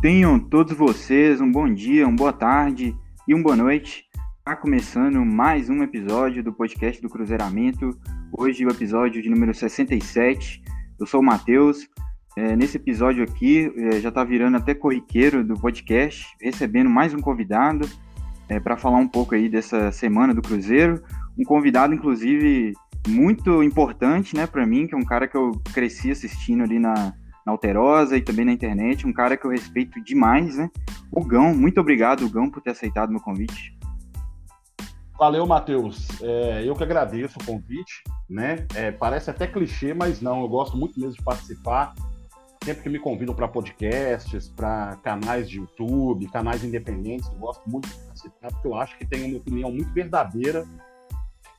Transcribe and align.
Tenham 0.00 0.40
todos 0.40 0.72
vocês 0.72 1.42
um 1.42 1.52
bom 1.52 1.70
dia, 1.70 2.08
uma 2.08 2.16
boa 2.16 2.32
tarde 2.32 2.96
e 3.28 3.34
uma 3.34 3.42
boa 3.42 3.54
noite. 3.54 4.06
Está 4.38 4.56
começando 4.56 5.22
mais 5.26 5.68
um 5.68 5.82
episódio 5.82 6.42
do 6.42 6.54
podcast 6.54 7.02
do 7.02 7.08
Cruzeiramento. 7.10 7.90
Hoje 8.32 8.64
o 8.64 8.70
episódio 8.70 9.20
de 9.20 9.28
número 9.28 9.52
67. 9.52 10.62
Eu 10.98 11.04
sou 11.04 11.20
o 11.20 11.22
Matheus. 11.22 11.86
É, 12.34 12.56
nesse 12.56 12.78
episódio 12.78 13.22
aqui, 13.22 13.70
é, 13.76 14.00
já 14.00 14.08
está 14.08 14.24
virando 14.24 14.56
até 14.56 14.72
corriqueiro 14.72 15.44
do 15.44 15.52
podcast, 15.52 16.26
recebendo 16.40 16.88
mais 16.88 17.12
um 17.12 17.18
convidado 17.18 17.86
é, 18.48 18.58
para 18.58 18.78
falar 18.78 18.96
um 18.96 19.08
pouco 19.08 19.34
aí 19.34 19.50
dessa 19.50 19.92
semana 19.92 20.32
do 20.32 20.40
Cruzeiro. 20.40 21.02
Um 21.38 21.44
convidado, 21.44 21.92
inclusive, 21.92 22.72
muito 23.06 23.62
importante 23.62 24.34
né, 24.34 24.46
para 24.46 24.66
mim, 24.66 24.86
que 24.86 24.94
é 24.94 24.98
um 24.98 25.04
cara 25.04 25.28
que 25.28 25.36
eu 25.36 25.52
cresci 25.74 26.10
assistindo 26.10 26.62
ali 26.62 26.78
na, 26.78 27.12
Alterosa 27.50 28.16
e 28.16 28.22
também 28.22 28.44
na 28.44 28.52
internet, 28.52 29.06
um 29.06 29.12
cara 29.12 29.36
que 29.36 29.46
eu 29.46 29.50
respeito 29.50 30.02
demais, 30.02 30.56
né? 30.56 30.70
O 31.10 31.24
Gão, 31.24 31.54
muito 31.54 31.80
obrigado, 31.80 32.28
Gão, 32.28 32.50
por 32.50 32.62
ter 32.62 32.70
aceitado 32.70 33.10
meu 33.10 33.20
convite. 33.20 33.76
Valeu, 35.20 35.46
Matheus. 35.46 36.08
É, 36.22 36.62
eu 36.64 36.74
que 36.74 36.82
agradeço 36.82 37.38
o 37.38 37.44
convite, 37.44 38.02
né? 38.26 38.66
É, 38.74 38.90
parece 38.90 39.28
até 39.28 39.46
clichê, 39.46 39.92
mas 39.92 40.22
não, 40.22 40.40
eu 40.40 40.48
gosto 40.48 40.78
muito 40.78 40.98
mesmo 40.98 41.14
de 41.14 41.22
participar. 41.22 41.94
Sempre 42.64 42.82
que 42.82 42.88
me 42.88 42.98
convidam 42.98 43.34
para 43.34 43.46
podcasts, 43.46 44.48
para 44.48 44.96
canais 45.02 45.48
de 45.48 45.58
YouTube, 45.58 46.26
canais 46.30 46.64
independentes, 46.64 47.28
eu 47.28 47.38
gosto 47.38 47.68
muito 47.68 47.86
de 47.86 47.94
participar, 47.94 48.48
porque 48.48 48.68
eu 48.68 48.74
acho 48.74 48.96
que 48.96 49.04
tem 49.04 49.30
uma 49.30 49.36
opinião 49.36 49.70
muito 49.70 49.92
verdadeira 49.92 50.66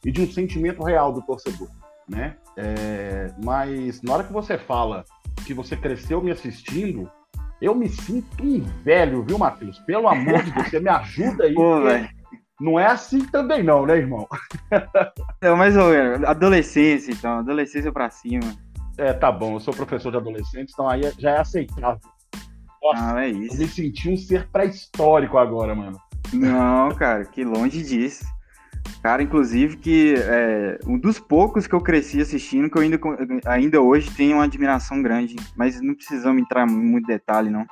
e 0.04 0.12
de 0.12 0.22
um 0.22 0.32
sentimento 0.32 0.82
real 0.84 1.14
do 1.14 1.22
torcedor, 1.22 1.70
né? 2.10 2.38
É, 2.58 3.32
mas 3.44 4.02
na 4.02 4.14
hora 4.14 4.24
que 4.24 4.34
você 4.34 4.58
fala 4.58 5.06
que 5.52 5.54
você 5.54 5.76
cresceu 5.76 6.22
me 6.22 6.32
assistindo, 6.32 7.12
eu 7.62 7.76
me 7.76 7.90
sinto 7.90 8.44
um 8.44 8.62
velho, 8.84 9.24
viu, 9.24 9.38
Matheus? 9.38 9.80
Pelo 9.80 10.08
amor 10.08 10.42
de 10.44 10.52
Deus, 10.52 10.70
você 10.70 10.80
me 10.80 10.90
ajuda 10.90 11.44
aí. 11.44 11.54
Pô, 11.54 11.82
não 12.60 12.80
é 12.80 12.86
assim 12.86 13.26
também 13.26 13.62
não, 13.64 13.86
né, 13.86 13.98
irmão? 13.98 14.28
Não, 15.42 15.58
mais 15.58 15.76
ou 15.76 15.90
menos. 15.90 16.24
Adolescência, 16.24 17.12
então. 17.12 17.40
Adolescência 17.40 17.92
pra 17.92 18.10
cima. 18.10 18.56
É, 18.98 19.12
tá 19.12 19.32
bom. 19.32 19.56
Eu 19.56 19.60
sou 19.60 19.74
professor 19.74 20.12
de 20.12 20.18
adolescentes, 20.18 20.74
então 20.74 20.88
aí 20.88 21.02
já 21.18 21.32
é 21.32 21.40
aceitável. 21.40 22.00
Nossa, 22.82 23.16
ah, 23.16 23.26
é 23.26 23.30
isso. 23.30 23.56
Eu 23.56 23.60
me 23.60 23.68
senti 23.68 24.10
um 24.10 24.18
ser 24.18 24.48
pré-histórico 24.50 25.38
agora, 25.38 25.76
mano. 25.76 26.00
Não, 26.32 26.90
cara, 26.96 27.26
que 27.26 27.44
longe 27.44 27.84
disso. 27.84 28.24
Cara, 29.02 29.24
inclusive, 29.24 29.78
que 29.78 30.16
é 30.18 30.80
um 30.86 30.98
dos 30.98 31.20
poucos 31.20 31.68
que 31.68 31.74
eu 31.74 31.82
cresci 31.82 32.22
assistindo, 32.22 32.70
que 32.70 32.78
eu 32.78 32.82
ainda, 32.82 33.00
ainda 33.46 33.82
hoje 33.82 34.12
tenho 34.12 34.38
uma 34.38 34.44
admiração 34.44 35.02
grande, 35.02 35.36
mas 35.56 35.82
não 35.82 35.96
precisamos 35.96 36.42
entrar 36.42 36.68
em 36.68 36.72
muito 36.72 37.08
detalhe, 37.08 37.50
não. 37.50 37.66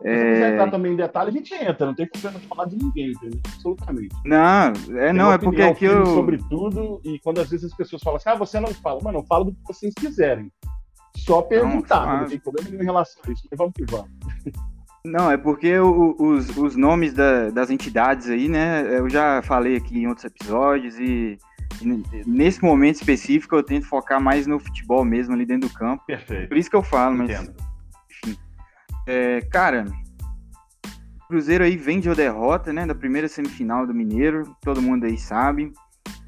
Se 0.00 0.08
é... 0.08 0.32
quiser 0.32 0.52
entrar 0.52 0.70
também 0.70 0.92
em 0.92 0.96
detalhe, 0.96 1.30
a 1.30 1.32
gente 1.32 1.54
entra, 1.54 1.86
não 1.86 1.94
tem 1.94 2.06
problema 2.06 2.38
de 2.38 2.46
falar 2.46 2.64
de 2.66 2.76
ninguém, 2.76 3.10
entendeu? 3.12 3.40
Absolutamente. 3.46 4.16
Não, 4.24 4.72
é 4.98 5.12
não, 5.12 5.32
é 5.32 5.38
porque 5.38 5.62
aqui 5.62 5.86
eu. 5.86 6.04
Sobre 6.06 6.38
tudo, 6.48 7.00
e 7.04 7.18
quando 7.20 7.40
às 7.40 7.48
vezes 7.48 7.70
as 7.70 7.76
pessoas 7.76 8.02
falam 8.02 8.18
assim, 8.18 8.28
ah, 8.28 8.34
você 8.34 8.60
não 8.60 8.72
fala, 8.74 9.02
mano, 9.02 9.18
eu 9.20 9.24
falo 9.24 9.46
do 9.46 9.52
que 9.52 9.60
vocês 9.66 9.94
quiserem. 9.94 10.52
Só 11.16 11.40
perguntar, 11.40 12.06
não, 12.06 12.20
não 12.20 12.26
tem 12.26 12.38
problema 12.38 12.68
nenhum 12.68 12.82
em 12.82 12.86
relação 12.86 13.22
a 13.26 13.32
isso, 13.32 13.48
vamos 13.56 13.72
que 13.72 13.84
vamos. 13.86 14.10
Não, 15.06 15.30
é 15.30 15.36
porque 15.36 15.78
o, 15.78 16.16
os, 16.18 16.56
os 16.56 16.74
nomes 16.74 17.14
da, 17.14 17.48
das 17.50 17.70
entidades 17.70 18.28
aí, 18.28 18.48
né? 18.48 18.82
Eu 18.98 19.08
já 19.08 19.40
falei 19.42 19.76
aqui 19.76 20.00
em 20.00 20.08
outros 20.08 20.24
episódios 20.24 20.98
e, 20.98 21.38
e, 21.80 22.02
nesse 22.26 22.62
momento 22.62 22.96
específico 22.96 23.54
eu 23.54 23.62
tento 23.62 23.86
focar 23.86 24.20
mais 24.20 24.46
no 24.46 24.58
futebol 24.58 25.04
mesmo 25.04 25.34
ali 25.34 25.46
dentro 25.46 25.68
do 25.68 25.74
campo. 25.74 26.04
Perfeito. 26.06 26.48
Por 26.48 26.56
isso 26.58 26.68
que 26.68 26.76
eu 26.76 26.82
falo, 26.82 27.16
mas. 27.16 27.30
Entendo. 27.30 27.54
Enfim. 28.10 28.36
É, 29.06 29.40
cara, 29.42 29.84
o 31.22 31.28
Cruzeiro 31.28 31.62
aí 31.62 31.76
vem 31.76 32.00
de 32.00 32.08
uma 32.08 32.14
derrota, 32.16 32.72
né? 32.72 32.84
Da 32.84 32.94
primeira 32.94 33.28
semifinal 33.28 33.86
do 33.86 33.94
Mineiro, 33.94 34.56
todo 34.60 34.82
mundo 34.82 35.04
aí 35.04 35.16
sabe. 35.16 35.72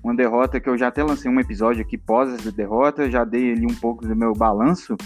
Uma 0.05 0.15
derrota 0.15 0.61
que 0.61 0.69
eu 0.69 0.79
já 0.79 0.87
até 0.87 1.03
lancei 1.03 1.29
um 1.29 1.41
episódio 1.41 1.83
aqui 1.83 1.99
pós 1.99 2.33
essa 2.33 2.53
derrota, 2.53 3.11
já 3.11 3.25
dei 3.25 3.53
ali 3.53 3.67
um 3.67 3.75
pouco 3.75 4.07
do 4.07 4.15
meu 4.15 4.33
balanço. 4.33 4.97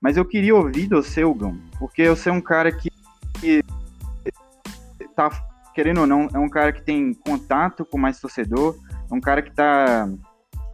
Mas 0.00 0.16
eu 0.16 0.24
queria 0.24 0.56
ouvir 0.56 0.88
do 0.88 1.00
seu, 1.00 1.32
Gão, 1.32 1.56
porque 1.78 2.08
você 2.08 2.28
é 2.28 2.32
um 2.32 2.40
cara 2.40 2.72
que 2.72 2.90
que 3.42 3.60
tá, 5.16 5.28
querendo 5.74 6.02
ou 6.02 6.06
não, 6.06 6.28
é 6.32 6.38
um 6.38 6.48
cara 6.48 6.72
que 6.72 6.80
tem 6.82 7.12
contato 7.12 7.84
com 7.84 7.98
mais 7.98 8.20
torcedor, 8.20 8.76
é 9.10 9.14
um 9.14 9.20
cara 9.20 9.42
que 9.42 9.50
tá, 9.50 10.08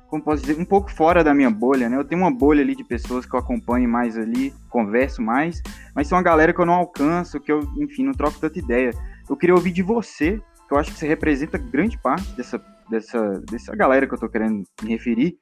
como 0.08 0.22
posso 0.22 0.42
dizer, 0.42 0.60
um 0.60 0.66
pouco 0.66 0.92
fora 0.92 1.24
da 1.24 1.34
minha 1.34 1.50
bolha, 1.50 1.88
né? 1.88 1.96
Eu 1.96 2.04
tenho 2.04 2.20
uma 2.20 2.30
bolha 2.30 2.62
ali 2.62 2.76
de 2.76 2.84
pessoas 2.84 3.24
que 3.24 3.34
eu 3.34 3.40
acompanho 3.40 3.88
mais 3.88 4.18
ali, 4.18 4.52
converso 4.68 5.22
mais, 5.22 5.62
mas 5.94 6.08
tem 6.08 6.16
uma 6.16 6.22
galera 6.22 6.52
que 6.52 6.60
eu 6.60 6.66
não 6.66 6.74
alcanço, 6.74 7.40
que 7.40 7.50
eu, 7.50 7.60
enfim, 7.78 8.04
não 8.04 8.12
troco 8.12 8.38
tanta 8.38 8.58
ideia. 8.58 8.90
Eu 9.28 9.36
queria 9.36 9.54
ouvir 9.54 9.72
de 9.72 9.82
você, 9.82 10.40
que 10.68 10.74
eu 10.74 10.78
acho 10.78 10.92
que 10.92 10.98
você 10.98 11.08
representa 11.08 11.56
grande 11.56 11.96
parte 11.98 12.30
dessa, 12.32 12.62
dessa, 12.90 13.42
dessa 13.50 13.74
galera 13.74 14.06
que 14.06 14.12
eu 14.12 14.18
tô 14.18 14.28
querendo 14.28 14.62
me 14.82 14.90
referir, 14.90 15.38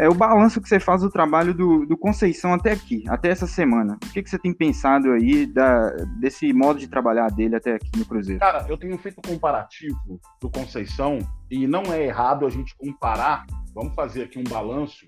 é, 0.00 0.08
o 0.08 0.14
balanço 0.14 0.62
que 0.62 0.68
você 0.68 0.80
faz 0.80 1.02
do 1.02 1.10
trabalho 1.10 1.52
do, 1.52 1.84
do 1.84 1.94
Conceição 1.94 2.54
até 2.54 2.72
aqui, 2.72 3.04
até 3.06 3.28
essa 3.28 3.46
semana. 3.46 3.98
O 4.02 4.12
que, 4.12 4.22
que 4.22 4.30
você 4.30 4.38
tem 4.38 4.50
pensado 4.50 5.10
aí 5.12 5.44
da, 5.44 5.90
desse 6.18 6.50
modo 6.54 6.80
de 6.80 6.88
trabalhar 6.88 7.30
dele 7.30 7.56
até 7.56 7.74
aqui 7.74 7.90
no 7.98 8.06
Cruzeiro? 8.06 8.40
Cara, 8.40 8.64
eu 8.66 8.78
tenho 8.78 8.96
feito 8.96 9.20
comparativo 9.20 10.18
do 10.40 10.48
Conceição 10.48 11.18
e 11.50 11.66
não 11.66 11.82
é 11.92 12.06
errado 12.06 12.46
a 12.46 12.50
gente 12.50 12.74
comparar. 12.78 13.44
Vamos 13.74 13.94
fazer 13.94 14.22
aqui 14.22 14.38
um 14.38 14.44
balanço 14.44 15.06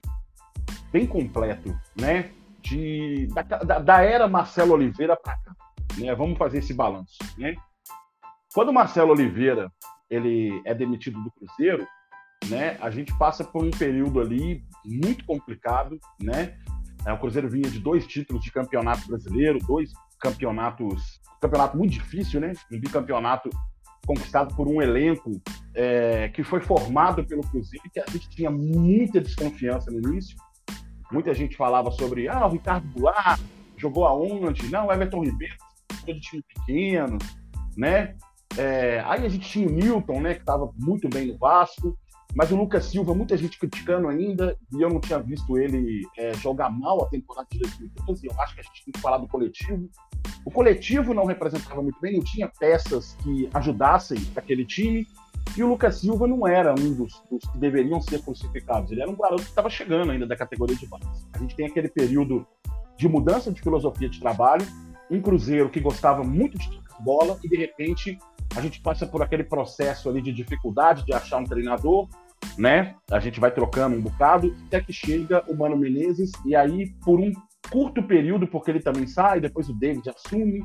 bem 0.92 1.06
completo, 1.06 1.74
né? 1.98 2.30
De, 2.60 3.28
da, 3.28 3.42
da, 3.42 3.78
da 3.78 4.02
era 4.02 4.28
Marcelo 4.28 4.74
Oliveira 4.74 5.16
para 5.16 5.38
cá. 5.38 5.52
Né? 5.96 6.14
Vamos 6.14 6.36
fazer 6.36 6.58
esse 6.58 6.74
balanço, 6.74 7.16
né? 7.38 7.54
Quando 8.54 8.68
o 8.68 8.74
Marcelo 8.74 9.12
Oliveira 9.12 9.72
ele 10.10 10.60
é 10.66 10.74
demitido 10.74 11.18
do 11.24 11.30
Cruzeiro, 11.30 11.86
né? 12.48 12.76
A 12.80 12.90
gente 12.90 13.16
passa 13.18 13.44
por 13.44 13.64
um 13.64 13.70
período 13.70 14.20
ali 14.20 14.64
muito 14.84 15.24
complicado, 15.24 15.98
né? 16.20 16.56
É, 17.06 17.12
o 17.12 17.18
Cruzeiro 17.18 17.48
vinha 17.48 17.68
de 17.68 17.78
dois 17.78 18.06
títulos 18.06 18.42
de 18.42 18.52
campeonato 18.52 19.06
brasileiro, 19.08 19.58
dois 19.58 19.90
campeonatos, 20.20 21.20
campeonato 21.40 21.76
muito 21.76 21.92
difícil, 21.92 22.40
né? 22.40 22.52
Um 22.72 22.78
bicampeonato 22.78 23.50
conquistado 24.06 24.54
por 24.54 24.68
um 24.68 24.82
elenco 24.82 25.40
é, 25.74 26.28
que 26.28 26.42
foi 26.42 26.60
formado 26.60 27.24
pelo 27.24 27.42
Cruzeiro, 27.42 27.90
que 27.92 28.00
a 28.00 28.10
gente 28.10 28.28
tinha 28.30 28.50
muita 28.50 29.20
desconfiança 29.20 29.90
no 29.90 29.98
início. 29.98 30.36
Muita 31.10 31.34
gente 31.34 31.56
falava 31.56 31.90
sobre, 31.90 32.28
ah, 32.28 32.46
o 32.46 32.50
Ricardo 32.50 32.88
Goulart 32.92 33.40
jogou 33.76 34.06
aonde? 34.06 34.70
Não, 34.70 34.86
o 34.86 34.92
Everton 34.92 35.24
Ribeiro 35.24 35.54
de 36.06 36.20
time 36.20 36.42
pequeno, 36.42 37.18
né? 37.76 38.16
É, 38.56 39.00
aí 39.06 39.24
a 39.24 39.28
gente 39.28 39.48
tinha 39.48 39.68
o 39.68 39.72
Newton, 39.72 40.20
né, 40.20 40.34
que 40.34 40.40
estava 40.40 40.70
muito 40.76 41.08
bem 41.08 41.28
no 41.28 41.38
Vasco. 41.38 41.96
Mas 42.34 42.50
o 42.50 42.56
Lucas 42.56 42.86
Silva, 42.86 43.14
muita 43.14 43.36
gente 43.36 43.58
criticando 43.58 44.08
ainda, 44.08 44.56
e 44.72 44.80
eu 44.80 44.88
não 44.88 45.00
tinha 45.00 45.18
visto 45.18 45.58
ele 45.58 46.02
é, 46.16 46.32
jogar 46.34 46.70
mal 46.70 47.04
a 47.04 47.08
temporada 47.08 47.46
de 47.50 47.58
2012. 47.58 48.26
Eu 48.26 48.40
acho 48.40 48.54
que 48.54 48.60
a 48.60 48.64
gente 48.64 48.84
tem 48.84 48.92
que 48.92 49.00
falar 49.00 49.18
do 49.18 49.28
coletivo. 49.28 49.88
O 50.44 50.50
coletivo 50.50 51.12
não 51.12 51.26
representava 51.26 51.82
muito 51.82 52.00
bem, 52.00 52.16
não 52.16 52.24
tinha 52.24 52.48
peças 52.48 53.14
que 53.22 53.50
ajudassem 53.52 54.18
aquele 54.34 54.64
time. 54.64 55.06
E 55.56 55.62
o 55.62 55.68
Lucas 55.68 55.96
Silva 55.96 56.26
não 56.26 56.46
era 56.46 56.72
um 56.72 56.94
dos, 56.94 57.22
dos 57.30 57.44
que 57.50 57.58
deveriam 57.58 58.00
ser 58.00 58.22
crucificados. 58.22 58.90
Ele 58.90 59.02
era 59.02 59.10
um 59.10 59.16
garoto 59.16 59.42
que 59.42 59.48
estava 59.50 59.68
chegando 59.68 60.10
ainda 60.10 60.26
da 60.26 60.36
categoria 60.36 60.76
de 60.76 60.86
base. 60.86 61.26
A 61.34 61.38
gente 61.38 61.54
tem 61.54 61.66
aquele 61.66 61.88
período 61.88 62.46
de 62.96 63.08
mudança 63.08 63.52
de 63.52 63.60
filosofia 63.60 64.08
de 64.08 64.20
trabalho, 64.20 64.66
um 65.10 65.20
Cruzeiro 65.20 65.68
que 65.68 65.80
gostava 65.80 66.24
muito 66.24 66.56
de 66.56 66.80
bola 67.00 67.38
e 67.42 67.48
de 67.48 67.56
repente 67.56 68.18
a 68.56 68.60
gente 68.60 68.80
passa 68.80 69.06
por 69.06 69.22
aquele 69.22 69.44
processo 69.44 70.08
ali 70.08 70.20
de 70.20 70.32
dificuldade 70.32 71.04
de 71.04 71.12
achar 71.12 71.38
um 71.38 71.44
treinador, 71.44 72.08
né? 72.58 72.94
A 73.10 73.18
gente 73.18 73.40
vai 73.40 73.50
trocando 73.50 73.96
um 73.96 74.00
bocado, 74.00 74.54
até 74.66 74.80
que 74.80 74.92
chega 74.92 75.42
o 75.48 75.56
Mano 75.56 75.76
Menezes, 75.76 76.30
e 76.44 76.54
aí, 76.54 76.92
por 77.04 77.20
um 77.20 77.32
curto 77.70 78.02
período, 78.02 78.46
porque 78.46 78.70
ele 78.70 78.80
também 78.80 79.06
sai, 79.06 79.40
depois 79.40 79.68
o 79.68 79.74
David 79.74 80.08
assume, 80.10 80.62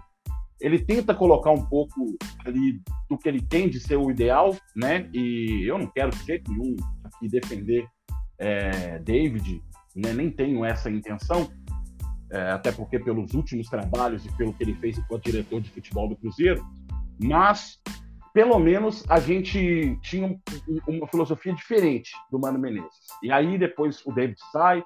ele 0.59 0.79
tenta 0.79 1.13
colocar 1.13 1.51
um 1.51 1.65
pouco 1.65 2.17
ali 2.45 2.81
do 3.09 3.17
que 3.17 3.29
ele 3.29 3.41
tem 3.41 3.69
de 3.69 3.79
ser 3.79 3.95
o 3.95 4.09
ideal, 4.09 4.55
né? 4.75 5.09
E 5.13 5.63
eu 5.69 5.77
não 5.77 5.87
quero 5.87 6.09
de 6.09 6.25
jeito 6.25 6.51
nenhum 6.51 6.75
aqui 7.03 7.27
defender 7.27 7.87
é, 8.39 8.99
David, 8.99 9.61
né? 9.95 10.13
nem 10.13 10.31
tenho 10.31 10.65
essa 10.65 10.89
intenção, 10.89 11.49
é, 12.31 12.51
até 12.51 12.71
porque 12.71 12.99
pelos 12.99 13.33
últimos 13.33 13.67
trabalhos 13.67 14.25
e 14.25 14.35
pelo 14.35 14.53
que 14.53 14.63
ele 14.63 14.73
fez 14.75 14.97
enquanto 14.97 15.25
diretor 15.25 15.61
de 15.61 15.69
futebol 15.69 16.09
do 16.09 16.15
Cruzeiro, 16.15 16.65
mas 17.19 17.79
pelo 18.33 18.59
menos 18.59 19.03
a 19.09 19.19
gente 19.19 19.97
tinha 20.01 20.39
uma 20.87 21.07
filosofia 21.07 21.53
diferente 21.53 22.11
do 22.31 22.39
Mano 22.39 22.59
Menezes. 22.59 23.07
E 23.23 23.31
aí 23.31 23.57
depois 23.57 24.05
o 24.05 24.11
David 24.11 24.37
sai, 24.51 24.83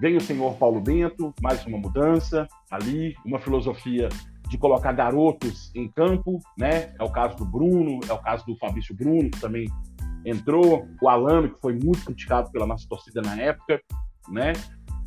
vem 0.00 0.16
o 0.16 0.20
senhor 0.20 0.54
Paulo 0.56 0.80
Bento, 0.80 1.34
mais 1.42 1.66
uma 1.66 1.76
mudança 1.76 2.48
ali, 2.70 3.14
uma 3.26 3.38
filosofia 3.38 4.08
de 4.48 4.56
colocar 4.56 4.92
garotos 4.92 5.70
em 5.74 5.86
campo, 5.88 6.38
né? 6.58 6.94
É 6.98 7.04
o 7.04 7.12
caso 7.12 7.36
do 7.36 7.44
Bruno, 7.44 8.00
é 8.08 8.12
o 8.12 8.18
caso 8.18 8.46
do 8.46 8.56
Fabrício 8.56 8.94
Bruno, 8.96 9.30
que 9.30 9.40
também 9.40 9.66
entrou, 10.24 10.88
o 11.02 11.08
Alano, 11.08 11.50
que 11.50 11.60
foi 11.60 11.74
muito 11.74 12.04
criticado 12.04 12.50
pela 12.50 12.66
nossa 12.66 12.88
torcida 12.88 13.20
na 13.20 13.38
época, 13.38 13.80
né? 14.30 14.52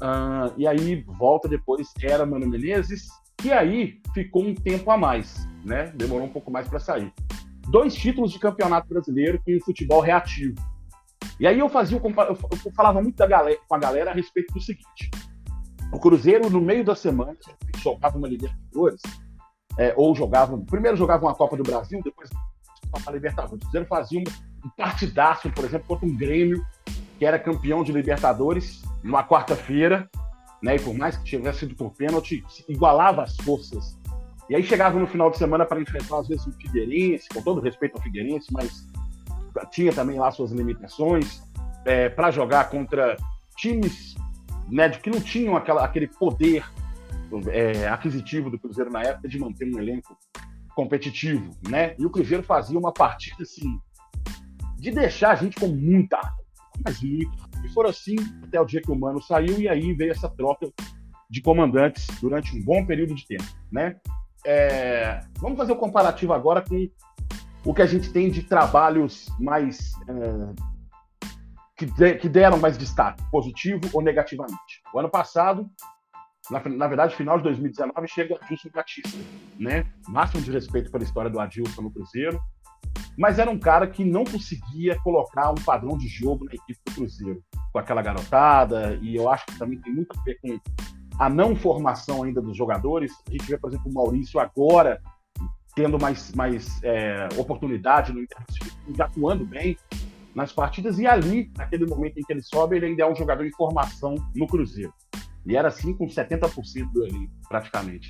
Uh, 0.01 0.53
e 0.57 0.67
aí 0.67 1.03
volta 1.17 1.47
depois, 1.47 1.91
era 2.01 2.25
Mano 2.25 2.47
Menezes, 2.47 3.07
que 3.41 3.51
aí 3.51 3.99
ficou 4.13 4.43
um 4.43 4.53
tempo 4.53 4.91
a 4.91 4.97
mais, 4.97 5.47
né? 5.65 5.91
Demorou 5.95 6.27
um 6.27 6.31
pouco 6.31 6.51
mais 6.51 6.67
para 6.67 6.79
sair. 6.79 7.11
Dois 7.69 7.95
títulos 7.95 8.31
de 8.31 8.39
campeonato 8.39 8.87
brasileiro 8.87 9.41
com 9.43 9.55
um 9.55 9.59
futebol 9.61 10.01
reativo. 10.01 10.55
E 11.39 11.47
aí 11.47 11.57
eu 11.57 11.69
fazia, 11.69 11.97
eu 11.97 12.71
falava 12.75 13.01
muito 13.01 13.17
galera, 13.27 13.59
com 13.67 13.75
a 13.75 13.79
galera 13.79 14.11
a 14.11 14.13
respeito 14.13 14.53
do 14.53 14.61
seguinte: 14.61 15.09
o 15.91 15.99
Cruzeiro, 15.99 16.49
no 16.49 16.61
meio 16.61 16.83
da 16.83 16.95
semana, 16.95 17.35
jogava 17.81 18.17
uma 18.17 18.27
Libertadores, 18.27 19.01
é, 19.77 19.93
ou 19.97 20.15
jogava, 20.15 20.57
primeiro 20.57 20.95
jogava 20.95 21.25
uma 21.25 21.33
Copa 21.33 21.57
do 21.57 21.63
Brasil, 21.63 22.01
depois 22.03 22.29
uma 22.95 23.11
Libertadores. 23.11 23.55
O 23.55 23.59
Cruzeiro 23.59 23.87
fazia 23.87 24.19
um, 24.19 24.23
um 24.65 24.69
partidaço, 24.77 25.49
por 25.51 25.65
exemplo, 25.65 25.87
contra 25.87 26.05
um 26.05 26.15
Grêmio, 26.15 26.63
que 27.17 27.25
era 27.25 27.39
campeão 27.39 27.83
de 27.83 27.91
Libertadores, 27.91 28.81
numa 29.03 29.23
quarta-feira, 29.23 30.09
né? 30.61 30.75
E 30.75 30.79
por 30.79 30.93
mais 30.93 31.17
que 31.17 31.23
tivesse 31.23 31.59
sido 31.59 31.75
por 31.75 31.91
pênalti, 31.91 32.43
igualava 32.67 33.23
as 33.23 33.35
forças. 33.37 33.97
E 34.49 34.55
aí 34.55 34.63
chegava 34.63 34.99
no 34.99 35.07
final 35.07 35.29
de 35.29 35.37
semana 35.37 35.65
para 35.65 35.81
enfrentar, 35.81 36.19
às 36.19 36.27
vezes, 36.27 36.45
o 36.45 36.51
Figueirense, 36.51 37.29
com 37.29 37.41
todo 37.41 37.61
respeito 37.61 37.95
ao 37.95 38.03
Figueirense, 38.03 38.47
mas 38.51 38.87
tinha 39.71 39.93
também 39.93 40.19
lá 40.19 40.31
suas 40.31 40.51
limitações, 40.51 41.41
é, 41.85 42.09
para 42.09 42.31
jogar 42.31 42.69
contra 42.69 43.17
times 43.57 44.15
né, 44.69 44.89
que 44.89 45.09
não 45.09 45.19
tinham 45.19 45.55
aquela, 45.55 45.83
aquele 45.83 46.07
poder 46.07 46.63
é, 47.49 47.87
aquisitivo 47.87 48.49
do 48.49 48.59
Cruzeiro 48.59 48.91
na 48.91 49.01
época 49.01 49.27
de 49.27 49.39
manter 49.39 49.73
um 49.73 49.79
elenco 49.79 50.17
competitivo, 50.75 51.51
né? 51.67 51.95
E 51.97 52.05
o 52.05 52.09
Cruzeiro 52.09 52.43
fazia 52.43 52.77
uma 52.79 52.93
partida 52.93 53.43
assim 53.43 53.79
de 54.77 54.91
deixar 54.91 55.31
a 55.31 55.35
gente 55.35 55.59
com 55.59 55.67
muita, 55.67 56.19
muito. 56.85 57.31
E 57.63 57.69
foram 57.69 57.89
assim 57.89 58.15
até 58.43 58.59
o 58.59 58.65
dia 58.65 58.81
que 58.81 58.91
o 58.91 58.95
Mano 58.95 59.21
saiu 59.21 59.59
e 59.59 59.67
aí 59.67 59.93
veio 59.93 60.11
essa 60.11 60.29
troca 60.29 60.69
de 61.29 61.41
comandantes 61.41 62.07
durante 62.19 62.55
um 62.55 62.63
bom 62.63 62.85
período 62.85 63.15
de 63.15 63.25
tempo, 63.25 63.45
né? 63.71 63.95
É, 64.45 65.21
vamos 65.39 65.57
fazer 65.57 65.71
o 65.71 65.75
um 65.75 65.79
comparativo 65.79 66.33
agora 66.33 66.63
com 66.63 66.89
o 67.63 67.73
que 67.73 67.81
a 67.81 67.85
gente 67.85 68.11
tem 68.11 68.29
de 68.29 68.43
trabalhos 68.43 69.29
mais 69.39 69.93
é, 70.07 70.71
que, 71.77 71.85
de, 71.85 72.15
que 72.15 72.27
deram 72.27 72.57
mais 72.57 72.77
destaque, 72.77 73.23
positivo 73.31 73.81
ou 73.93 74.01
negativamente. 74.01 74.81
O 74.93 74.99
ano 74.99 75.09
passado 75.09 75.69
na, 76.49 76.61
na 76.67 76.87
verdade, 76.87 77.15
final 77.15 77.37
de 77.37 77.43
2019 77.43 78.07
chega 78.07 78.37
Adilson 78.41 78.69
Batista, 78.73 79.17
né? 79.59 79.85
Máximo 80.07 80.41
de 80.41 80.51
respeito 80.51 80.91
pela 80.91 81.03
história 81.03 81.29
do 81.29 81.39
Adilson 81.39 81.81
no 81.81 81.91
Cruzeiro, 81.91 82.39
mas 83.21 83.37
era 83.37 83.51
um 83.51 83.59
cara 83.59 83.85
que 83.85 84.03
não 84.03 84.23
conseguia 84.23 84.99
colocar 85.01 85.51
um 85.51 85.63
padrão 85.63 85.95
de 85.95 86.07
jogo 86.07 86.43
na 86.43 86.55
equipe 86.55 86.79
do 86.87 86.95
Cruzeiro, 86.95 87.43
com 87.71 87.77
aquela 87.77 88.01
garotada, 88.01 88.97
e 88.99 89.15
eu 89.15 89.29
acho 89.29 89.45
que 89.45 89.59
também 89.59 89.79
tem 89.79 89.93
muito 89.93 90.19
a 90.19 90.23
ver 90.23 90.39
com 90.41 90.59
a 91.19 91.29
não 91.29 91.55
formação 91.55 92.23
ainda 92.23 92.41
dos 92.41 92.57
jogadores. 92.57 93.13
A 93.27 93.31
gente 93.31 93.45
vê, 93.45 93.59
por 93.59 93.69
exemplo, 93.69 93.91
o 93.91 93.93
Maurício 93.93 94.39
agora 94.39 94.99
tendo 95.75 95.99
mais, 95.99 96.33
mais 96.33 96.83
é, 96.83 97.29
oportunidade 97.37 98.11
no 98.11 98.23
Internacional, 98.23 99.07
atuando 99.07 99.45
bem 99.45 99.77
nas 100.33 100.51
partidas, 100.51 100.97
e 100.97 101.05
ali, 101.05 101.51
naquele 101.55 101.85
momento 101.85 102.17
em 102.17 102.23
que 102.23 102.33
ele 102.33 102.41
sobe, 102.41 102.77
ele 102.77 102.87
ainda 102.87 103.03
é 103.03 103.05
um 103.05 103.15
jogador 103.15 103.45
em 103.45 103.51
formação 103.51 104.15
no 104.35 104.47
Cruzeiro. 104.47 104.91
E 105.45 105.55
era 105.55 105.67
assim 105.67 105.93
com 105.95 106.07
70% 106.07 106.91
do 106.91 107.07
praticamente. 107.47 108.09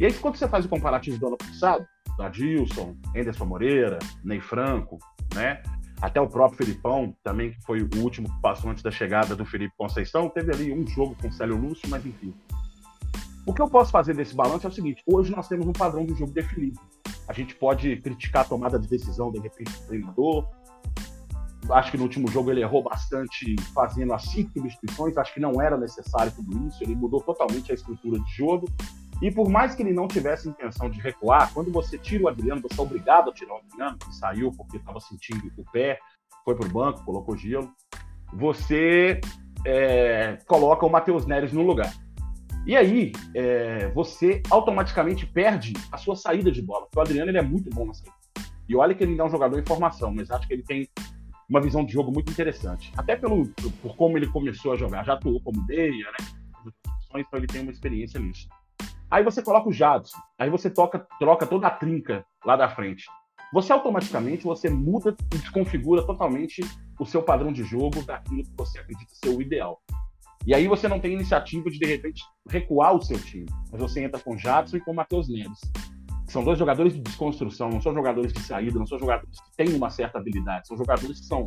E 0.00 0.04
aí, 0.04 0.12
quando 0.14 0.34
você 0.34 0.48
faz 0.48 0.64
o 0.64 0.68
comparativo 0.68 1.16
do 1.16 1.28
ano 1.28 1.36
passado, 1.36 1.82
do 1.82 1.95
Adilson, 2.22 2.96
Anderson 3.14 3.44
Moreira, 3.44 3.98
Ney 4.24 4.40
Franco, 4.40 4.98
né? 5.34 5.62
Até 6.00 6.20
o 6.20 6.28
próprio 6.28 6.58
Felipão, 6.58 7.16
também, 7.24 7.52
que 7.52 7.62
foi 7.64 7.82
o 7.82 7.88
último 8.02 8.28
que 8.28 8.40
passou 8.42 8.70
antes 8.70 8.82
da 8.82 8.90
chegada 8.90 9.34
do 9.34 9.46
Felipe 9.46 9.74
Conceição, 9.78 10.28
teve 10.28 10.52
ali 10.52 10.72
um 10.72 10.86
jogo 10.86 11.16
com 11.20 11.28
o 11.28 11.32
Célio 11.32 11.56
Lúcio, 11.56 11.88
mas 11.88 12.04
enfim. 12.04 12.34
O 13.46 13.54
que 13.54 13.62
eu 13.62 13.68
posso 13.68 13.90
fazer 13.90 14.14
desse 14.14 14.34
balanço 14.34 14.66
é 14.66 14.70
o 14.70 14.72
seguinte: 14.72 15.02
hoje 15.06 15.34
nós 15.34 15.48
temos 15.48 15.66
um 15.66 15.72
padrão 15.72 16.04
de 16.04 16.14
jogo 16.14 16.32
definido. 16.32 16.78
A 17.26 17.32
gente 17.32 17.54
pode 17.54 17.96
criticar 17.96 18.44
a 18.44 18.48
tomada 18.48 18.78
de 18.78 18.86
decisão, 18.88 19.32
de 19.32 19.40
repente, 19.40 19.72
do 19.72 19.86
treinador, 19.86 20.48
acho 21.70 21.90
que 21.90 21.96
no 21.96 22.04
último 22.04 22.28
jogo 22.28 22.50
ele 22.50 22.60
errou 22.60 22.82
bastante 22.82 23.56
fazendo 23.74 24.12
as 24.12 24.22
cinco 24.24 24.52
substituições, 24.52 25.16
acho 25.16 25.34
que 25.34 25.40
não 25.40 25.60
era 25.60 25.76
necessário 25.76 26.32
tudo 26.32 26.66
isso, 26.66 26.82
ele 26.82 26.94
mudou 26.94 27.20
totalmente 27.20 27.72
a 27.72 27.74
estrutura 27.74 28.18
de 28.20 28.32
jogo. 28.32 28.68
E 29.22 29.30
por 29.30 29.48
mais 29.48 29.74
que 29.74 29.82
ele 29.82 29.92
não 29.92 30.06
tivesse 30.06 30.48
intenção 30.48 30.90
de 30.90 31.00
recuar, 31.00 31.52
quando 31.52 31.72
você 31.72 31.96
tira 31.96 32.24
o 32.24 32.28
Adriano, 32.28 32.60
você 32.60 32.78
é 32.78 32.82
obrigado 32.82 33.30
a 33.30 33.32
tirar 33.32 33.54
o 33.54 33.58
Adriano, 33.58 33.98
que 33.98 34.14
saiu 34.14 34.52
porque 34.52 34.76
estava 34.76 35.00
sentindo 35.00 35.50
o 35.56 35.64
pé, 35.70 35.98
foi 36.44 36.54
para 36.54 36.66
o 36.66 36.70
banco, 36.70 37.04
colocou 37.04 37.36
gelo, 37.36 37.72
você 38.32 39.20
é, 39.64 40.38
coloca 40.46 40.84
o 40.84 40.90
Matheus 40.90 41.26
Neres 41.26 41.52
no 41.52 41.62
lugar. 41.62 41.92
E 42.66 42.76
aí, 42.76 43.12
é, 43.34 43.88
você 43.90 44.42
automaticamente 44.50 45.24
perde 45.24 45.72
a 45.90 45.96
sua 45.96 46.16
saída 46.16 46.50
de 46.50 46.60
bola, 46.60 46.82
porque 46.86 46.98
o 46.98 47.02
Adriano 47.02 47.30
ele 47.30 47.38
é 47.38 47.42
muito 47.42 47.70
bom 47.70 47.86
na 47.86 47.94
saída. 47.94 48.14
E 48.68 48.74
olha 48.74 48.94
que 48.94 49.04
ele 49.04 49.18
é 49.18 49.24
um 49.24 49.30
jogador 49.30 49.58
em 49.58 49.64
formação, 49.64 50.12
mas 50.12 50.30
acho 50.30 50.46
que 50.46 50.54
ele 50.54 50.64
tem 50.64 50.88
uma 51.48 51.60
visão 51.60 51.84
de 51.84 51.92
jogo 51.92 52.12
muito 52.12 52.30
interessante. 52.30 52.92
Até 52.96 53.14
pelo, 53.14 53.46
por 53.80 53.96
como 53.96 54.18
ele 54.18 54.26
começou 54.26 54.72
a 54.72 54.76
jogar. 54.76 55.04
Já 55.04 55.14
atuou 55.14 55.40
como 55.40 55.64
meia, 55.64 56.10
né? 56.10 56.72
Então 57.14 57.38
ele 57.38 57.46
tem 57.46 57.62
uma 57.62 57.70
experiência 57.70 58.18
nisso. 58.18 58.48
Aí 59.10 59.22
você 59.22 59.42
coloca 59.42 59.68
o 59.68 59.72
Jadson, 59.72 60.16
aí 60.38 60.50
você 60.50 60.68
toca, 60.68 61.06
troca 61.18 61.46
toda 61.46 61.66
a 61.66 61.70
trinca 61.70 62.24
lá 62.44 62.56
da 62.56 62.68
frente. 62.68 63.04
Você 63.52 63.72
automaticamente 63.72 64.44
você 64.44 64.68
muda 64.68 65.14
e 65.32 65.38
desconfigura 65.38 66.04
totalmente 66.04 66.62
o 66.98 67.06
seu 67.06 67.22
padrão 67.22 67.52
de 67.52 67.62
jogo 67.62 68.02
daquilo 68.02 68.42
que 68.42 68.56
você 68.56 68.78
acredita 68.78 69.14
ser 69.14 69.28
o 69.28 69.40
ideal. 69.40 69.80
E 70.46 70.54
aí 70.54 70.66
você 70.66 70.88
não 70.88 71.00
tem 71.00 71.12
iniciativa 71.12 71.70
de 71.70 71.78
de 71.78 71.86
repente 71.86 72.22
recuar 72.48 72.94
o 72.94 73.02
seu 73.02 73.18
time, 73.18 73.46
mas 73.70 73.80
você 73.80 74.02
entra 74.02 74.20
com 74.20 74.36
Jadson 74.36 74.76
e 74.76 74.80
com 74.80 74.92
Matheus 74.92 75.28
Neves 75.28 75.60
são 76.28 76.44
dois 76.44 76.58
jogadores 76.58 76.92
de 76.92 77.00
desconstrução, 77.00 77.70
não 77.70 77.80
são 77.80 77.94
jogadores 77.94 78.32
de 78.32 78.40
saída, 78.40 78.78
não 78.78 78.86
são 78.86 78.98
jogadores 78.98 79.40
que 79.40 79.56
têm 79.56 79.74
uma 79.74 79.90
certa 79.90 80.18
habilidade, 80.18 80.66
são 80.66 80.76
jogadores 80.76 81.20
que 81.20 81.26
são, 81.26 81.46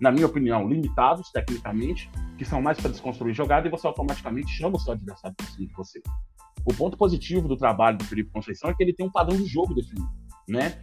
na 0.00 0.10
minha 0.10 0.26
opinião, 0.26 0.66
limitados 0.66 1.30
tecnicamente, 1.30 2.10
que 2.36 2.44
são 2.44 2.62
mais 2.62 2.80
para 2.80 2.90
desconstruir 2.90 3.34
jogada 3.34 3.68
e 3.68 3.70
você 3.70 3.86
automaticamente 3.86 4.50
chama 4.50 4.76
o 4.76 4.80
seu 4.80 4.94
adversário 4.94 5.36
para 5.36 5.46
cima 5.46 5.68
de 5.68 5.74
você. 5.74 6.02
O 6.66 6.74
ponto 6.74 6.96
positivo 6.96 7.46
do 7.46 7.56
trabalho 7.56 7.96
do 7.96 8.04
Felipe 8.04 8.30
Conceição 8.32 8.68
é 8.68 8.74
que 8.74 8.82
ele 8.82 8.92
tem 8.92 9.06
um 9.06 9.10
padrão 9.10 9.36
de 9.36 9.46
jogo 9.46 9.72
definido, 9.72 10.10
né? 10.48 10.80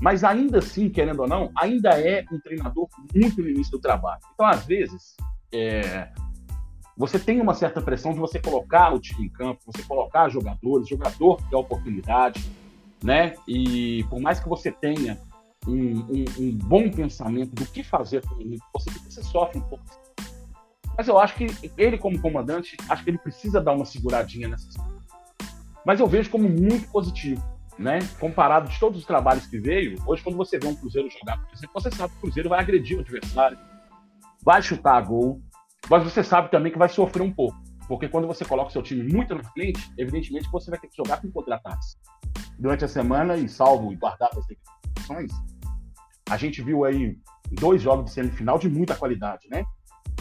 Mas 0.00 0.24
ainda 0.24 0.58
assim, 0.58 0.88
querendo 0.88 1.20
ou 1.20 1.28
não, 1.28 1.52
ainda 1.54 1.90
é 1.90 2.24
um 2.32 2.40
treinador 2.40 2.88
muito 3.14 3.42
no 3.42 3.48
início 3.48 3.72
do 3.72 3.78
trabalho. 3.78 4.20
Então, 4.32 4.46
às 4.46 4.64
vezes, 4.64 5.14
é, 5.52 6.08
você 6.96 7.18
tem 7.18 7.38
uma 7.38 7.52
certa 7.52 7.82
pressão 7.82 8.12
de 8.14 8.18
você 8.18 8.40
colocar 8.40 8.94
o 8.94 8.98
time 8.98 9.26
em 9.26 9.28
campo, 9.28 9.60
você 9.66 9.82
colocar 9.82 10.30
jogadores, 10.30 10.88
jogador 10.88 11.36
que 11.36 11.50
dá 11.50 11.58
oportunidade, 11.58 12.50
né? 13.04 13.34
E 13.46 14.04
por 14.08 14.18
mais 14.18 14.40
que 14.40 14.48
você 14.48 14.72
tenha 14.72 15.18
um, 15.66 15.98
um, 16.00 16.24
um 16.38 16.50
bom 16.52 16.90
pensamento 16.90 17.54
do 17.54 17.66
que 17.66 17.82
fazer 17.82 18.26
com 18.26 18.40
ele, 18.40 18.58
você, 18.72 18.90
você 18.90 19.22
sofre 19.22 19.58
um 19.58 19.62
pouco. 19.62 19.84
Mas 20.96 21.08
eu 21.08 21.18
acho 21.18 21.34
que 21.34 21.46
ele, 21.76 21.98
como 21.98 22.18
comandante, 22.20 22.74
acho 22.88 23.04
que 23.04 23.10
ele 23.10 23.18
precisa 23.18 23.60
dar 23.60 23.74
uma 23.74 23.84
seguradinha 23.84 24.48
nessa 24.48 24.70
Mas 25.86 26.00
eu 26.00 26.08
vejo 26.08 26.28
como 26.30 26.48
muito 26.48 26.90
positivo, 26.90 27.40
né? 27.78 28.00
Comparado 28.18 28.68
de 28.68 28.76
todos 28.80 28.98
os 28.98 29.06
trabalhos 29.06 29.46
que 29.46 29.56
veio, 29.56 29.96
hoje 30.04 30.20
quando 30.20 30.36
você 30.36 30.58
vê 30.58 30.66
um 30.66 30.74
Cruzeiro 30.74 31.08
jogar, 31.08 31.38
por 31.38 31.54
exemplo, 31.54 31.80
você 31.80 31.90
sabe 31.92 32.12
que 32.12 32.18
o 32.18 32.20
Cruzeiro 32.22 32.48
vai 32.48 32.58
agredir 32.58 32.96
o 32.96 33.00
adversário, 33.00 33.56
vai 34.42 34.60
chutar 34.60 34.96
a 34.96 35.00
gol, 35.00 35.40
mas 35.88 36.02
você 36.02 36.24
sabe 36.24 36.50
também 36.50 36.72
que 36.72 36.78
vai 36.78 36.88
sofrer 36.88 37.22
um 37.22 37.32
pouco. 37.32 37.56
Porque 37.86 38.08
quando 38.08 38.26
você 38.26 38.44
coloca 38.44 38.68
o 38.68 38.72
seu 38.72 38.82
time 38.82 39.04
muito 39.04 39.32
na 39.32 39.44
frente, 39.44 39.80
evidentemente 39.96 40.50
você 40.50 40.72
vai 40.72 40.80
ter 40.80 40.88
que 40.88 40.96
jogar 40.96 41.22
com 41.22 41.30
contra-ataques 41.30 41.96
durante 42.58 42.84
a 42.84 42.88
semana 42.88 43.36
e 43.36 43.48
salvo 43.48 43.92
e 43.92 43.96
guardado 43.96 44.40
as 44.40 44.46
declarações, 44.48 45.30
a 46.28 46.36
gente 46.36 46.62
viu 46.62 46.84
aí 46.84 47.16
dois 47.52 47.80
jogos 47.80 48.06
de 48.06 48.10
semifinal 48.10 48.58
de 48.58 48.68
muita 48.68 48.96
qualidade, 48.96 49.46
né? 49.48 49.64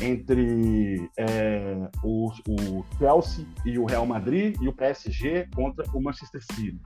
Entre 0.02 1.10
é, 1.18 1.90
o, 2.04 2.30
o, 2.48 2.86
Chelsea 2.98 3.46
e 3.66 3.80
o 3.80 3.86
Real 3.86 4.06
Madrid 4.06 4.56
e 4.62 4.68
o 4.68 4.74
PSG 4.74 5.48
contra 5.56 5.86
o 5.94 6.02
Manchester 6.02 6.42
City. 6.52 6.80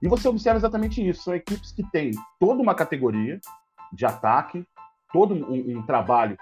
E 0.00 0.08
você 0.08 0.28
observa 0.28 0.58
exatamente 0.58 1.06
isso. 1.06 1.24
São 1.24 1.34
equipes 1.34 1.72
que 1.72 1.82
têm 1.90 2.12
toda 2.40 2.62
uma 2.62 2.74
categoria 2.74 3.38
de 3.92 4.06
ataque, 4.06 4.64
todo 5.12 5.34
um, 5.34 5.78
um 5.78 5.82
trabalho 5.82 6.36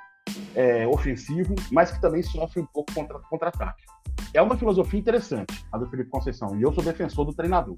é, 0.54 0.86
ofensivo, 0.86 1.54
mas 1.70 1.90
que 1.90 2.00
também 2.00 2.22
sofrem 2.22 2.64
um 2.64 2.68
pouco 2.72 2.92
contra-ataque. 2.94 3.28
Contra 3.28 4.00
é 4.32 4.40
uma 4.40 4.56
filosofia 4.56 5.00
interessante, 5.00 5.64
a 5.72 5.78
do 5.78 5.86
Felipe 5.86 6.08
Conceição, 6.08 6.56
e 6.56 6.62
eu 6.62 6.72
sou 6.72 6.84
defensor 6.84 7.24
do 7.24 7.34
treinador. 7.34 7.76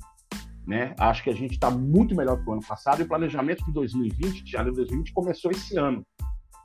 Né? 0.67 0.95
Acho 0.99 1.25
que 1.25 1.31
a 1.31 1.35
gente 1.35 1.53
está 1.53 1.71
muito 1.71 2.15
melhor 2.15 2.37
do 2.37 2.45
que 2.45 2.51
o 2.51 2.53
ano 2.53 2.67
passado 2.67 3.01
e 3.01 3.05
o 3.05 3.09
planejamento 3.09 3.65
de 3.65 3.73
2020, 3.73 4.45
de 4.45 4.51
janeiro 4.51 4.73
de 4.73 4.83
2020, 4.83 5.13
começou 5.13 5.51
esse 5.51 5.77
ano. 5.77 6.05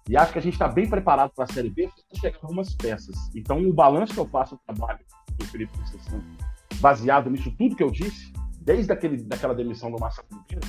E 0.10 0.16
acho 0.16 0.32
que 0.32 0.40
a 0.40 0.42
gente 0.42 0.54
está 0.54 0.68
bem 0.68 0.90
preparado 0.90 1.32
para 1.36 1.44
a 1.44 1.54
Série 1.54 1.70
B 1.70 1.90
chegar 2.16 2.40
algumas 2.42 2.74
peças. 2.76 3.16
Então, 3.36 3.62
o 3.62 3.74
balanço 3.74 4.14
que 4.14 4.20
eu 4.20 4.28
faço 4.28 4.56
do 4.56 4.62
trabalho 4.66 5.00
do 5.38 5.46
Felipe 5.46 5.78
Conceição, 5.78 6.24
baseado 6.80 7.30
nisso 7.30 7.52
tudo 7.58 7.76
que 7.76 7.84
eu 7.84 7.92
disse, 7.92 8.32
desde 8.62 8.92
aquele, 8.92 9.18
daquela 9.24 9.54
demissão 9.54 9.92
do 9.92 9.98
Oliveira, 9.98 10.68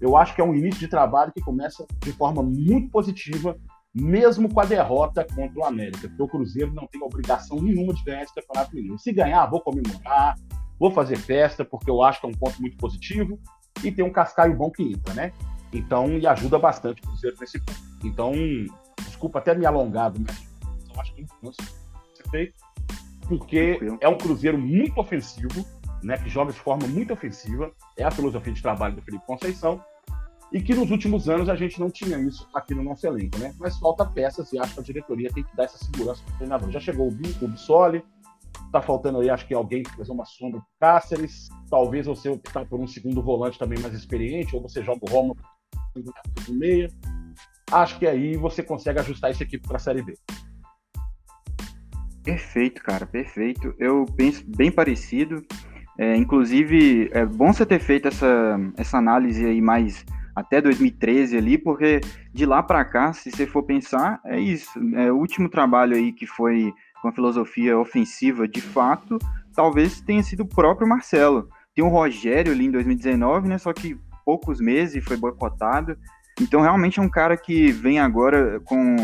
eu 0.00 0.16
acho 0.16 0.34
que 0.34 0.40
é 0.40 0.44
um 0.44 0.54
início 0.54 0.80
de 0.80 0.88
trabalho 0.88 1.32
que 1.32 1.40
começa 1.40 1.86
de 2.02 2.12
forma 2.12 2.42
muito 2.42 2.90
positiva, 2.90 3.56
mesmo 3.94 4.52
com 4.52 4.60
a 4.60 4.64
derrota 4.64 5.26
contra 5.34 5.58
o 5.58 5.64
América, 5.64 6.08
porque 6.08 6.22
o 6.22 6.28
Cruzeiro 6.28 6.72
não 6.74 6.86
tem 6.86 7.02
obrigação 7.02 7.60
nenhuma 7.60 7.94
de 7.94 8.04
ganhar 8.04 8.22
esse 8.22 8.34
campeonato 8.34 8.74
mineiro. 8.74 8.98
Se 8.98 9.12
ganhar, 9.12 9.46
vou 9.46 9.60
comemorar, 9.60 10.36
vou 10.78 10.90
fazer 10.90 11.16
festa, 11.16 11.64
porque 11.64 11.90
eu 11.90 12.02
acho 12.02 12.20
que 12.20 12.26
é 12.26 12.28
um 12.28 12.34
ponto 12.34 12.60
muito 12.60 12.76
positivo, 12.76 13.38
e 13.82 13.90
tem 13.90 14.04
um 14.04 14.12
cascaio 14.12 14.54
bom 14.54 14.70
que 14.70 14.82
entra, 14.82 15.14
né? 15.14 15.32
Então, 15.76 16.18
e 16.18 16.26
ajuda 16.26 16.58
bastante 16.58 17.02
o 17.02 17.06
Cruzeiro 17.06 17.36
nesse 17.40 17.60
ponto. 17.60 17.78
Então, 18.04 18.32
desculpa 19.04 19.38
até 19.38 19.54
me 19.54 19.66
alongar, 19.66 20.12
mas 20.18 20.46
eu 20.94 21.00
acho 21.00 21.14
que 21.14 21.26
não 21.42 21.52
ser 21.52 21.64
feito, 22.30 22.54
porque 23.28 23.78
é 24.00 24.08
um 24.08 24.16
Cruzeiro 24.16 24.58
muito 24.58 24.98
ofensivo, 24.98 25.64
né, 26.02 26.16
que 26.16 26.28
joga 26.28 26.52
de 26.52 26.58
forma 26.58 26.86
muito 26.86 27.12
ofensiva, 27.12 27.70
é 27.96 28.04
a 28.04 28.10
filosofia 28.10 28.52
de 28.52 28.62
trabalho 28.62 28.96
do 28.96 29.02
Felipe 29.02 29.26
Conceição, 29.26 29.82
e 30.52 30.62
que 30.62 30.74
nos 30.74 30.90
últimos 30.90 31.28
anos 31.28 31.48
a 31.48 31.56
gente 31.56 31.80
não 31.80 31.90
tinha 31.90 32.16
isso 32.18 32.48
aqui 32.54 32.74
no 32.74 32.82
nosso 32.82 33.04
elenco, 33.04 33.36
né? 33.38 33.52
Mas 33.58 33.76
falta 33.78 34.06
peças 34.06 34.52
e 34.52 34.58
acho 34.58 34.74
que 34.74 34.80
a 34.80 34.82
diretoria 34.82 35.28
tem 35.32 35.42
que 35.42 35.56
dar 35.56 35.64
essa 35.64 35.76
segurança 35.76 36.22
para 36.24 36.34
o 36.34 36.36
treinador. 36.36 36.70
Já 36.70 36.78
chegou 36.78 37.08
o 37.08 37.10
Bissoli, 37.10 38.04
tá 38.70 38.80
faltando 38.80 39.18
aí, 39.18 39.28
acho 39.28 39.44
que 39.46 39.52
alguém 39.52 39.82
que 39.82 39.90
fazer 39.96 40.12
uma 40.12 40.24
sombra 40.24 40.60
pro 40.60 40.68
Cáceres, 40.78 41.48
talvez 41.68 42.06
você 42.06 42.28
optar 42.28 42.64
por 42.64 42.78
um 42.78 42.86
segundo 42.86 43.20
volante 43.20 43.58
também 43.58 43.78
mais 43.80 43.92
experiente, 43.92 44.54
ou 44.54 44.62
você 44.62 44.84
joga 44.84 45.00
o 45.02 45.10
Romulo 45.10 45.36
meia. 46.48 46.88
Acho 47.70 47.98
que 47.98 48.06
aí 48.06 48.36
você 48.36 48.62
consegue 48.62 49.00
ajustar 49.00 49.30
essa 49.30 49.42
equipe 49.42 49.66
para 49.66 49.76
a 49.76 49.80
Série 49.80 50.02
B. 50.02 50.14
Perfeito, 52.22 52.82
cara, 52.82 53.06
perfeito. 53.06 53.74
Eu 53.78 54.04
penso 54.16 54.44
bem 54.46 54.70
parecido. 54.70 55.44
É, 55.98 56.16
inclusive, 56.16 57.08
é 57.12 57.24
bom 57.24 57.52
você 57.52 57.64
ter 57.64 57.78
feito 57.78 58.08
essa, 58.08 58.58
essa 58.76 58.98
análise 58.98 59.44
aí 59.44 59.60
mais 59.60 60.04
até 60.34 60.60
2013 60.60 61.38
ali, 61.38 61.56
porque 61.56 62.00
de 62.32 62.44
lá 62.44 62.62
para 62.62 62.84
cá, 62.84 63.12
se 63.12 63.30
você 63.30 63.46
for 63.46 63.62
pensar, 63.62 64.20
é 64.24 64.38
isso. 64.38 64.78
É, 64.94 65.10
o 65.10 65.16
último 65.16 65.48
trabalho 65.48 65.96
aí 65.96 66.12
que 66.12 66.26
foi 66.26 66.72
com 67.00 67.08
a 67.08 67.12
filosofia 67.12 67.78
ofensiva 67.78 68.46
de 68.46 68.60
fato, 68.60 69.18
talvez 69.54 70.00
tenha 70.02 70.22
sido 70.22 70.42
o 70.42 70.48
próprio 70.48 70.86
Marcelo. 70.86 71.48
Tem 71.74 71.84
o 71.84 71.88
Rogério 71.88 72.52
ali 72.52 72.66
em 72.66 72.70
2019, 72.70 73.48
né? 73.48 73.58
Só 73.58 73.72
que 73.72 73.96
poucos 74.26 74.60
meses 74.60 75.04
foi 75.04 75.16
boicotado. 75.16 75.96
Então 76.40 76.60
realmente 76.60 76.98
é 76.98 77.02
um 77.02 77.08
cara 77.08 77.36
que 77.36 77.70
vem 77.70 78.00
agora 78.00 78.60
com 78.64 78.96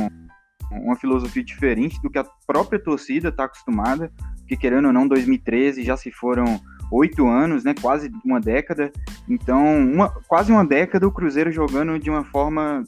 uma 0.72 0.96
filosofia 0.96 1.44
diferente 1.44 2.00
do 2.02 2.10
que 2.10 2.18
a 2.18 2.26
própria 2.46 2.78
torcida 2.78 3.28
está 3.28 3.44
acostumada, 3.44 4.12
porque 4.38 4.56
querendo 4.56 4.86
ou 4.86 4.92
não, 4.92 5.06
2013 5.06 5.84
já 5.84 5.96
se 5.96 6.10
foram 6.10 6.60
oito 6.90 7.26
anos, 7.26 7.64
né, 7.64 7.74
quase 7.80 8.10
uma 8.24 8.40
década. 8.40 8.92
Então, 9.28 9.78
uma, 9.78 10.10
quase 10.26 10.52
uma 10.52 10.64
década 10.64 11.06
o 11.06 11.12
Cruzeiro 11.12 11.50
jogando 11.50 11.98
de 11.98 12.10
uma 12.10 12.24
forma 12.24 12.84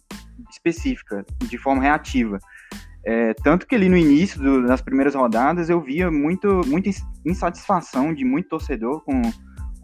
específica, 0.50 1.24
de 1.38 1.56
forma 1.56 1.82
reativa. 1.82 2.38
É, 3.06 3.34
tanto 3.34 3.66
que 3.66 3.74
ali 3.74 3.88
no 3.88 3.96
início 3.96 4.40
do, 4.40 4.66
das 4.66 4.80
primeiras 4.80 5.14
rodadas 5.14 5.68
eu 5.68 5.80
via 5.80 6.10
muito, 6.10 6.62
muita 6.66 6.88
insatisfação 7.24 8.14
de 8.14 8.24
muito 8.24 8.48
torcedor 8.48 9.02
com, 9.04 9.20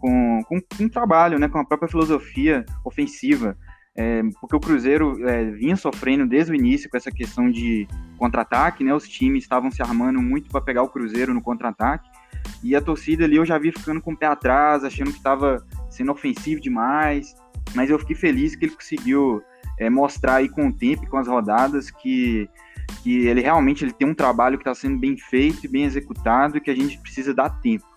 com, 0.01 0.41
com, 0.47 0.59
com 0.59 0.83
o 0.83 0.89
trabalho, 0.89 1.39
né, 1.39 1.47
com 1.47 1.59
a 1.59 1.65
própria 1.65 1.87
filosofia 1.87 2.65
ofensiva. 2.83 3.55
É, 3.95 4.21
porque 4.39 4.55
o 4.55 4.59
Cruzeiro 4.59 5.27
é, 5.27 5.51
vinha 5.51 5.75
sofrendo 5.75 6.25
desde 6.25 6.51
o 6.51 6.55
início 6.55 6.89
com 6.89 6.97
essa 6.97 7.11
questão 7.11 7.51
de 7.51 7.87
contra-ataque, 8.17 8.83
né? 8.83 8.93
Os 8.93 9.07
times 9.07 9.43
estavam 9.43 9.69
se 9.69 9.81
armando 9.81 10.21
muito 10.21 10.49
para 10.49 10.61
pegar 10.61 10.81
o 10.81 10.89
Cruzeiro 10.89 11.33
no 11.33 11.41
contra-ataque. 11.41 12.09
E 12.63 12.75
a 12.75 12.81
torcida 12.81 13.25
ali 13.25 13.35
eu 13.35 13.45
já 13.45 13.57
vi 13.57 13.71
ficando 13.71 14.01
com 14.01 14.13
o 14.13 14.17
pé 14.17 14.27
atrás, 14.27 14.83
achando 14.83 15.11
que 15.11 15.17
estava 15.17 15.65
sendo 15.89 16.11
ofensivo 16.11 16.61
demais. 16.61 17.35
Mas 17.75 17.89
eu 17.89 17.99
fiquei 17.99 18.15
feliz 18.15 18.55
que 18.55 18.65
ele 18.65 18.75
conseguiu 18.75 19.43
é, 19.77 19.89
mostrar 19.89 20.35
aí 20.35 20.47
com 20.47 20.67
o 20.67 20.73
tempo, 20.73 21.07
com 21.07 21.17
as 21.17 21.27
rodadas, 21.27 21.91
que, 21.91 22.49
que 23.03 23.27
ele 23.27 23.41
realmente 23.41 23.83
ele 23.83 23.93
tem 23.93 24.07
um 24.07 24.13
trabalho 24.13 24.57
que 24.57 24.61
está 24.61 24.73
sendo 24.73 24.97
bem 24.97 25.17
feito 25.17 25.65
e 25.65 25.67
bem 25.67 25.83
executado 25.83 26.57
e 26.57 26.61
que 26.61 26.71
a 26.71 26.75
gente 26.75 26.97
precisa 26.99 27.33
dar 27.33 27.49
tempo. 27.61 27.90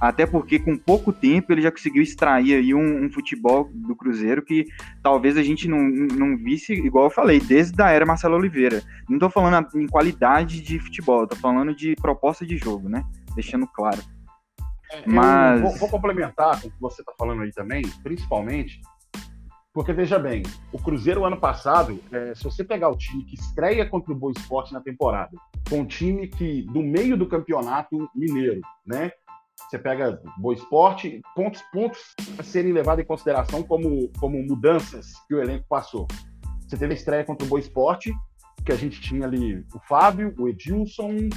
Até 0.00 0.26
porque 0.26 0.58
com 0.58 0.76
pouco 0.76 1.12
tempo 1.12 1.52
ele 1.52 1.62
já 1.62 1.70
conseguiu 1.70 2.02
extrair 2.02 2.54
aí 2.54 2.72
um, 2.72 3.04
um, 3.04 3.10
futebol 3.10 3.68
do 3.72 3.96
Cruzeiro 3.96 4.44
que 4.44 4.66
talvez 5.02 5.36
a 5.36 5.42
gente 5.42 5.66
não, 5.66 5.78
não 5.78 6.36
visse, 6.36 6.72
igual 6.72 7.06
eu 7.06 7.10
falei, 7.10 7.40
desde 7.40 7.82
a 7.82 7.90
era 7.90 8.06
Marcelo 8.06 8.36
Oliveira. 8.36 8.82
Não 9.08 9.16
estou 9.16 9.30
falando 9.30 9.66
em 9.74 9.86
qualidade 9.86 10.60
de 10.60 10.78
futebol, 10.78 11.24
estou 11.24 11.38
falando 11.38 11.74
de 11.74 11.96
proposta 11.96 12.46
de 12.46 12.56
jogo, 12.56 12.88
né? 12.88 13.02
deixando 13.38 13.66
claro. 13.68 14.02
É, 14.90 15.02
Mas... 15.06 15.60
Vou, 15.60 15.76
vou, 15.76 15.88
complementar 15.88 16.60
com 16.60 16.68
o 16.68 16.70
que 16.70 16.80
você 16.80 17.02
está 17.02 17.12
falando 17.16 17.42
aí 17.42 17.52
também, 17.52 17.82
principalmente, 18.02 18.80
porque 19.72 19.92
veja 19.92 20.18
bem, 20.18 20.42
o 20.72 20.78
Cruzeiro 20.78 21.24
ano 21.24 21.38
passado, 21.38 22.00
é, 22.10 22.34
se 22.34 22.42
você 22.42 22.64
pegar 22.64 22.88
o 22.88 22.96
time 22.96 23.24
que 23.24 23.34
estreia 23.34 23.88
contra 23.88 24.12
o 24.12 24.16
Boa 24.16 24.32
Esporte 24.36 24.72
na 24.72 24.80
temporada, 24.80 25.30
com 25.68 25.80
um 25.80 25.86
time 25.86 26.26
que 26.26 26.62
do 26.62 26.82
meio 26.82 27.16
do 27.16 27.28
campeonato 27.28 28.08
mineiro, 28.14 28.60
né? 28.84 29.12
Você 29.68 29.78
pega 29.78 30.20
Boa 30.38 30.54
Esporte, 30.54 31.20
pontos, 31.34 31.62
pontos 31.72 32.00
a 32.38 32.42
serem 32.42 32.72
levados 32.72 33.04
em 33.04 33.06
consideração 33.06 33.62
como, 33.62 34.10
como 34.18 34.42
mudanças 34.42 35.12
que 35.26 35.34
o 35.34 35.42
elenco 35.42 35.66
passou. 35.68 36.06
Você 36.66 36.76
teve 36.76 36.92
a 36.94 36.96
estreia 36.96 37.24
contra 37.24 37.44
o 37.46 37.48
Boa 37.48 37.60
Esporte, 37.60 38.12
que 38.64 38.72
a 38.72 38.76
gente 38.76 39.00
tinha 39.00 39.26
ali 39.26 39.64
o 39.74 39.80
Fábio, 39.88 40.34
o 40.38 40.48
Edilson, 40.48 41.28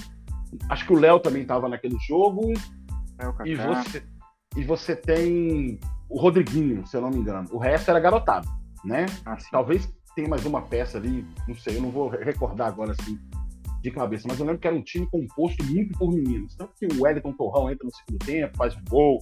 Acho 0.70 0.86
que 0.86 0.94
o 0.94 1.00
Léo 1.00 1.20
também 1.20 1.44
estava 1.44 1.70
naquele 1.70 1.98
jogo. 2.00 2.54
É, 3.20 3.48
e, 3.48 3.56
você, 3.56 4.04
e 4.58 4.64
você 4.64 4.96
tem 4.96 5.80
o 6.10 6.20
Rodriguinho, 6.20 6.86
se 6.86 6.98
eu 6.98 7.02
não 7.02 7.10
me 7.10 7.18
engano. 7.18 7.48
O 7.52 7.58
resto 7.58 7.90
era 7.90 8.00
garotado, 8.00 8.48
né? 8.84 9.06
Ah, 9.26 9.38
Talvez 9.52 9.92
tenha 10.16 10.28
mais 10.28 10.46
uma 10.46 10.62
peça 10.62 10.98
ali, 10.98 11.26
não 11.48 11.56
sei, 11.56 11.78
eu 11.78 11.82
não 11.82 11.90
vou 11.90 12.10
recordar 12.10 12.68
agora 12.68 12.92
assim 12.92 13.18
de 13.82 13.92
cabeça, 13.92 14.28
mas 14.28 14.40
eu 14.40 14.46
lembro 14.46 14.62
que 14.62 14.68
era 14.68 14.76
um 14.76 14.84
time 14.84 15.08
composto 15.08 15.64
muito 15.66 15.98
por 15.98 16.12
meninos. 16.12 16.56
Tanto 16.56 16.74
que 16.80 16.86
o 16.86 17.04
Wellington 17.04 17.34
Torrão 17.34 17.70
entra 17.70 17.86
no 17.86 17.94
segundo 17.94 18.26
tempo, 18.26 18.58
faz 18.58 18.76
um 18.76 18.84
gol, 18.90 19.20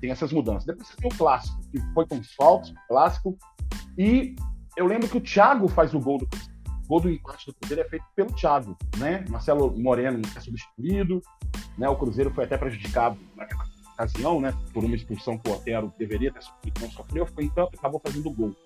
tem 0.00 0.10
essas 0.10 0.32
mudanças. 0.32 0.64
Depois 0.64 0.88
você 0.88 0.96
tem 0.96 1.10
o 1.12 1.16
clássico, 1.16 1.60
que 1.70 1.80
foi 1.94 2.06
com 2.06 2.18
os 2.18 2.34
faltos, 2.34 2.72
clássico. 2.88 3.38
E 3.96 4.34
eu 4.76 4.86
lembro 4.86 5.08
que 5.08 5.18
o 5.18 5.20
Thiago 5.20 5.68
faz 5.68 5.94
o 5.94 6.00
gol 6.00 6.18
do 6.18 6.28
gol 6.90 7.00
do 7.00 7.08
empate 7.08 7.46
do 7.46 7.54
Cruzeiro 7.54 7.82
é 7.82 7.88
feito 7.88 8.04
pelo 8.16 8.32
Thiago, 8.34 8.76
né? 8.98 9.24
Marcelo 9.28 9.72
Moreno 9.78 10.20
é 10.34 10.40
substituído, 10.40 11.22
né? 11.78 11.88
O 11.88 11.94
Cruzeiro 11.94 12.34
foi 12.34 12.44
até 12.44 12.58
prejudicado 12.58 13.16
naquela 13.36 13.64
ocasião, 13.94 14.40
né? 14.40 14.52
Por 14.74 14.84
uma 14.84 14.96
expulsão 14.96 15.38
que 15.38 15.48
o 15.48 15.52
Otero 15.52 15.92
deveria 15.96 16.32
ter 16.32 16.42
sofrido, 16.42 16.80
não 16.80 16.90
sofreu, 16.90 17.26
foi 17.26 17.44
em 17.44 17.48
campo 17.50 17.70
e 17.74 17.78
acabou 17.78 18.00
fazendo 18.04 18.28
o 18.28 18.32
gol. 18.32 18.56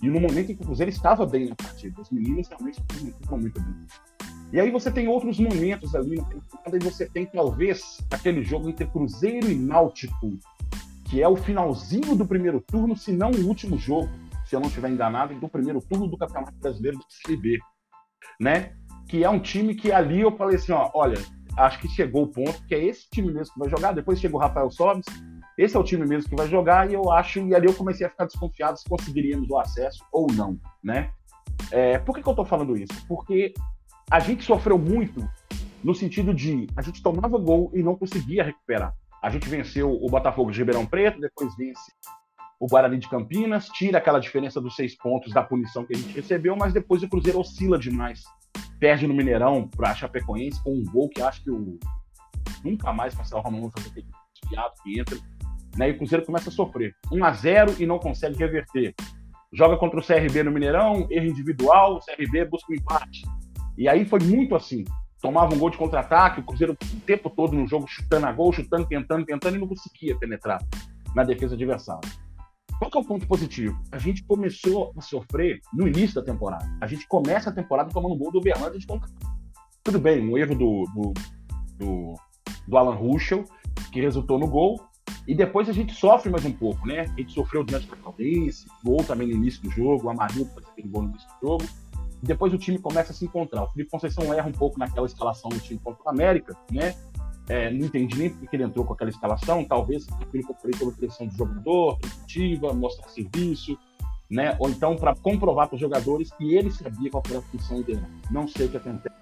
E 0.00 0.08
no 0.08 0.20
momento 0.20 0.52
em 0.52 0.54
que 0.54 0.62
o 0.62 0.66
Cruzeiro 0.66 0.90
estava 0.90 1.26
bem 1.26 1.48
na 1.48 1.56
partida, 1.56 2.00
os 2.00 2.10
meninos 2.10 2.48
realmente 2.48 2.80
estavam 2.92 3.38
muito 3.38 3.60
bem. 3.60 3.86
E 4.52 4.60
aí 4.60 4.70
você 4.70 4.90
tem 4.90 5.08
outros 5.08 5.38
momentos 5.38 5.94
ali 5.94 6.16
na 6.16 6.24
temporada 6.24 6.76
e 6.76 6.80
você 6.80 7.08
tem 7.08 7.26
talvez 7.26 7.98
aquele 8.10 8.42
jogo 8.42 8.68
entre 8.68 8.86
Cruzeiro 8.86 9.50
e 9.50 9.54
Náutico, 9.54 10.38
que 11.08 11.22
é 11.22 11.28
o 11.28 11.36
finalzinho 11.36 12.14
do 12.14 12.26
primeiro 12.26 12.60
turno, 12.60 12.96
se 12.96 13.12
não 13.12 13.30
o 13.30 13.46
último 13.46 13.78
jogo, 13.78 14.10
se 14.44 14.54
eu 14.54 14.60
não 14.60 14.68
estiver 14.68 14.90
enganado, 14.90 15.34
do 15.34 15.48
primeiro 15.48 15.80
turno 15.80 16.06
do 16.06 16.18
Campeonato 16.18 16.52
Brasileiro 16.60 16.98
do 16.98 17.04
Série 17.08 17.36
B 17.36 17.58
né? 18.40 18.72
Que 19.08 19.24
é 19.24 19.30
um 19.30 19.40
time 19.40 19.74
que 19.74 19.92
ali 19.92 20.20
eu 20.20 20.36
falei 20.36 20.56
assim, 20.56 20.72
ó, 20.72 20.90
olha, 20.94 21.18
acho 21.56 21.78
que 21.80 21.88
chegou 21.88 22.24
o 22.24 22.28
ponto 22.28 22.64
que 22.66 22.74
é 22.74 22.84
esse 22.84 23.08
time 23.10 23.32
mesmo 23.32 23.54
que 23.54 23.60
vai 23.60 23.68
jogar. 23.68 23.92
Depois 23.92 24.20
chegou 24.20 24.40
o 24.40 24.42
Rafael 24.42 24.70
Sobes, 24.70 25.04
esse 25.56 25.76
é 25.76 25.78
o 25.78 25.84
time 25.84 26.06
mesmo 26.06 26.28
que 26.28 26.36
vai 26.36 26.48
jogar 26.48 26.90
e 26.90 26.94
eu 26.94 27.10
acho 27.10 27.40
e 27.40 27.54
ali 27.54 27.66
eu 27.66 27.74
comecei 27.74 28.06
a 28.06 28.10
ficar 28.10 28.24
desconfiado 28.24 28.78
se 28.78 28.88
conseguiríamos 28.88 29.48
o 29.48 29.58
acesso 29.58 30.04
ou 30.12 30.26
não, 30.32 30.58
né? 30.82 31.10
É, 31.70 31.98
por 31.98 32.14
que, 32.14 32.22
que 32.22 32.28
eu 32.28 32.34
tô 32.34 32.44
falando 32.44 32.76
isso? 32.76 32.94
Porque 33.06 33.52
a 34.12 34.18
gente 34.18 34.44
sofreu 34.44 34.76
muito 34.76 35.26
no 35.82 35.94
sentido 35.94 36.34
de 36.34 36.66
a 36.76 36.82
gente 36.82 37.02
tomava 37.02 37.38
gol 37.38 37.70
e 37.72 37.82
não 37.82 37.96
conseguia 37.96 38.44
recuperar. 38.44 38.94
A 39.22 39.30
gente 39.30 39.48
venceu 39.48 39.90
o 39.90 40.06
Botafogo 40.06 40.50
de 40.50 40.58
Ribeirão 40.58 40.84
Preto, 40.84 41.18
depois 41.18 41.56
vence 41.56 41.90
o 42.60 42.66
Guarani 42.66 42.98
de 42.98 43.08
Campinas, 43.08 43.68
tira 43.68 43.96
aquela 43.96 44.18
diferença 44.18 44.60
dos 44.60 44.76
seis 44.76 44.94
pontos 44.94 45.32
da 45.32 45.42
punição 45.42 45.86
que 45.86 45.94
a 45.94 45.96
gente 45.96 46.14
recebeu, 46.14 46.54
mas 46.54 46.74
depois 46.74 47.02
o 47.02 47.08
Cruzeiro 47.08 47.40
oscila 47.40 47.78
demais. 47.78 48.22
Perde 48.78 49.06
no 49.06 49.14
Mineirão 49.14 49.66
para 49.66 49.94
Chapecoense 49.94 50.62
com 50.62 50.74
um 50.74 50.84
gol 50.84 51.08
que 51.08 51.22
acho 51.22 51.42
que 51.42 51.50
o 51.50 51.78
nunca 52.62 52.92
mais 52.92 53.14
Marcelo 53.14 53.40
Romano 53.40 53.72
vai 53.74 53.86
aquele 53.86 54.06
desviado 54.42 54.74
que 54.82 55.00
entra. 55.00 55.16
Né? 55.78 55.88
E 55.88 55.92
o 55.92 55.96
Cruzeiro 55.96 56.26
começa 56.26 56.50
a 56.50 56.52
sofrer. 56.52 56.94
1 57.10 57.24
a 57.24 57.32
0 57.32 57.76
e 57.78 57.86
não 57.86 57.98
consegue 57.98 58.36
reverter. 58.36 58.94
Joga 59.54 59.78
contra 59.78 59.98
o 59.98 60.06
CRB 60.06 60.42
no 60.42 60.50
Mineirão, 60.50 61.06
erro 61.10 61.26
individual, 61.26 61.96
o 61.96 62.00
CRB 62.00 62.44
busca 62.44 62.70
um 62.70 62.76
empate. 62.76 63.22
E 63.76 63.88
aí 63.88 64.04
foi 64.04 64.20
muito 64.20 64.54
assim. 64.54 64.84
Tomava 65.20 65.54
um 65.54 65.58
gol 65.58 65.70
de 65.70 65.78
contra-ataque, 65.78 66.40
o 66.40 66.42
Cruzeiro 66.42 66.72
o 66.72 67.00
tempo 67.00 67.30
todo 67.30 67.54
no 67.54 67.66
jogo 67.66 67.86
chutando 67.86 68.26
a 68.26 68.32
gol, 68.32 68.52
chutando, 68.52 68.86
tentando, 68.86 69.24
tentando 69.24 69.56
e 69.56 69.60
não 69.60 69.68
conseguia 69.68 70.18
penetrar 70.18 70.60
na 71.14 71.22
defesa 71.22 71.54
adversária. 71.54 72.10
Qual 72.78 72.90
que 72.90 72.98
é 72.98 73.00
o 73.00 73.04
ponto 73.04 73.26
positivo? 73.28 73.80
A 73.92 73.98
gente 73.98 74.24
começou 74.24 74.92
a 74.96 75.00
sofrer 75.00 75.60
no 75.72 75.86
início 75.86 76.16
da 76.16 76.22
temporada. 76.22 76.66
A 76.80 76.86
gente 76.88 77.06
começa 77.06 77.50
a 77.50 77.52
temporada 77.52 77.90
tomando 77.90 78.16
gol 78.16 78.32
do 78.32 78.38
Uberlândia 78.38 78.80
de 78.80 78.86
contra. 78.86 79.08
Tudo 79.84 80.00
bem, 80.00 80.20
um 80.28 80.36
erro 80.36 80.56
do, 80.56 80.84
do, 80.92 81.12
do, 81.78 82.14
do 82.66 82.76
Alan 82.76 82.96
Ruschel, 82.96 83.44
que 83.92 84.00
resultou 84.00 84.38
no 84.38 84.48
gol, 84.48 84.80
e 85.26 85.34
depois 85.34 85.68
a 85.68 85.72
gente 85.72 85.94
sofre 85.94 86.30
mais 86.30 86.44
um 86.44 86.52
pouco, 86.52 86.86
né? 86.86 87.00
A 87.00 87.20
gente 87.20 87.32
sofreu 87.32 87.62
diante 87.62 87.86
do 87.86 87.96
Caldense, 87.96 88.66
gol 88.84 89.04
também 89.04 89.28
no 89.28 89.34
início 89.34 89.62
do 89.62 89.70
jogo, 89.70 90.06
o 90.06 90.10
Amarildo 90.10 90.50
aquele 90.56 90.88
gol 90.88 91.02
no 91.02 91.10
início 91.10 91.28
do 91.28 91.48
jogo. 91.48 91.64
Depois 92.22 92.52
o 92.54 92.58
time 92.58 92.78
começa 92.78 93.12
a 93.12 93.14
se 93.14 93.24
encontrar. 93.24 93.64
O 93.64 93.68
Felipe 93.68 93.90
Conceição 93.90 94.32
erra 94.32 94.48
um 94.48 94.52
pouco 94.52 94.78
naquela 94.78 95.06
escalação 95.06 95.50
do 95.50 95.58
time 95.58 95.80
contra 95.80 96.02
o 96.04 96.08
América, 96.08 96.56
né? 96.70 96.94
é, 97.48 97.70
não 97.70 97.86
entendi 97.86 98.16
nem 98.18 98.30
porque 98.30 98.56
ele 98.56 98.64
entrou 98.64 98.84
com 98.84 98.92
aquela 98.92 99.10
escalação, 99.10 99.64
talvez 99.64 100.06
aquilo 100.12 100.44
que 100.44 100.52
eu 100.52 100.56
falei 100.56 100.78
pela 100.78 100.92
pressão 100.92 101.26
do 101.26 101.36
jogador, 101.36 101.98
positiva, 101.98 102.72
mostrar 102.72 103.08
serviço, 103.08 103.76
né? 104.30 104.56
Ou 104.58 104.70
então 104.70 104.96
para 104.96 105.14
comprovar 105.14 105.68
para 105.68 105.74
os 105.74 105.80
jogadores 105.80 106.30
que 106.32 106.54
ele 106.54 106.70
sabia 106.70 107.10
qual 107.10 107.22
era 107.28 107.40
a 107.40 107.42
função 107.42 107.82
dele. 107.82 108.02
Não 108.30 108.46
sei 108.46 108.66
o 108.66 108.70
que 108.70 108.76
acontece 108.76 109.12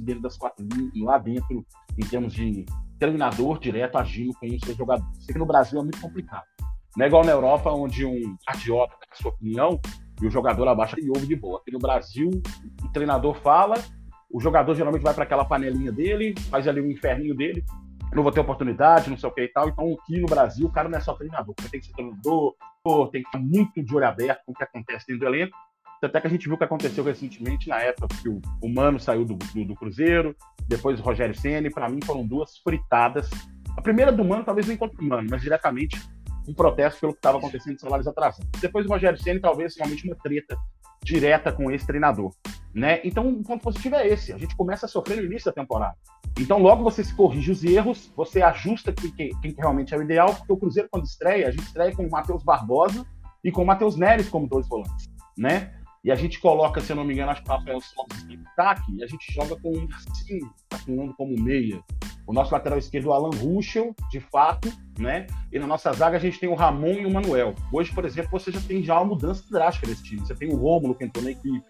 dentro 0.00 0.22
das 0.22 0.36
quatro 0.36 0.64
linhas, 0.64 0.92
lá 0.96 1.18
dentro, 1.18 1.66
em 1.98 2.06
termos 2.06 2.32
de 2.32 2.64
treinador 2.98 3.58
direto 3.58 3.96
agindo 3.96 4.32
com 4.34 4.46
os 4.46 4.60
seus 4.60 4.76
jogadores. 4.76 5.24
Sei 5.24 5.32
que 5.32 5.38
no 5.38 5.46
Brasil 5.46 5.80
é 5.80 5.82
muito 5.82 6.00
complicado. 6.00 6.44
Não 6.96 7.04
é 7.04 7.08
igual 7.08 7.24
na 7.24 7.32
Europa, 7.32 7.70
onde 7.70 8.06
um 8.06 8.36
cardiota 8.46 8.94
dá 8.98 9.06
a 9.12 9.14
sua 9.14 9.30
opinião 9.30 9.78
e 10.20 10.26
o 10.26 10.30
jogador 10.30 10.66
abaixa 10.66 10.96
e 10.98 11.10
ouve 11.10 11.26
de 11.26 11.36
boa. 11.36 11.58
Aqui 11.58 11.70
no 11.70 11.78
Brasil, 11.78 12.30
o 12.82 12.88
treinador 12.88 13.34
fala, 13.34 13.74
o 14.30 14.40
jogador 14.40 14.74
geralmente 14.74 15.02
vai 15.02 15.12
para 15.12 15.24
aquela 15.24 15.44
panelinha 15.44 15.92
dele, 15.92 16.34
faz 16.50 16.66
ali 16.66 16.80
um 16.80 16.90
inferninho 16.90 17.34
dele, 17.34 17.62
não 18.14 18.22
vou 18.22 18.32
ter 18.32 18.40
oportunidade, 18.40 19.10
não 19.10 19.18
sei 19.18 19.28
o 19.28 19.32
que 19.32 19.42
e 19.42 19.48
tal. 19.48 19.68
Então, 19.68 19.94
aqui 20.02 20.18
no 20.18 20.26
Brasil, 20.26 20.66
o 20.66 20.72
cara 20.72 20.88
não 20.88 20.96
é 20.96 21.00
só 21.02 21.12
treinador, 21.12 21.54
ele 21.58 21.68
tem 21.68 21.80
que 21.80 21.86
ser 21.86 21.92
treinador, 21.92 22.54
tem 23.12 23.22
que 23.22 23.28
estar 23.28 23.38
muito 23.38 23.82
de 23.82 23.94
olho 23.94 24.06
aberto 24.06 24.40
com 24.46 24.52
o 24.52 24.54
que 24.54 24.64
acontece 24.64 25.06
dentro 25.06 25.28
do 25.28 25.34
elenco. 25.34 25.54
Até 26.02 26.20
que 26.20 26.26
a 26.26 26.30
gente 26.30 26.44
viu 26.44 26.54
o 26.54 26.58
que 26.58 26.64
aconteceu 26.64 27.04
recentemente, 27.04 27.68
na 27.68 27.80
época 27.80 28.08
que 28.22 28.28
o, 28.28 28.40
o 28.62 28.68
Mano 28.68 28.98
saiu 28.98 29.24
do, 29.24 29.34
do, 29.34 29.64
do 29.64 29.74
Cruzeiro, 29.74 30.34
depois 30.66 30.98
o 30.98 31.02
Rogério 31.02 31.34
Senna, 31.34 31.68
para 31.70 31.88
mim 31.88 31.98
foram 32.04 32.26
duas 32.26 32.56
fritadas. 32.58 33.28
A 33.76 33.82
primeira 33.82 34.12
do 34.12 34.24
Mano, 34.24 34.44
talvez 34.44 34.66
nem 34.66 34.76
contra 34.76 34.98
o 34.98 35.04
Mano, 35.04 35.28
mas 35.30 35.42
diretamente 35.42 35.98
um 36.48 36.54
protesto 36.54 37.00
pelo 37.00 37.12
que 37.12 37.18
estava 37.18 37.38
acontecendo 37.38 37.74
de 37.74 37.80
salários 37.80 38.06
atrasados. 38.06 38.46
Depois 38.60 38.86
o 38.86 38.88
Rogério 38.88 39.20
Senna, 39.20 39.40
talvez 39.40 39.76
realmente 39.76 40.06
uma 40.06 40.16
treta 40.16 40.56
direta 41.02 41.52
com 41.52 41.70
esse 41.70 41.86
treinador. 41.86 42.32
Né? 42.74 43.00
Então, 43.04 43.28
o 43.28 43.42
ponto 43.42 43.62
positivo 43.62 43.94
é 43.96 44.06
esse. 44.06 44.32
A 44.32 44.38
gente 44.38 44.54
começa 44.56 44.86
a 44.86 44.88
sofrer 44.88 45.16
no 45.16 45.24
início 45.24 45.46
da 45.46 45.52
temporada. 45.52 45.96
Então, 46.38 46.58
logo 46.58 46.84
você 46.84 47.02
se 47.02 47.14
corrige 47.14 47.50
os 47.50 47.64
erros, 47.64 48.12
você 48.14 48.42
ajusta 48.42 48.92
quem, 48.92 49.30
quem, 49.40 49.54
realmente 49.56 49.94
é 49.94 49.98
o 49.98 50.02
ideal, 50.02 50.34
porque 50.34 50.52
o 50.52 50.56
Cruzeiro, 50.56 50.88
quando 50.90 51.06
estreia, 51.06 51.48
a 51.48 51.50
gente 51.50 51.62
estreia 51.62 51.94
com 51.94 52.04
o 52.04 52.10
Matheus 52.10 52.42
Barbosa 52.42 53.06
e 53.42 53.50
com 53.50 53.62
o 53.62 53.66
Matheus 53.66 53.96
Neres 53.96 54.28
como 54.28 54.46
dois 54.46 54.68
volantes. 54.68 55.08
Né? 55.38 55.72
E 56.04 56.12
a 56.12 56.14
gente 56.14 56.38
coloca, 56.38 56.80
se 56.80 56.92
eu 56.92 56.96
não 56.96 57.04
me 57.04 57.14
engano, 57.14 57.30
acho 57.30 57.42
que 57.42 57.48
o 57.48 57.52
Rafael 57.52 57.80
Sobis 57.80 58.26
ataque, 58.52 58.92
e 58.96 59.02
a 59.02 59.06
gente 59.06 59.32
joga 59.32 59.56
com 59.60 59.70
o 59.70 59.88
Marcinho 59.88 60.50
atuando 60.70 61.14
como 61.14 61.34
meia. 61.42 61.80
O 62.26 62.32
nosso 62.32 62.52
lateral 62.52 62.78
esquerdo, 62.78 63.06
o 63.06 63.12
Alan 63.12 63.30
Ruschel, 63.30 63.94
de 64.10 64.18
fato, 64.20 64.72
né? 64.98 65.26
E 65.52 65.58
na 65.58 65.66
nossa 65.66 65.92
zaga 65.92 66.16
a 66.16 66.20
gente 66.20 66.40
tem 66.40 66.48
o 66.48 66.54
Ramon 66.54 66.94
e 66.94 67.06
o 67.06 67.12
Manuel. 67.12 67.54
Hoje, 67.72 67.92
por 67.94 68.04
exemplo, 68.04 68.30
você 68.32 68.50
já 68.50 68.60
tem 68.60 68.82
já 68.82 68.94
uma 68.96 69.04
mudança 69.04 69.44
drástica 69.50 69.86
nesse 69.86 70.02
time. 70.02 70.20
Você 70.20 70.34
tem 70.34 70.52
o 70.52 70.56
Rômulo, 70.56 70.94
que 70.94 71.04
entrou 71.04 71.24
na 71.24 71.30
equipe, 71.30 71.64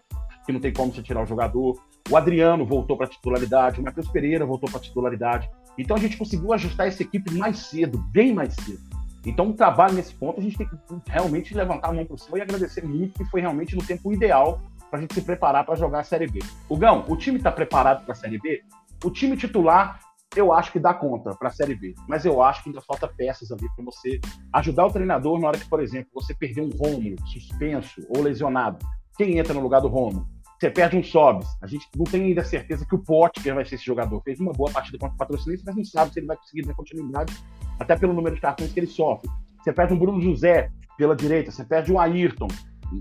que 0.46 0.52
não 0.52 0.60
tem 0.60 0.72
como 0.72 0.92
você 0.92 1.02
tirar 1.02 1.22
o 1.22 1.26
jogador. 1.26 1.78
O 2.10 2.16
Adriano 2.16 2.64
voltou 2.64 2.96
para 2.96 3.06
titularidade, 3.06 3.80
o 3.80 3.84
Matheus 3.84 4.08
Pereira 4.08 4.46
voltou 4.46 4.70
para 4.70 4.80
titularidade. 4.80 5.50
Então 5.76 5.96
a 5.96 6.00
gente 6.00 6.16
conseguiu 6.16 6.52
ajustar 6.52 6.86
essa 6.86 7.02
equipe 7.02 7.34
mais 7.34 7.58
cedo, 7.58 7.98
bem 8.10 8.32
mais 8.32 8.54
cedo. 8.54 8.96
Então, 9.26 9.50
o 9.50 9.52
trabalho 9.52 9.94
nesse 9.94 10.14
ponto, 10.14 10.38
a 10.38 10.42
gente 10.42 10.56
tem 10.56 10.68
que 10.68 10.76
realmente 11.08 11.52
levantar 11.52 11.88
a 11.88 11.92
mão 11.92 12.06
para 12.06 12.16
céu 12.16 12.38
e 12.38 12.40
agradecer 12.40 12.84
muito, 12.84 13.18
que 13.18 13.24
foi 13.24 13.40
realmente 13.40 13.74
no 13.74 13.82
tempo 13.82 14.12
ideal 14.12 14.60
para 14.88 15.00
a 15.00 15.02
gente 15.02 15.14
se 15.14 15.20
preparar 15.20 15.66
para 15.66 15.74
jogar 15.74 15.98
a 15.98 16.04
Série 16.04 16.28
B. 16.28 16.38
O 16.68 16.76
Gão, 16.76 17.04
o 17.08 17.16
time 17.16 17.38
está 17.38 17.50
preparado 17.50 18.04
para 18.04 18.12
a 18.12 18.14
Série 18.14 18.38
B? 18.38 18.62
O 19.04 19.10
time 19.10 19.36
titular, 19.36 19.98
eu 20.34 20.52
acho 20.52 20.72
que 20.72 20.78
dá 20.78 20.92
conta 20.92 21.34
para 21.34 21.48
a 21.48 21.52
Série 21.52 21.74
B, 21.74 21.94
mas 22.08 22.24
eu 22.24 22.42
acho 22.42 22.62
que 22.62 22.68
ainda 22.68 22.80
falta 22.80 23.08
peças 23.08 23.50
ali 23.50 23.66
para 23.74 23.84
você 23.84 24.20
ajudar 24.54 24.86
o 24.86 24.90
treinador 24.90 25.38
na 25.38 25.48
hora 25.48 25.58
que, 25.58 25.68
por 25.68 25.80
exemplo, 25.80 26.10
você 26.14 26.34
perder 26.34 26.62
um 26.62 26.70
Rômulo 26.70 27.16
suspenso 27.26 28.06
ou 28.14 28.22
lesionado. 28.22 28.84
Quem 29.16 29.38
entra 29.38 29.54
no 29.54 29.60
lugar 29.60 29.80
do 29.80 29.88
Rômulo? 29.88 30.26
Você 30.58 30.70
perde 30.70 30.96
um 30.96 31.02
Sobs. 31.02 31.46
A 31.62 31.66
gente 31.66 31.86
não 31.94 32.04
tem 32.04 32.24
ainda 32.24 32.42
certeza 32.42 32.86
que 32.86 32.94
o 32.94 32.98
Potker 32.98 33.54
vai 33.54 33.64
ser 33.64 33.74
esse 33.74 33.84
jogador. 33.84 34.22
Fez 34.22 34.40
uma 34.40 34.52
boa 34.52 34.70
partida 34.70 34.98
contra 34.98 35.14
o 35.14 35.18
patrocinista, 35.18 35.64
mas 35.66 35.76
não 35.76 35.84
sabe 35.84 36.12
se 36.12 36.18
ele 36.18 36.26
vai 36.26 36.36
conseguir 36.36 36.62
dar 36.62 36.74
continuidade 36.74 37.36
até 37.78 37.94
pelo 37.94 38.14
número 38.14 38.34
de 38.34 38.40
cartões 38.40 38.72
que 38.72 38.80
ele 38.80 38.86
sofre. 38.86 39.28
Você 39.62 39.72
perde 39.72 39.92
um 39.92 39.98
Bruno 39.98 40.20
José 40.20 40.70
pela 40.96 41.14
direita, 41.14 41.50
você 41.50 41.64
perde 41.64 41.92
um 41.92 42.00
Ayrton. 42.00 42.48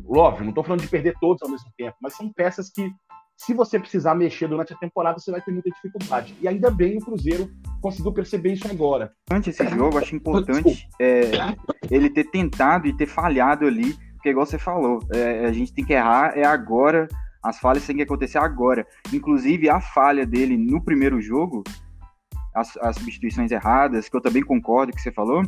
Óbvio, 0.07 0.43
não 0.43 0.49
estou 0.49 0.63
falando 0.63 0.81
de 0.81 0.87
perder 0.87 1.15
todos 1.19 1.41
ao 1.43 1.49
mesmo 1.49 1.69
tempo, 1.77 1.95
mas 2.01 2.15
são 2.15 2.31
peças 2.33 2.69
que, 2.69 2.91
se 3.37 3.53
você 3.53 3.79
precisar 3.79 4.15
mexer 4.15 4.47
durante 4.47 4.73
a 4.73 4.77
temporada, 4.77 5.19
você 5.19 5.31
vai 5.31 5.41
ter 5.41 5.51
muita 5.51 5.69
dificuldade. 5.69 6.35
E 6.41 6.47
ainda 6.47 6.71
bem 6.71 6.97
o 6.97 7.01
Cruzeiro 7.01 7.49
conseguiu 7.81 8.13
perceber 8.13 8.53
isso 8.53 8.67
agora. 8.69 9.11
Durante 9.27 9.49
esse 9.49 9.67
jogo, 9.67 9.97
acho 9.97 10.15
importante 10.15 10.87
é, 10.99 11.31
ele 11.89 12.09
ter 12.09 12.25
tentado 12.25 12.87
e 12.87 12.95
ter 12.95 13.07
falhado 13.07 13.65
ali, 13.65 13.93
porque 14.13 14.29
igual 14.29 14.45
você 14.45 14.57
falou, 14.57 14.99
é, 15.13 15.45
a 15.45 15.51
gente 15.51 15.73
tem 15.73 15.85
que 15.85 15.93
errar, 15.93 16.37
é 16.37 16.45
agora, 16.45 17.07
as 17.43 17.59
falhas 17.59 17.85
têm 17.85 17.97
que 17.97 18.03
acontecer 18.03 18.37
agora. 18.37 18.87
Inclusive, 19.13 19.69
a 19.69 19.79
falha 19.81 20.25
dele 20.25 20.57
no 20.57 20.83
primeiro 20.83 21.21
jogo 21.21 21.63
as, 22.55 22.77
as 22.77 22.95
substituições 22.95 23.51
erradas, 23.51 24.07
que 24.07 24.15
eu 24.15 24.21
também 24.21 24.41
concordo 24.41 24.93
que 24.93 25.01
você 25.01 25.11
falou. 25.11 25.43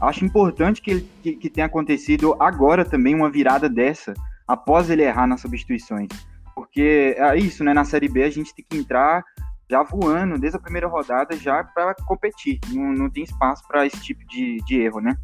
Acho 0.00 0.24
importante 0.24 0.80
que, 0.80 1.02
que, 1.22 1.36
que 1.36 1.50
tenha 1.50 1.66
acontecido 1.66 2.34
agora 2.40 2.84
também 2.84 3.14
uma 3.14 3.30
virada 3.30 3.68
dessa, 3.68 4.14
após 4.48 4.88
ele 4.88 5.02
errar 5.02 5.26
nas 5.26 5.42
substituições. 5.42 6.08
Porque 6.56 7.14
é 7.18 7.36
isso, 7.36 7.62
né? 7.62 7.74
Na 7.74 7.84
Série 7.84 8.08
B 8.08 8.24
a 8.24 8.30
gente 8.30 8.54
tem 8.54 8.64
que 8.66 8.78
entrar 8.78 9.22
já 9.70 9.82
voando 9.82 10.38
desde 10.38 10.56
a 10.56 10.60
primeira 10.60 10.88
rodada 10.88 11.36
já 11.36 11.62
para 11.62 11.94
competir. 12.06 12.58
Não, 12.72 12.92
não 12.94 13.10
tem 13.10 13.24
espaço 13.24 13.62
para 13.68 13.84
esse 13.84 14.00
tipo 14.02 14.26
de, 14.26 14.56
de 14.64 14.80
erro, 14.80 15.00
né? 15.00 15.16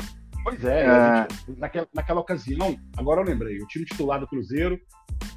Pois 0.45 0.63
é, 0.65 0.87
é... 0.87 1.27
Gente, 1.47 1.59
naquela, 1.59 1.89
naquela 1.95 2.21
ocasião, 2.21 2.77
agora 2.97 3.21
eu 3.21 3.25
lembrei, 3.25 3.57
o 3.59 3.67
time 3.67 3.85
titular 3.85 4.21
do 4.21 4.27
Cruzeiro 4.27 4.79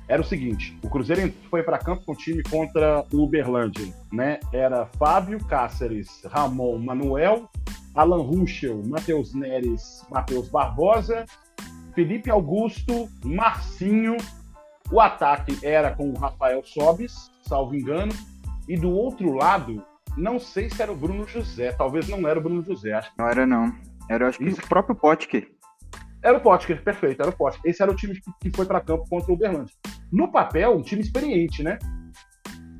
era 0.07 0.21
o 0.21 0.25
seguinte: 0.25 0.77
o 0.83 0.89
Cruzeiro 0.89 1.31
foi 1.49 1.63
para 1.63 1.77
campo 1.77 2.03
com 2.05 2.11
o 2.11 2.17
time 2.17 2.43
contra 2.43 3.05
o 3.13 3.23
Uberlândia, 3.23 3.93
né? 4.11 4.39
Era 4.51 4.87
Fábio 4.97 5.43
Cáceres, 5.45 6.23
Ramon, 6.25 6.77
Manuel, 6.79 7.49
Alan 7.93 8.21
Ruschel, 8.21 8.81
Matheus 8.85 9.33
Neres, 9.33 10.05
Matheus 10.09 10.49
Barbosa, 10.49 11.25
Felipe 11.93 12.29
Augusto, 12.29 13.07
Marcinho. 13.23 14.17
O 14.91 14.99
ataque 14.99 15.57
era 15.63 15.95
com 15.95 16.09
o 16.09 16.17
Rafael 16.17 16.63
Sobis, 16.63 17.31
salvo 17.41 17.75
engano, 17.75 18.13
e 18.67 18.77
do 18.77 18.91
outro 18.91 19.33
lado, 19.33 19.83
não 20.17 20.39
sei 20.39 20.69
se 20.69 20.81
era 20.81 20.91
o 20.91 20.95
Bruno 20.95 21.27
José, 21.27 21.71
talvez 21.71 22.07
não 22.07 22.27
era 22.27 22.39
o 22.39 22.41
Bruno 22.41 22.61
José, 22.61 22.93
acho 22.93 23.11
que 23.11 23.17
não 23.17 23.27
era 23.27 23.45
não. 23.45 23.73
Era 24.09 24.27
acho 24.29 24.37
que 24.37 24.45
Isso. 24.45 24.61
o 24.61 24.67
próprio 24.67 24.95
Potker. 24.95 25.51
Era 26.21 26.37
o 26.37 26.41
Potker, 26.41 26.83
perfeito, 26.83 27.21
era 27.21 27.29
o 27.29 27.35
Potker. 27.35 27.61
Esse 27.65 27.81
era 27.81 27.91
o 27.91 27.95
time 27.95 28.19
que 28.39 28.51
foi 28.55 28.65
para 28.65 28.81
campo 28.81 29.07
contra 29.09 29.31
o 29.31 29.35
Uberlândia. 29.35 29.75
No 30.11 30.31
papel, 30.31 30.75
um 30.75 30.81
time 30.81 31.01
experiente, 31.01 31.63
né? 31.63 31.77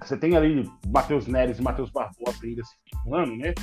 Você 0.01 0.17
tem 0.17 0.35
ali 0.37 0.69
Matheus 0.87 1.27
Neres 1.27 1.57
e 1.57 1.61
Matheus 1.61 1.89
Barbosa 1.89 2.37
ainda 2.43 2.63
se 2.63 2.75
ano, 3.11 3.35
né? 3.35 3.53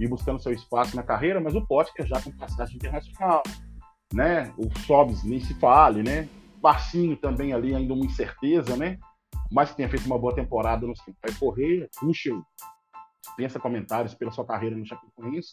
E 0.00 0.08
buscando 0.08 0.42
seu 0.42 0.52
espaço 0.52 0.96
na 0.96 1.02
carreira, 1.02 1.40
mas 1.40 1.54
o 1.54 1.64
Potker 1.66 2.06
já 2.06 2.20
com 2.20 2.30
passagem 2.32 2.76
internacional, 2.76 3.42
né? 4.12 4.52
O 4.56 4.68
Sobs 4.80 5.22
nem 5.22 5.40
se 5.40 5.54
fale, 5.54 6.02
né? 6.02 6.28
Marcinho 6.62 7.16
também 7.16 7.52
ali 7.52 7.74
ainda 7.74 7.94
uma 7.94 8.04
incerteza, 8.04 8.76
né? 8.76 8.98
Mas 9.50 9.70
que 9.70 9.76
tenha 9.76 9.88
feito 9.88 10.06
uma 10.06 10.18
boa 10.18 10.34
temporada 10.34 10.86
no 10.86 10.94
vai 10.96 11.34
correr, 11.38 11.88
Puxel 11.98 12.42
pensa 13.36 13.58
comentários 13.58 14.14
pela 14.14 14.32
sua 14.32 14.44
carreira 14.44 14.76
no 14.76 14.84
Chapecoense 14.84 15.52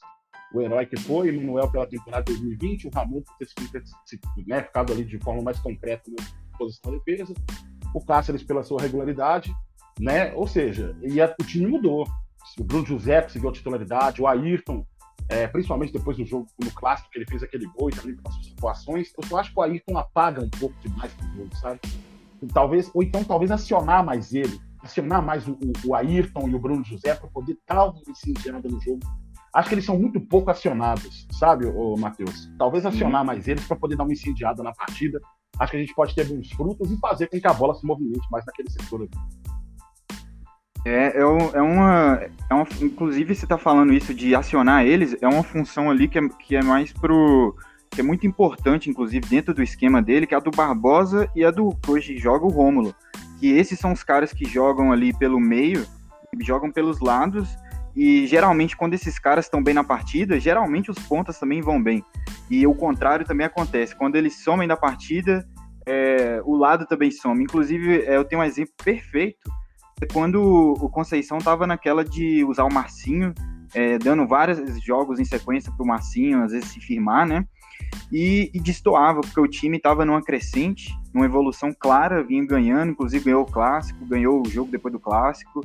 o 0.54 0.62
herói 0.62 0.86
que 0.86 0.98
foi, 0.98 1.32
Manuel 1.32 1.72
pela 1.72 1.88
temporada 1.88 2.24
2020, 2.26 2.88
o 2.88 2.92
Ramon 2.94 3.22
por 3.22 3.38
ter 3.38 3.48
se, 3.48 4.20
né, 4.48 4.64
ficado 4.64 4.92
ali 4.92 5.06
de 5.06 5.20
forma 5.20 5.42
mais 5.42 5.60
concreta 5.60 6.10
na 6.10 6.58
posição 6.58 6.92
de 6.92 7.00
defesa, 7.00 7.34
o 7.94 8.04
Cáceres 8.04 8.44
pela 8.44 8.64
sua 8.64 8.82
regularidade, 8.82 9.54
né? 10.00 10.34
Ou 10.34 10.48
seja, 10.48 10.96
e 11.02 11.22
a, 11.22 11.34
o 11.40 11.44
time 11.44 11.68
mudou. 11.68 12.08
O 12.58 12.64
Bruno 12.64 12.86
José 12.86 13.22
conseguiu 13.22 13.50
a 13.50 13.54
titularidade, 13.54 14.22
o 14.22 14.28
Ayrton, 14.28 14.86
é, 15.30 15.48
principalmente 15.48 15.94
depois 15.94 16.18
do 16.18 16.26
jogo, 16.26 16.48
no 16.62 16.72
clássico, 16.72 17.10
que 17.12 17.20
ele 17.20 17.26
fez 17.30 17.44
aquele 17.44 17.66
gol 17.68 17.90
e 17.90 17.94
também 17.94 18.16
com 18.16 18.28
as 18.28 18.36
suas 18.36 18.52
atuações, 18.52 19.14
eu 19.18 19.24
só 19.28 19.38
acho 19.38 19.54
que 19.54 19.60
o 19.60 19.62
Ayrton 19.62 19.98
apaga 19.98 20.44
um 20.44 20.50
pouco 20.50 20.76
demais 20.82 21.12
o 21.14 21.38
jogo, 21.38 21.56
sabe? 21.56 21.80
Talvez, 22.54 22.90
ou 22.94 23.04
então 23.04 23.24
talvez 23.24 23.52
acionar 23.52 24.04
mais 24.04 24.34
ele, 24.34 24.60
acionar 24.82 25.24
mais 25.24 25.48
o, 25.48 25.52
o, 25.52 25.90
o 25.90 25.96
Ayrton 25.96 26.50
e 26.50 26.56
o 26.56 26.60
Bruno 26.60 26.84
José 26.84 27.14
para 27.14 27.30
poder 27.30 27.58
dar 27.68 27.86
uma 27.86 28.02
incendiada 28.08 28.68
no 28.68 28.82
jogo 28.82 29.00
acho 29.54 29.70
que 29.70 29.76
eles 29.76 29.86
são 29.86 29.98
muito 29.98 30.20
pouco 30.20 30.50
acionados, 30.50 31.28
sabe, 31.32 31.66
o 31.66 31.96
Matheus? 31.98 32.50
Talvez 32.58 32.86
acionar 32.86 33.26
mais 33.26 33.48
eles 33.48 33.66
para 33.66 33.78
poder 33.78 33.96
dar 33.96 34.04
uma 34.04 34.14
incendiada 34.14 34.64
na 34.64 34.74
partida. 34.74 35.20
Acho 35.60 35.72
que 35.72 35.78
a 35.78 35.80
gente 35.80 35.94
pode 35.94 36.16
ter 36.16 36.26
bons 36.26 36.52
frutos 36.52 36.92
e 36.92 36.98
fazer 36.98 37.28
com 37.28 37.40
que 37.40 37.48
a 37.48 37.54
bola 37.54 37.74
se 37.76 37.86
movimente 37.86 38.28
mais 38.32 38.46
naquele 38.46 38.70
setor 38.70 39.02
ali. 39.02 39.59
É, 40.86 41.18
é, 41.18 41.20
é, 41.20 41.26
uma, 41.62 42.22
é 42.50 42.54
uma. 42.54 42.68
Inclusive, 42.82 43.36
você 43.36 43.46
está 43.46 43.58
falando 43.58 43.94
isso 43.94 44.14
de 44.14 44.34
acionar 44.34 44.86
eles, 44.86 45.16
é 45.22 45.28
uma 45.28 45.44
função 45.44 45.90
ali 45.90 46.08
que 46.08 46.20
é, 46.20 46.30
que 46.30 46.56
é 46.56 46.64
mais 46.64 46.94
pro. 46.94 47.56
que 47.90 48.02
é 48.02 48.04
muito 48.04 48.26
importante, 48.26 48.90
inclusive, 48.90 49.28
dentro 49.28 49.54
do 49.54 49.62
esquema 49.62 50.02
dele, 50.02 50.26
que 50.26 50.34
é 50.34 50.38
a 50.38 50.42
do 50.42 50.52
Barbosa 50.52 51.30
e 51.36 51.44
a 51.44 51.52
do 51.52 51.76
que 51.76 51.92
hoje 51.92 52.18
joga 52.18 52.46
o 52.46 52.50
Rômulo. 52.50 52.96
Que 53.40 53.52
esses 53.52 53.80
são 53.80 53.92
os 53.92 54.04
caras 54.04 54.34
que 54.34 54.46
jogam 54.46 54.92
ali 54.92 55.14
pelo 55.14 55.40
meio, 55.40 55.86
jogam 56.42 56.72
pelos 56.72 57.00
lados 57.00 57.58
e 57.96 58.26
geralmente, 58.28 58.78
quando 58.78 58.94
esses 58.94 59.18
caras 59.20 59.46
estão 59.46 59.62
bem 59.62 59.74
na 59.74 59.84
partida, 59.84 60.40
geralmente 60.40 60.92
os 60.92 61.00
pontas 61.00 61.40
também 61.40 61.62
vão 61.62 61.82
bem. 61.84 62.02
E 62.50 62.66
o 62.66 62.74
contrário 62.74 63.26
também 63.26 63.46
acontece. 63.46 63.94
Quando 63.96 64.16
eles 64.16 64.42
somem 64.42 64.68
da 64.68 64.78
partida, 64.78 65.46
é, 65.86 66.42
o 66.46 66.56
lado 66.56 66.86
também 66.86 67.12
some. 67.12 67.44
Inclusive, 67.44 68.04
é, 68.04 68.16
eu 68.16 68.24
tenho 68.24 68.42
um 68.42 68.46
exemplo 68.46 68.74
perfeito, 68.84 69.52
quando 70.12 70.74
o 70.80 70.90
Conceição 70.90 71.40
tava 71.40 71.68
naquela 71.68 72.04
de 72.04 72.44
usar 72.46 72.64
o 72.64 72.74
Marcinho, 72.74 73.34
é, 73.74 73.98
dando 73.98 74.28
vários 74.28 74.60
jogos 74.84 75.20
em 75.20 75.26
sequência 75.26 75.72
para 75.72 75.84
o 75.84 75.88
Marcinho, 75.88 76.44
às 76.44 76.52
vezes 76.52 76.70
se 76.70 76.80
firmar, 76.80 77.28
né? 77.28 77.46
E, 78.12 78.50
e 78.54 78.60
destoava, 78.60 79.22
porque 79.22 79.40
o 79.40 79.48
time 79.48 79.78
estava 79.78 80.06
numa 80.06 80.22
crescente, 80.22 80.94
numa 81.14 81.26
evolução 81.26 81.72
clara, 81.78 82.24
vinha 82.24 82.46
ganhando, 82.46 82.92
inclusive 82.92 83.26
ganhou 83.26 83.44
o 83.44 83.52
clássico, 83.52 84.06
ganhou 84.06 84.42
o 84.42 84.50
jogo 84.50 84.72
depois 84.72 84.92
do 84.92 85.00
clássico. 85.00 85.62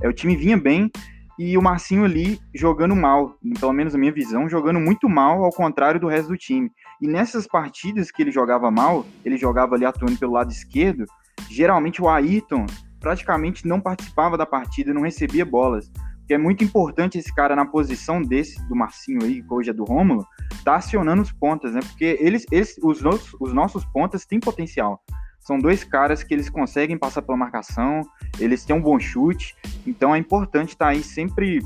É, 0.00 0.08
o 0.08 0.12
time 0.12 0.36
vinha 0.36 0.56
bem, 0.56 0.90
e 1.38 1.56
o 1.56 1.62
Marcinho 1.62 2.04
ali 2.04 2.40
jogando 2.52 2.96
mal, 2.96 3.38
pelo 3.60 3.72
menos 3.72 3.92
na 3.92 3.98
minha 3.98 4.12
visão, 4.12 4.48
jogando 4.48 4.80
muito 4.80 5.08
mal, 5.08 5.44
ao 5.44 5.52
contrário 5.52 6.00
do 6.00 6.08
resto 6.08 6.30
do 6.30 6.36
time. 6.36 6.70
E 7.00 7.06
nessas 7.06 7.46
partidas 7.46 8.10
que 8.10 8.22
ele 8.22 8.32
jogava 8.32 8.70
mal, 8.70 9.06
ele 9.24 9.36
jogava 9.36 9.76
ali 9.76 9.84
atuando 9.84 10.18
pelo 10.18 10.32
lado 10.32 10.50
esquerdo, 10.50 11.04
geralmente 11.48 12.02
o 12.02 12.08
Ayrton 12.08 12.66
praticamente 13.00 13.66
não 13.66 13.80
participava 13.80 14.36
da 14.36 14.46
partida, 14.46 14.94
não 14.94 15.02
recebia 15.02 15.44
bolas. 15.44 15.90
Que 16.26 16.34
é 16.34 16.38
muito 16.38 16.62
importante 16.62 17.18
esse 17.18 17.34
cara 17.34 17.56
na 17.56 17.64
posição 17.64 18.20
desse, 18.20 18.62
do 18.68 18.76
Marcinho 18.76 19.22
aí, 19.22 19.42
que 19.42 19.52
hoje 19.52 19.70
é 19.70 19.72
do 19.72 19.84
Rômulo, 19.84 20.26
tá 20.62 20.76
acionando 20.76 21.22
os 21.22 21.32
pontas, 21.32 21.72
né? 21.72 21.80
Porque 21.80 22.18
eles, 22.20 22.44
eles 22.52 22.76
os, 22.82 23.00
nossos, 23.00 23.34
os 23.40 23.54
nossos 23.54 23.84
pontas 23.86 24.26
têm 24.26 24.38
potencial. 24.38 25.02
São 25.40 25.58
dois 25.58 25.82
caras 25.82 26.22
que 26.22 26.34
eles 26.34 26.50
conseguem 26.50 26.98
passar 26.98 27.22
pela 27.22 27.38
marcação, 27.38 28.02
eles 28.38 28.64
têm 28.64 28.76
um 28.76 28.82
bom 28.82 28.98
chute, 28.98 29.56
então 29.86 30.14
é 30.14 30.18
importante 30.18 30.70
estar 30.70 30.86
tá 30.86 30.90
aí 30.90 31.02
sempre 31.02 31.60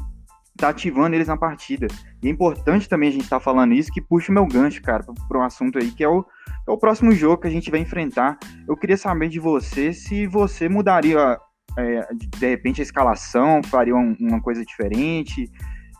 tá 0.56 0.68
ativando 0.68 1.16
eles 1.16 1.28
na 1.28 1.36
partida. 1.36 1.88
E 2.22 2.28
é 2.28 2.30
importante 2.30 2.88
também 2.88 3.08
a 3.08 3.12
gente 3.12 3.24
estar 3.24 3.38
tá 3.38 3.44
falando 3.44 3.72
isso, 3.72 3.90
que 3.92 4.00
puxa 4.00 4.30
o 4.30 4.34
meu 4.34 4.46
gancho, 4.46 4.80
cara, 4.82 5.04
para 5.28 5.38
um 5.38 5.42
assunto 5.42 5.78
aí 5.78 5.90
que 5.90 6.04
é 6.04 6.08
o, 6.08 6.24
é 6.66 6.70
o 6.70 6.78
próximo 6.78 7.12
jogo 7.12 7.42
que 7.42 7.48
a 7.48 7.50
gente 7.50 7.70
vai 7.70 7.80
enfrentar. 7.80 8.38
Eu 8.66 8.76
queria 8.76 8.96
saber 8.96 9.28
de 9.28 9.38
você 9.38 9.92
se 9.92 10.26
você 10.26 10.68
mudaria, 10.68 11.38
é, 11.78 12.08
de 12.14 12.46
repente, 12.46 12.80
a 12.80 12.84
escalação, 12.84 13.62
faria 13.64 13.94
um, 13.94 14.16
uma 14.20 14.40
coisa 14.40 14.64
diferente, 14.64 15.50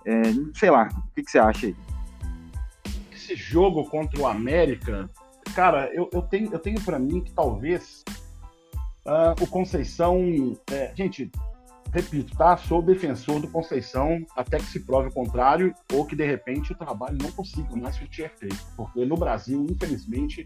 é, 0.05 0.23
sei 0.55 0.71
lá, 0.71 0.89
o 0.89 1.15
que, 1.15 1.23
que 1.23 1.31
você 1.31 1.39
acha 1.39 1.67
aí? 1.67 1.77
Esse 3.13 3.37
jogo 3.37 3.85
contra 3.85 4.21
o 4.21 4.27
América, 4.27 5.09
cara, 5.55 5.91
eu, 5.93 6.09
eu 6.13 6.23
tenho, 6.23 6.53
eu 6.53 6.59
tenho 6.59 6.81
para 6.81 6.99
mim 6.99 7.21
que 7.21 7.33
talvez 7.33 8.05
uh, 9.07 9.43
o 9.43 9.47
Conceição. 9.47 10.57
É, 10.71 10.93
gente, 10.95 11.31
repito, 11.93 12.35
tá? 12.37 12.57
Sou 12.57 12.83
defensor 12.83 13.41
do 13.41 13.49
Conceição 13.49 14.25
até 14.35 14.57
que 14.59 14.65
se 14.65 14.81
prove 14.81 15.09
o 15.09 15.13
contrário 15.13 15.75
ou 15.93 16.07
que 16.07 16.17
de 16.17 16.25
repente 16.25 16.73
o 16.73 16.77
trabalho 16.77 17.19
não 17.21 17.31
consiga 17.33 17.77
mais 17.77 17.97
o 17.97 18.01
que 18.01 18.09
tinha 18.09 18.31
feito. 18.31 18.57
Porque 18.77 19.05
no 19.05 19.15
Brasil, 19.15 19.67
infelizmente, 19.69 20.45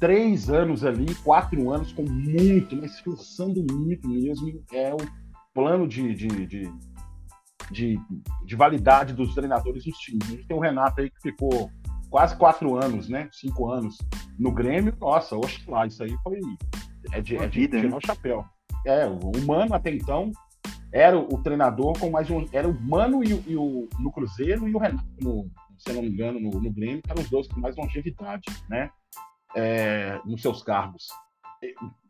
três 0.00 0.50
anos 0.50 0.84
ali, 0.84 1.14
quatro 1.16 1.70
anos 1.72 1.92
com 1.92 2.02
muito, 2.02 2.76
mas 2.76 2.98
forçando 3.00 3.64
muito 3.72 4.08
mesmo, 4.08 4.62
é 4.72 4.92
o 4.92 4.98
plano 5.54 5.86
de, 5.86 6.12
de, 6.14 6.28
de, 6.46 6.72
de, 7.70 8.00
de 8.44 8.56
validade 8.56 9.14
dos 9.14 9.34
treinadores 9.34 9.84
dos 9.84 9.96
times. 9.98 10.26
A 10.26 10.30
gente 10.32 10.46
tem 10.46 10.56
o 10.56 10.60
Renato 10.60 11.00
aí 11.00 11.08
que 11.08 11.20
ficou 11.20 11.70
quase 12.10 12.36
quatro 12.36 12.76
anos, 12.76 13.08
né? 13.08 13.28
Cinco 13.32 13.70
anos 13.70 13.96
no 14.36 14.50
Grêmio. 14.50 14.96
Nossa, 15.00 15.36
lá, 15.68 15.86
isso 15.86 16.02
aí 16.02 16.16
foi. 16.24 16.40
É 17.12 17.20
de, 17.20 17.36
é 17.36 17.46
de 17.46 17.60
vida, 17.60 17.76
tirar 17.76 17.90
né? 17.90 17.96
o 17.96 18.06
chapéu. 18.06 18.44
É, 18.84 19.06
o 19.06 19.30
humano 19.36 19.74
até 19.74 19.90
então 19.90 20.30
era 20.92 21.18
o 21.18 21.42
treinador 21.42 21.98
com 21.98 22.10
mais 22.10 22.30
um. 22.30 22.46
Era 22.52 22.68
o 22.68 22.80
Mano 22.80 23.22
e, 23.22 23.42
e 23.46 23.56
o, 23.56 23.88
no 23.98 24.12
Cruzeiro 24.12 24.68
e 24.68 24.74
o 24.74 24.78
Renato, 24.78 25.04
no, 25.20 25.50
se 25.78 25.92
não 25.92 26.02
me 26.02 26.08
engano, 26.08 26.40
no, 26.40 26.50
no 26.50 26.70
Grêmio, 26.70 27.02
que 27.02 27.10
eram 27.10 27.22
os 27.22 27.30
dois 27.30 27.46
com 27.48 27.60
mais 27.60 27.76
longevidade, 27.76 28.44
né? 28.68 28.90
É, 29.56 30.20
nos 30.24 30.42
seus 30.42 30.62
cargos. 30.62 31.06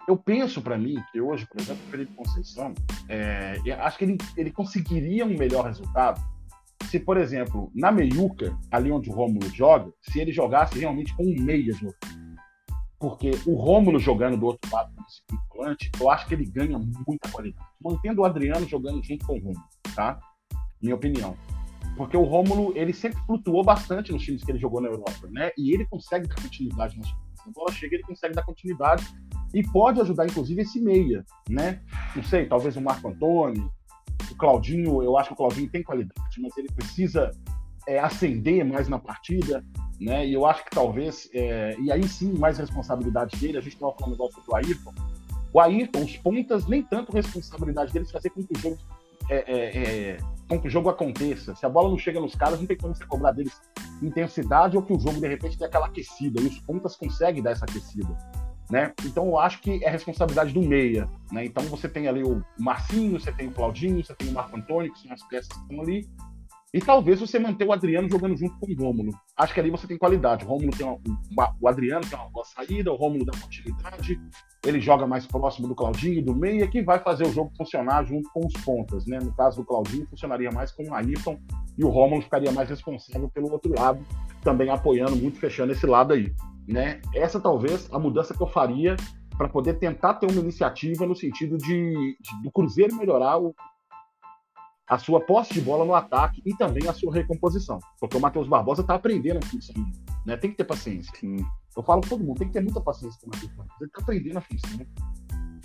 Eu 0.06 0.16
penso 0.16 0.60
para 0.60 0.78
mim 0.78 0.96
que 1.12 1.20
hoje, 1.20 1.46
por 1.46 1.60
exemplo, 1.60 1.82
o 1.86 1.90
Felipe 1.90 2.14
Conceição, 2.14 2.74
é, 3.08 3.54
acho 3.80 3.98
que 3.98 4.04
ele, 4.04 4.18
ele 4.36 4.50
conseguiria 4.50 5.24
um 5.24 5.36
melhor 5.36 5.66
resultado 5.66 6.20
se, 6.88 6.98
por 6.98 7.18
exemplo, 7.18 7.70
na 7.74 7.92
meiuca, 7.92 8.56
ali 8.70 8.90
onde 8.90 9.10
o 9.10 9.12
Rômulo 9.12 9.48
joga, 9.50 9.92
se 10.00 10.18
ele 10.20 10.32
jogasse 10.32 10.78
realmente 10.78 11.14
com 11.14 11.22
um 11.22 11.42
meia 11.42 11.72
de 11.72 11.86
Porque 12.98 13.30
o 13.46 13.54
Rômulo 13.54 13.98
jogando 13.98 14.37
do 14.37 14.46
outro 14.46 14.70
lado 14.72 14.92
como 14.94 15.08
segundo 15.08 15.42
volante, 15.54 15.90
eu 16.00 16.11
acho 16.11 16.26
que 16.26 16.34
ele 16.34 16.44
ganha 16.44 16.78
muita 16.78 17.30
qualidade. 17.30 17.64
Mantendo 17.80 18.22
o 18.22 18.24
Adriano 18.24 18.66
jogando 18.66 19.02
junto 19.04 19.24
com 19.24 19.34
o 19.34 19.38
Rômulo, 19.38 19.64
tá? 19.94 20.18
Minha 20.82 20.96
opinião. 20.96 21.37
Porque 21.96 22.16
o 22.16 22.22
Rômulo, 22.22 22.72
ele 22.76 22.92
sempre 22.92 23.20
flutuou 23.26 23.64
bastante 23.64 24.12
nos 24.12 24.22
times 24.22 24.44
que 24.44 24.50
ele 24.50 24.58
jogou 24.58 24.80
na 24.80 24.88
Europa, 24.88 25.28
né? 25.30 25.50
E 25.56 25.74
ele 25.74 25.87
consegue 25.87 26.28
dar 26.28 26.37
continuidade 26.37 26.94
times. 26.94 27.14
A 27.46 27.50
bola 27.50 27.72
chega, 27.72 27.94
ele 27.94 28.04
consegue 28.04 28.34
dar 28.34 28.42
continuidade 28.42 29.06
e 29.54 29.62
pode 29.62 30.00
ajudar, 30.00 30.26
inclusive, 30.26 30.62
esse 30.62 30.80
meia, 30.80 31.24
né? 31.48 31.82
Não 32.14 32.22
sei, 32.22 32.46
talvez 32.46 32.76
o 32.76 32.80
Marco 32.80 33.08
Antônio, 33.08 33.72
o 34.30 34.34
Claudinho, 34.34 35.02
eu 35.02 35.16
acho 35.16 35.28
que 35.28 35.34
o 35.34 35.37
Claudinho 35.37 35.70
tem 35.70 35.82
qualidade, 35.82 36.40
mas 36.40 36.56
ele 36.56 36.68
precisa 36.68 37.30
é, 37.88 37.98
ascender 37.98 38.64
mais 38.64 38.87
na 38.87 38.98
partida, 38.98 39.64
né? 39.98 40.27
E 40.27 40.35
eu 40.35 40.44
acho 40.44 40.62
que 40.64 40.70
talvez, 40.70 41.29
é, 41.33 41.74
e 41.81 41.90
aí 41.90 42.07
sim, 42.07 42.35
mais 42.35 42.59
responsabilidade 42.59 43.37
dele. 43.38 43.57
A 43.57 43.62
gente 43.62 43.72
estava 43.74 43.94
falando 43.98 44.14
igual 44.14 44.29
do 44.29 44.55
Ayrton. 44.55 44.92
O 45.53 45.61
Ayrton, 45.61 46.05
os 46.05 46.16
pontas, 46.18 46.66
nem 46.66 46.83
tanto 46.83 47.11
responsabilidade 47.11 47.92
deles 47.92 48.11
fazer 48.11 48.29
com 48.29 48.42
que 48.44 48.57
o 48.57 48.61
jogo 48.61 48.79
é, 49.31 49.37
é, 49.37 49.79
é, 49.79 50.16
com 50.48 50.61
que 50.61 50.68
o 50.68 50.70
jogo 50.70 50.90
aconteça. 50.90 51.55
Se 51.55 51.64
a 51.64 51.68
bola 51.68 51.88
não 51.88 51.98
chega 51.98 52.20
nos 52.20 52.35
caras, 52.35 52.61
não 52.61 52.66
tem 52.66 52.77
como 52.77 52.94
você 52.94 53.07
cobrar 53.07 53.33
deles 53.33 53.59
intensidade 54.03 54.77
ou 54.77 54.83
que 54.83 54.92
o 54.92 55.01
jogo 55.01 55.18
de 55.18 55.27
repente 55.27 55.57
tem 55.57 55.66
aquela 55.66 55.87
aquecida. 55.87 56.42
E 56.42 56.46
os 56.46 56.59
pontas 56.61 56.94
conseguem 56.94 57.42
dar 57.42 57.53
essa 57.53 57.64
aquecida. 57.64 58.16
Né? 58.70 58.92
Então 59.07 59.27
eu 59.27 59.38
acho 59.38 59.62
que 59.62 59.83
é 59.83 59.88
responsabilidade 59.88 60.53
do 60.53 60.61
meia. 60.61 61.09
Né? 61.33 61.46
Então 61.46 61.64
você 61.64 61.88
tem 61.88 62.07
ali 62.07 62.22
o 62.22 62.44
Marcinho, 62.59 63.18
você 63.18 63.33
tem 63.33 63.48
o 63.48 63.53
Claudinho, 63.53 64.05
você 64.05 64.14
tem 64.14 64.29
o 64.29 64.33
Marco 64.33 64.57
Antônio, 64.57 64.92
que 64.92 65.01
são 65.01 65.12
as 65.12 65.22
peças 65.22 65.48
que 65.48 65.61
estão 65.62 65.81
ali. 65.81 66.07
E 66.72 66.81
talvez 66.81 67.18
você 67.20 67.38
manter 67.38 67.66
o 67.66 67.72
Adriano 67.72 68.11
jogando 68.11 68.37
junto 68.37 68.59
com 68.59 68.70
o 68.70 68.74
Rômulo. 68.74 69.12
Acho 69.37 69.54
que 69.54 69.61
ali 69.61 69.70
você 69.70 69.87
tem 69.87 69.96
qualidade. 69.96 70.44
O 70.44 70.48
Rômulo 70.48 70.70
tem 70.76 70.87
uma, 70.87 71.57
o 71.61 71.68
Adriano 71.68 72.07
tem 72.07 72.18
uma 72.18 72.28
boa 72.28 72.44
saída, 72.44 72.92
o 72.92 72.96
Rômulo 72.96 73.24
dá 73.24 73.33
continuidade, 73.38 74.20
ele 74.66 74.81
joga 74.81 75.07
mais 75.07 75.26
próximo 75.26 75.66
do 75.66 75.74
Claudinho, 75.74 76.24
do 76.24 76.35
meia, 76.35 76.68
que 76.68 76.83
vai 76.83 76.98
fazer 76.98 77.24
o 77.26 77.33
jogo 77.33 77.50
funcionar 77.57 78.04
junto 78.04 78.28
com 78.33 78.46
os 78.46 78.52
pontas. 78.64 79.07
Né? 79.07 79.18
No 79.18 79.33
caso 79.35 79.57
do 79.57 79.64
Claudinho, 79.64 80.07
funcionaria 80.09 80.50
mais 80.50 80.70
com 80.72 80.85
o 80.85 80.94
Ayrton 80.94 81.38
e 81.78 81.85
o 81.85 81.88
Rômulo 81.88 82.20
ficaria 82.20 82.52
mais 82.52 82.68
responsável 82.68 83.31
pelo 83.31 83.50
outro 83.50 83.72
lado, 83.74 84.04
também 84.42 84.68
apoiando 84.68 85.16
muito, 85.16 85.38
fechando 85.38 85.72
esse 85.72 85.87
lado 85.87 86.12
aí 86.12 86.33
né? 86.68 87.00
Essa 87.14 87.40
talvez 87.40 87.88
a 87.90 87.98
mudança 87.98 88.35
que 88.35 88.42
eu 88.42 88.46
faria 88.46 88.94
para 89.37 89.48
poder 89.48 89.74
tentar 89.74 90.14
ter 90.14 90.31
uma 90.31 90.40
iniciativa 90.40 91.07
no 91.07 91.16
sentido 91.16 91.57
de, 91.57 92.16
de 92.20 92.42
do 92.42 92.50
Cruzeiro 92.50 92.94
melhorar 92.96 93.38
o, 93.38 93.54
a 94.88 94.98
sua 94.98 95.20
posse 95.20 95.53
de 95.53 95.61
bola 95.61 95.85
no 95.85 95.94
ataque 95.94 96.40
e 96.46 96.57
também 96.57 96.88
a 96.88 96.92
sua 96.92 97.12
recomposição. 97.12 97.79
Porque 98.01 98.16
o 98.16 98.20
Matheus 98.20 98.48
Barbosa 98.48 98.81
está 98.81 98.94
aprendendo 98.94 99.38
a 99.38 99.46
função, 99.46 99.74
né? 100.24 100.37
Tem 100.37 100.51
que 100.51 100.57
ter 100.57 100.64
paciência. 100.64 101.12
Sim. 101.18 101.37
Eu 101.77 101.83
falo 101.83 102.01
para 102.01 102.11
todo 102.11 102.24
mundo, 102.24 102.38
tem 102.38 102.48
que 102.48 102.55
ter 102.55 102.62
muita 102.62 102.81
paciência 102.81 103.20
com 103.20 103.27
o 103.27 103.31
Matheus 103.31 103.53
Barbosa. 103.53 103.77
Ele 103.81 103.88
está 103.88 104.03
aprendendo 104.03 104.38
a 104.38 104.40
função. 104.40 104.87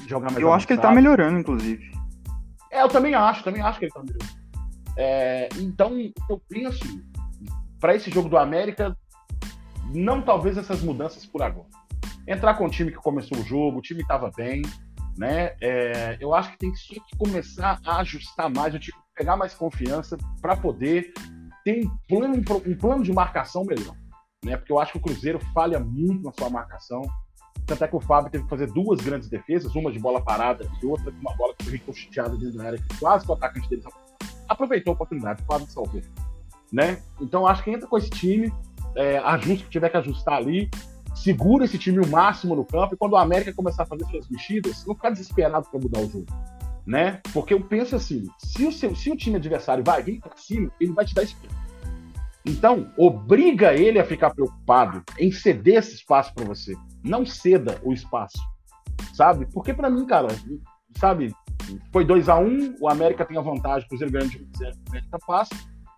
Jogar 0.07 0.31
mais 0.31 0.41
eu 0.41 0.51
acho 0.51 0.67
que 0.67 0.73
ele 0.73 0.79
está 0.79 0.91
melhorando, 0.91 1.39
inclusive. 1.39 1.91
É, 2.69 2.81
eu 2.81 2.89
também 2.89 3.15
acho, 3.15 3.43
também 3.43 3.61
acho 3.61 3.79
que 3.79 3.85
ele 3.85 3.91
está 3.91 4.01
melhorando. 4.01 4.43
É, 4.97 5.49
então, 5.57 5.93
eu 6.29 6.41
penso, 6.49 6.83
para 7.79 7.95
esse 7.95 8.11
jogo 8.11 8.27
do 8.27 8.37
América, 8.37 8.97
não 9.93 10.21
talvez 10.21 10.57
essas 10.57 10.81
mudanças 10.81 11.25
por 11.25 11.41
agora. 11.41 11.67
Entrar 12.27 12.55
com 12.55 12.65
o 12.65 12.69
time 12.69 12.91
que 12.91 12.97
começou 12.97 13.37
o 13.37 13.43
jogo, 13.43 13.79
o 13.79 13.81
time 13.81 14.01
estava 14.01 14.31
bem, 14.35 14.61
né? 15.17 15.55
É, 15.61 16.17
eu 16.19 16.33
acho 16.33 16.51
que 16.51 16.57
tem 16.57 16.71
que 16.71 17.17
começar 17.17 17.79
a 17.85 17.97
ajustar 17.97 18.49
mais, 18.49 18.73
o 18.73 18.79
time 18.79 18.97
pegar 19.15 19.37
mais 19.37 19.53
confiança 19.53 20.17
para 20.41 20.55
poder 20.55 21.13
ter 21.63 21.85
um 21.85 21.97
plano, 22.07 22.35
um 22.35 22.77
plano 22.77 23.03
de 23.03 23.13
marcação 23.13 23.63
melhor, 23.63 23.95
né? 24.43 24.57
Porque 24.57 24.71
eu 24.71 24.79
acho 24.79 24.93
que 24.93 24.97
o 24.97 25.01
Cruzeiro 25.01 25.39
falha 25.53 25.79
muito 25.79 26.23
na 26.23 26.31
sua 26.31 26.49
marcação. 26.49 27.01
Tanto 27.65 27.83
é 27.83 27.87
que 27.87 27.95
o 27.95 28.01
Fábio 28.01 28.31
teve 28.31 28.43
que 28.43 28.49
fazer 28.49 28.67
duas 28.71 28.99
grandes 28.99 29.29
defesas, 29.29 29.73
uma 29.75 29.91
de 29.91 29.99
bola 29.99 30.21
parada 30.21 30.67
e 30.81 30.85
outra 30.85 31.11
uma 31.11 31.33
bola 31.35 31.53
que 31.57 31.77
foi 31.77 31.93
chuteada 31.93 32.35
dentro 32.35 32.57
da 32.57 32.65
área, 32.65 32.79
que 32.79 32.99
quase 32.99 33.25
que 33.25 33.31
o 33.31 33.35
atacante 33.35 33.69
dele 33.69 33.83
aproveitou 34.49 34.91
a 34.91 34.95
oportunidade, 34.95 35.41
o 35.43 35.45
Fábio 35.45 35.67
salvou. 35.67 36.01
Né? 36.71 37.01
Então 37.21 37.45
acho 37.45 37.63
que 37.63 37.71
entra 37.71 37.87
com 37.87 37.97
esse 37.97 38.09
time, 38.09 38.51
é, 38.95 39.19
ajuste 39.19 39.65
que 39.65 39.69
tiver 39.69 39.89
que 39.89 39.97
ajustar 39.97 40.35
ali, 40.35 40.69
segura 41.15 41.65
esse 41.65 41.77
time 41.77 41.99
o 41.99 42.07
máximo 42.07 42.55
no 42.55 42.65
campo, 42.65 42.95
e 42.95 42.97
quando 42.97 43.13
o 43.13 43.17
América 43.17 43.53
começar 43.53 43.83
a 43.83 43.85
fazer 43.85 44.05
suas 44.05 44.27
mexidas, 44.29 44.85
não 44.85 44.95
ficar 44.95 45.11
desesperado 45.11 45.67
para 45.69 45.79
mudar 45.79 45.99
o 45.99 46.09
jogo. 46.09 46.25
Né? 46.85 47.21
Porque 47.33 47.53
eu 47.53 47.61
penso 47.61 47.95
assim: 47.95 48.25
se 48.37 48.65
o, 48.65 48.71
seu, 48.71 48.95
se 48.95 49.09
o 49.11 49.15
time 49.15 49.37
adversário 49.37 49.83
vai 49.83 50.03
vir 50.03 50.19
para 50.19 50.35
cima, 50.35 50.69
ele 50.79 50.91
vai 50.91 51.05
te 51.05 51.13
dar 51.13 51.23
espaço. 51.23 51.63
Então, 52.45 52.91
obriga 52.97 53.73
ele 53.73 53.99
a 53.99 54.05
ficar 54.05 54.31
preocupado 54.31 55.01
em 55.17 55.31
ceder 55.31 55.77
esse 55.77 55.95
espaço 55.95 56.33
para 56.33 56.43
você. 56.43 56.75
Não 57.01 57.25
ceda 57.25 57.79
o 57.83 57.93
espaço. 57.93 58.37
Sabe? 59.13 59.45
Porque 59.53 59.73
para 59.73 59.89
mim, 59.89 60.05
cara, 60.05 60.27
sabe, 60.97 61.33
foi 61.91 62.03
2 62.03 62.27
a 62.27 62.37
1 62.37 62.45
um, 62.45 62.75
o 62.81 62.89
América 62.89 63.23
tem 63.23 63.37
a 63.37 63.41
vantagem, 63.41 63.85
o 63.85 63.89
Cruzeiro 63.89 64.11
ganhando 64.11 64.31
de 64.31 64.37
1 64.39 64.47
0 64.57 64.75
o 64.75 64.89
América 64.89 65.19
passa. 65.25 65.55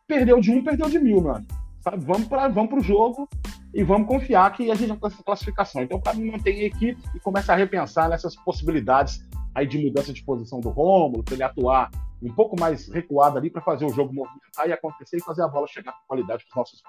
Perdeu 0.07 0.39
de 0.39 0.51
um, 0.51 0.63
perdeu 0.63 0.87
de 0.87 0.99
mil, 0.99 1.19
mano. 1.19 1.45
Sabe? 1.81 2.05
Vamos 2.05 2.27
para 2.27 2.47
vamos 2.47 2.73
o 2.73 2.81
jogo 2.81 3.27
e 3.75 3.83
vamos 3.83 4.07
confiar 4.07 4.53
que 4.53 4.71
a 4.71 4.75
gente 4.75 4.97
vai 4.97 5.11
essa 5.11 5.21
classificação. 5.21 5.83
Então, 5.83 5.99
para 5.99 6.13
mim, 6.13 6.31
mantém 6.31 6.61
a 6.61 6.63
equipe 6.63 6.97
e 7.13 7.19
começa 7.19 7.51
a 7.51 7.57
repensar 7.57 8.07
nessas 8.07 8.33
possibilidades 8.33 9.19
aí 9.53 9.67
de 9.67 9.77
mudança 9.77 10.13
de 10.13 10.23
posição 10.23 10.61
do 10.61 10.69
Rômulo, 10.69 11.21
para 11.21 11.33
ele 11.33 11.43
atuar 11.43 11.91
um 12.23 12.33
pouco 12.33 12.57
mais 12.57 12.87
recuado 12.87 13.37
ali 13.37 13.49
para 13.49 13.61
fazer 13.61 13.83
o 13.83 13.89
jogo 13.89 14.13
movimentar 14.13 14.67
e 14.67 14.71
acontecer 14.71 15.17
e 15.17 15.23
fazer 15.23 15.43
a 15.43 15.47
bola 15.49 15.67
chegar 15.67 15.91
com 15.91 16.07
qualidade 16.07 16.45
para 16.45 16.51
os 16.51 16.55
nossos. 16.55 16.83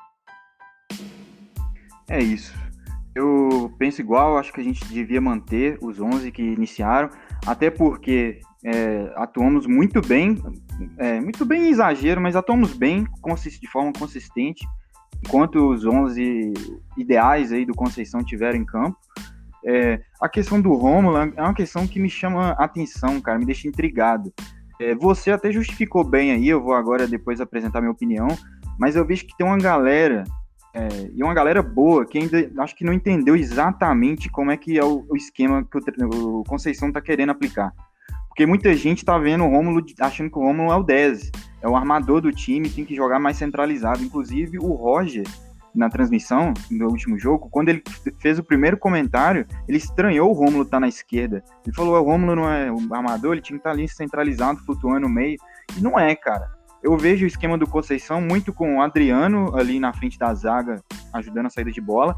É 2.08 2.20
isso. 2.20 2.54
Eu 3.16 3.74
penso 3.78 4.00
igual, 4.00 4.38
acho 4.38 4.52
que 4.52 4.60
a 4.60 4.64
gente 4.64 4.84
devia 4.84 5.20
manter 5.20 5.78
os 5.82 6.00
11 6.00 6.30
que 6.30 6.42
iniciaram, 6.42 7.10
até 7.44 7.68
porque 7.68 8.40
é, 8.64 9.12
atuamos 9.16 9.66
muito 9.66 10.00
bem, 10.00 10.40
é, 10.98 11.20
muito 11.20 11.44
bem 11.44 11.68
exagero, 11.68 12.20
mas 12.20 12.36
atuamos 12.36 12.74
bem 12.74 13.08
de 13.60 13.70
forma 13.70 13.92
consistente, 13.92 14.64
enquanto 15.24 15.70
os 15.70 15.84
11 15.84 16.52
ideais 16.96 17.52
aí 17.52 17.64
do 17.64 17.74
Conceição 17.74 18.22
tiveram 18.24 18.58
em 18.58 18.64
campo. 18.64 18.96
É, 19.64 20.00
a 20.20 20.28
questão 20.28 20.60
do 20.60 20.72
Rômulo 20.74 21.16
é 21.16 21.42
uma 21.42 21.54
questão 21.54 21.86
que 21.86 21.98
me 21.98 22.08
chama 22.08 22.50
atenção, 22.52 23.20
cara, 23.20 23.38
me 23.38 23.44
deixa 23.44 23.66
intrigado. 23.66 24.32
É, 24.80 24.94
você 24.94 25.30
até 25.30 25.50
justificou 25.50 26.04
bem 26.04 26.32
aí, 26.32 26.48
eu 26.48 26.62
vou 26.62 26.74
agora 26.74 27.06
depois 27.08 27.40
apresentar 27.40 27.80
minha 27.80 27.90
opinião, 27.90 28.28
mas 28.78 28.94
eu 28.94 29.04
vejo 29.04 29.26
que 29.26 29.36
tem 29.36 29.46
uma 29.46 29.58
galera, 29.58 30.22
é, 30.72 31.10
e 31.12 31.22
uma 31.22 31.34
galera 31.34 31.62
boa, 31.62 32.06
que 32.06 32.18
ainda 32.18 32.50
acho 32.62 32.76
que 32.76 32.84
não 32.84 32.92
entendeu 32.92 33.34
exatamente 33.34 34.30
como 34.30 34.50
é 34.50 34.56
que 34.56 34.78
é 34.78 34.84
o, 34.84 35.04
o 35.08 35.16
esquema 35.16 35.64
que 35.64 35.78
o, 35.78 36.40
o 36.40 36.44
Conceição 36.44 36.88
está 36.88 37.00
querendo 37.00 37.30
aplicar. 37.30 37.72
Porque 38.36 38.44
muita 38.44 38.74
gente 38.74 38.98
está 38.98 39.16
vendo 39.16 39.44
o 39.44 39.48
Rômulo 39.48 39.82
achando 39.98 40.30
que 40.30 40.38
o 40.38 40.42
Rômulo 40.42 40.70
é 40.70 40.76
o 40.76 40.82
10, 40.82 41.30
é 41.62 41.66
o 41.66 41.74
armador 41.74 42.20
do 42.20 42.30
time, 42.30 42.68
tem 42.68 42.84
que 42.84 42.94
jogar 42.94 43.18
mais 43.18 43.38
centralizado. 43.38 44.04
Inclusive, 44.04 44.58
o 44.58 44.74
Roger, 44.74 45.24
na 45.74 45.88
transmissão 45.88 46.52
do 46.70 46.84
último 46.84 47.18
jogo, 47.18 47.48
quando 47.50 47.70
ele 47.70 47.82
fez 48.20 48.38
o 48.38 48.44
primeiro 48.44 48.76
comentário, 48.76 49.46
ele 49.66 49.78
estranhou 49.78 50.28
o 50.28 50.34
Rômulo 50.34 50.64
estar 50.64 50.76
tá 50.76 50.80
na 50.80 50.88
esquerda. 50.88 51.42
Ele 51.64 51.74
falou: 51.74 51.98
o 51.98 52.04
Rômulo 52.04 52.36
não 52.36 52.52
é 52.52 52.70
o 52.70 52.94
armador, 52.94 53.32
ele 53.32 53.40
tinha 53.40 53.56
que 53.56 53.60
estar 53.60 53.70
tá 53.70 53.74
ali 53.74 53.88
centralizado, 53.88 54.58
flutuando 54.66 55.00
no 55.00 55.08
meio. 55.08 55.38
E 55.74 55.80
não 55.80 55.98
é, 55.98 56.14
cara. 56.14 56.50
Eu 56.82 56.94
vejo 56.98 57.24
o 57.24 57.26
esquema 57.26 57.56
do 57.56 57.66
Conceição 57.66 58.20
muito 58.20 58.52
com 58.52 58.76
o 58.76 58.82
Adriano 58.82 59.56
ali 59.56 59.80
na 59.80 59.94
frente 59.94 60.18
da 60.18 60.34
zaga, 60.34 60.84
ajudando 61.14 61.46
a 61.46 61.50
saída 61.50 61.72
de 61.72 61.80
bola, 61.80 62.14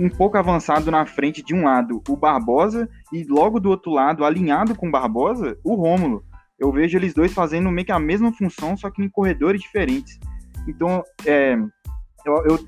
um 0.00 0.08
pouco 0.08 0.38
avançado 0.38 0.90
na 0.90 1.04
frente 1.04 1.42
de 1.42 1.54
um 1.54 1.64
lado 1.64 2.02
o 2.08 2.16
Barbosa 2.16 2.88
e 3.12 3.22
logo 3.24 3.60
do 3.60 3.68
outro 3.68 3.92
lado, 3.92 4.24
alinhado 4.24 4.74
com 4.74 4.88
o 4.88 4.90
Barbosa, 4.90 5.58
o 5.62 5.74
Rômulo. 5.74 6.24
Eu 6.58 6.72
vejo 6.72 6.96
eles 6.96 7.12
dois 7.12 7.34
fazendo 7.34 7.70
meio 7.70 7.84
que 7.84 7.92
a 7.92 7.98
mesma 7.98 8.32
função, 8.32 8.74
só 8.78 8.90
que 8.90 9.02
em 9.02 9.10
corredores 9.10 9.60
diferentes. 9.60 10.18
Então, 10.66 11.04
é, 11.26 11.54
eu, 12.24 12.34
eu 12.46 12.58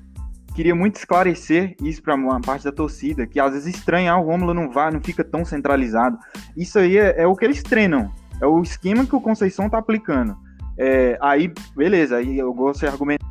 queria 0.53 0.75
muito 0.75 0.97
esclarecer 0.97 1.75
isso 1.81 2.03
para 2.03 2.13
uma 2.13 2.39
parte 2.39 2.65
da 2.65 2.71
torcida, 2.71 3.25
que 3.25 3.39
às 3.39 3.53
vezes 3.53 3.75
estranha, 3.75 4.13
ah, 4.13 4.19
o 4.19 4.25
Romulo 4.25 4.53
não 4.53 4.69
vai, 4.69 4.91
não 4.91 5.01
fica 5.01 5.23
tão 5.23 5.43
centralizado. 5.43 6.17
Isso 6.55 6.77
aí 6.77 6.99
é, 6.99 7.21
é, 7.21 7.27
o 7.27 7.35
que 7.35 7.45
eles 7.45 7.63
treinam, 7.63 8.11
é 8.39 8.45
o 8.45 8.61
esquema 8.61 9.07
que 9.07 9.15
o 9.15 9.21
Conceição 9.21 9.67
tá 9.67 9.79
aplicando. 9.79 10.37
É, 10.77 11.17
aí, 11.19 11.51
beleza, 11.75 12.17
aí 12.17 12.37
eu 12.37 12.53
gosto 12.53 12.81
de 12.81 12.87
argumentar 12.87 13.25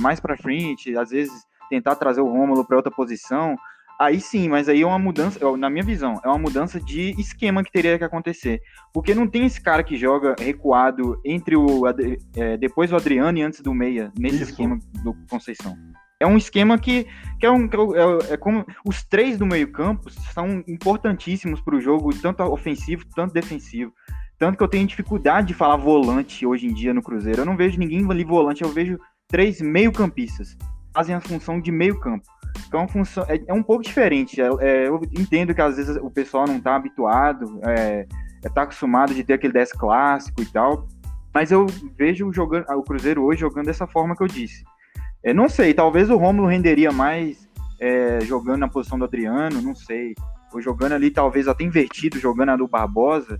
mais 0.00 0.20
para 0.20 0.36
frente, 0.36 0.96
às 0.96 1.10
vezes 1.10 1.49
tentar 1.70 1.94
trazer 1.94 2.20
o 2.20 2.28
Rômulo 2.28 2.64
para 2.66 2.76
outra 2.76 2.90
posição. 2.90 3.56
Aí 3.98 4.20
sim, 4.20 4.48
mas 4.48 4.68
aí 4.68 4.80
é 4.80 4.86
uma 4.86 4.98
mudança, 4.98 5.38
na 5.58 5.68
minha 5.68 5.84
visão, 5.84 6.18
é 6.24 6.28
uma 6.28 6.38
mudança 6.38 6.80
de 6.80 7.14
esquema 7.20 7.62
que 7.62 7.70
teria 7.70 7.98
que 7.98 8.04
acontecer. 8.04 8.60
Porque 8.94 9.14
não 9.14 9.26
tem 9.26 9.44
esse 9.44 9.60
cara 9.60 9.82
que 9.82 9.96
joga 9.96 10.34
recuado 10.38 11.20
entre 11.22 11.54
o 11.54 11.86
é, 12.34 12.56
depois 12.56 12.90
o 12.92 12.96
Adriano 12.96 13.38
e 13.38 13.42
antes 13.42 13.60
do 13.60 13.74
meia, 13.74 14.10
nesse 14.18 14.36
Isso. 14.36 14.50
esquema 14.52 14.78
do 15.04 15.14
Conceição. 15.28 15.76
É 16.18 16.26
um 16.26 16.36
esquema 16.36 16.78
que, 16.78 17.06
que 17.38 17.46
é, 17.46 17.50
um, 17.50 17.64
é, 17.64 18.34
é 18.34 18.36
como 18.36 18.66
os 18.86 19.02
três 19.02 19.38
do 19.38 19.46
meio-campo 19.46 20.10
são 20.10 20.62
importantíssimos 20.66 21.60
para 21.62 21.76
o 21.76 21.80
jogo, 21.80 22.14
tanto 22.14 22.42
ofensivo, 22.42 23.04
tanto 23.14 23.32
defensivo. 23.32 23.92
Tanto 24.38 24.56
que 24.56 24.64
eu 24.64 24.68
tenho 24.68 24.86
dificuldade 24.86 25.48
de 25.48 25.54
falar 25.54 25.76
volante 25.76 26.46
hoje 26.46 26.66
em 26.66 26.72
dia 26.72 26.94
no 26.94 27.02
Cruzeiro. 27.02 27.42
Eu 27.42 27.46
não 27.46 27.56
vejo 27.56 27.78
ninguém 27.78 28.02
ali 28.10 28.24
volante, 28.24 28.62
eu 28.62 28.70
vejo 28.70 28.98
três 29.28 29.60
meio-campistas. 29.60 30.56
Fazem 30.92 31.14
a 31.14 31.20
função 31.20 31.60
de 31.60 31.70
meio-campo. 31.70 32.24
Então, 32.66 32.86
função, 32.88 33.24
é, 33.28 33.40
é, 33.46 33.54
um 33.54 33.62
pouco 33.62 33.82
diferente. 33.82 34.40
É, 34.40 34.48
é, 34.60 34.88
eu 34.88 35.00
entendo 35.12 35.54
que 35.54 35.60
às 35.60 35.76
vezes 35.76 35.96
o 35.96 36.10
pessoal 36.10 36.46
não 36.46 36.56
está 36.56 36.76
habituado, 36.76 37.60
é, 37.64 38.06
está 38.44 38.62
acostumado 38.62 39.14
de 39.14 39.24
ter 39.24 39.34
aquele 39.34 39.52
10 39.52 39.72
clássico 39.72 40.42
e 40.42 40.46
tal. 40.46 40.86
Mas 41.32 41.52
eu 41.52 41.66
vejo 41.96 42.32
jogando, 42.32 42.64
o 42.70 42.82
Cruzeiro 42.82 43.24
hoje 43.24 43.40
jogando 43.40 43.66
dessa 43.66 43.86
forma 43.86 44.16
que 44.16 44.22
eu 44.22 44.26
disse. 44.26 44.64
É, 45.22 45.32
não 45.32 45.48
sei, 45.48 45.74
talvez 45.74 46.10
o 46.10 46.16
Romulo 46.16 46.48
renderia 46.48 46.90
mais 46.90 47.48
é, 47.80 48.20
jogando 48.22 48.60
na 48.60 48.68
posição 48.68 48.98
do 48.98 49.04
Adriano, 49.04 49.62
não 49.62 49.74
sei. 49.74 50.14
Ou 50.52 50.60
jogando 50.60 50.92
ali, 50.92 51.10
talvez 51.10 51.46
até 51.46 51.62
invertido, 51.62 52.18
jogando 52.18 52.50
a 52.50 52.56
do 52.56 52.66
Barbosa. 52.66 53.38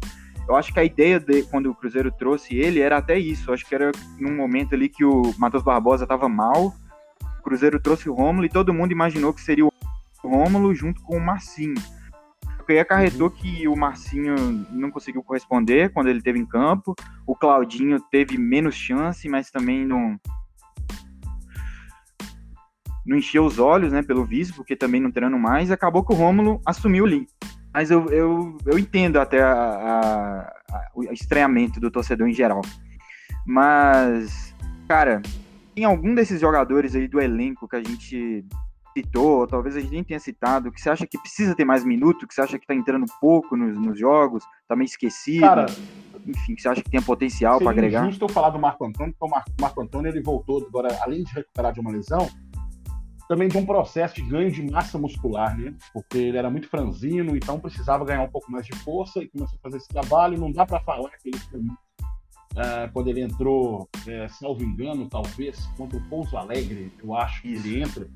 Eu 0.49 0.57
acho 0.57 0.73
que 0.73 0.81
a 0.81 0.85
ideia 0.85 1.19
de 1.19 1.43
quando 1.45 1.71
o 1.71 1.75
Cruzeiro 1.75 2.11
trouxe 2.11 2.57
ele 2.57 2.81
era 2.81 2.97
até 2.97 3.19
isso. 3.19 3.51
Eu 3.51 3.55
acho 3.55 3.67
que 3.67 3.75
era 3.75 3.91
num 4.19 4.35
momento 4.35 4.75
ali 4.75 4.89
que 4.89 5.05
o 5.05 5.35
Matheus 5.39 5.63
Barbosa 5.63 6.05
estava 6.05 6.29
mal. 6.29 6.75
O 7.41 7.43
Cruzeiro 7.43 7.81
trouxe 7.81 8.09
o 8.09 8.15
Rômulo 8.15 8.45
e 8.45 8.51
todo 8.51 8.75
mundo 8.75 8.93
imaginou 8.93 9.33
que 9.33 9.41
seria 9.41 9.65
o 9.65 9.73
Rômulo 10.23 10.75
junto 10.75 11.03
com 11.03 11.17
o 11.17 11.21
Marcinho. 11.21 11.75
Aí 12.69 12.79
acarretou 12.79 13.29
uhum. 13.29 13.35
que 13.35 13.67
o 13.67 13.75
Marcinho 13.75 14.37
não 14.71 14.91
conseguiu 14.93 15.25
corresponder 15.25 15.93
quando 15.93 16.09
ele 16.09 16.19
esteve 16.19 16.39
em 16.39 16.47
campo. 16.47 16.95
O 17.27 17.35
Claudinho 17.35 18.01
teve 18.13 18.39
menos 18.39 18.77
chance, 18.77 19.29
mas 19.29 19.51
também 19.51 19.85
não, 19.85 20.17
não 23.05 23.17
encheu 23.17 23.45
os 23.45 23.59
olhos, 23.59 23.93
né, 23.93 24.03
pelo 24.03 24.25
visto, 24.25 24.55
porque 24.55 24.77
também 24.77 25.01
não 25.01 25.11
treinando 25.11 25.37
mais, 25.37 25.73
acabou 25.73 26.05
que 26.05 26.13
o 26.13 26.17
Rômulo 26.17 26.61
assumiu 26.65 27.05
ali. 27.07 27.27
Mas 27.75 27.91
eu, 27.91 28.07
eu, 28.11 28.57
eu 28.65 28.79
entendo 28.79 29.19
até 29.19 29.43
a, 29.43 29.53
a, 29.53 30.41
a, 30.71 30.91
o 30.95 31.03
estranhamento 31.13 31.81
do 31.81 31.91
torcedor 31.91 32.29
em 32.29 32.33
geral. 32.33 32.63
Mas, 33.45 34.55
cara, 34.87 35.23
tem 35.81 35.87
algum 35.87 36.15
desses 36.15 36.39
jogadores 36.39 36.95
aí 36.95 37.09
do 37.09 37.19
elenco 37.19 37.67
que 37.67 37.75
a 37.75 37.83
gente 37.83 38.45
citou, 38.95 39.41
ou 39.41 39.47
talvez 39.47 39.77
a 39.77 39.81
gente 39.81 39.93
nem 39.93 40.05
tenha 40.05 40.21
citado, 40.21 40.71
que 40.71 40.79
você 40.79 40.91
acha 40.91 41.07
que 41.07 41.19
precisa 41.19 41.55
ter 41.55 41.65
mais 41.65 41.87
minuto, 41.87 42.27
que 42.27 42.35
você 42.35 42.43
acha 42.43 42.59
que 42.59 42.67
tá 42.67 42.75
entrando 42.75 43.07
pouco 43.19 43.57
nos, 43.57 43.79
nos 43.79 43.99
jogos, 43.99 44.45
tá 44.69 44.77
meio 44.77 44.85
esquecido? 44.85 45.41
Cara, 45.41 45.65
enfim, 46.27 46.55
que 46.55 46.61
você 46.61 46.69
acha 46.69 46.83
que 46.83 46.91
tem 46.91 47.01
potencial 47.01 47.59
para 47.59 47.71
agregar? 47.71 48.05
Justo 48.05 48.27
eu 48.27 48.29
falar 48.29 48.51
do 48.51 48.59
Marco 48.59 48.85
Antônio, 48.85 49.15
porque 49.19 49.33
o 49.33 49.35
Marco, 49.35 49.51
Marco 49.59 49.83
Antônio 49.83 50.11
ele 50.11 50.21
voltou 50.21 50.67
agora, 50.69 50.95
além 51.01 51.25
de 51.25 51.33
recuperar 51.33 51.73
de 51.73 51.81
uma 51.81 51.91
lesão, 51.91 52.29
também 53.27 53.49
de 53.49 53.57
um 53.57 53.65
processo 53.65 54.17
de 54.17 54.23
ganho 54.23 54.51
de 54.51 54.71
massa 54.71 54.99
muscular, 54.99 55.57
né? 55.57 55.73
Porque 55.95 56.19
ele 56.19 56.37
era 56.37 56.51
muito 56.51 56.69
franzino, 56.69 57.35
então 57.35 57.59
precisava 57.59 58.05
ganhar 58.05 58.23
um 58.23 58.31
pouco 58.31 58.53
mais 58.53 58.67
de 58.67 58.77
força 58.81 59.21
e 59.21 59.29
começou 59.29 59.57
a 59.57 59.63
fazer 59.63 59.79
esse 59.79 59.89
trabalho. 59.89 60.39
Não 60.39 60.53
dá 60.53 60.67
para 60.67 60.81
falar 60.81 61.09
que 61.11 61.31
ele 61.31 61.39
foi 61.39 61.61
uh, 62.55 62.93
quando 62.93 63.09
ele 63.09 63.23
entrou, 63.23 63.89
é, 64.07 64.29
salvo 64.29 64.63
engano, 64.63 65.09
talvez 65.09 65.67
contra 65.77 65.99
o 65.99 66.09
Pouso 66.09 66.37
Alegre, 66.37 66.93
eu 67.03 67.15
acho 67.15 67.43
que 67.43 67.55
ele 67.55 67.83
entra. 67.83 68.09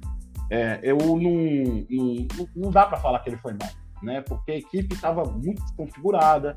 É, 0.51 0.81
eu 0.83 0.99
não, 0.99 1.17
não, 1.19 2.27
não 2.55 2.71
dá 2.71 2.87
para 2.87 2.99
falar 2.99 3.21
que 3.21 3.31
ele 3.31 3.39
foi 3.39 3.55
mal, 3.55 3.71
né? 4.03 4.21
Porque 4.21 4.53
a 4.53 4.57
equipe 4.57 4.95
estava 4.95 5.25
muito 5.25 5.63
desconfigurada. 5.63 6.57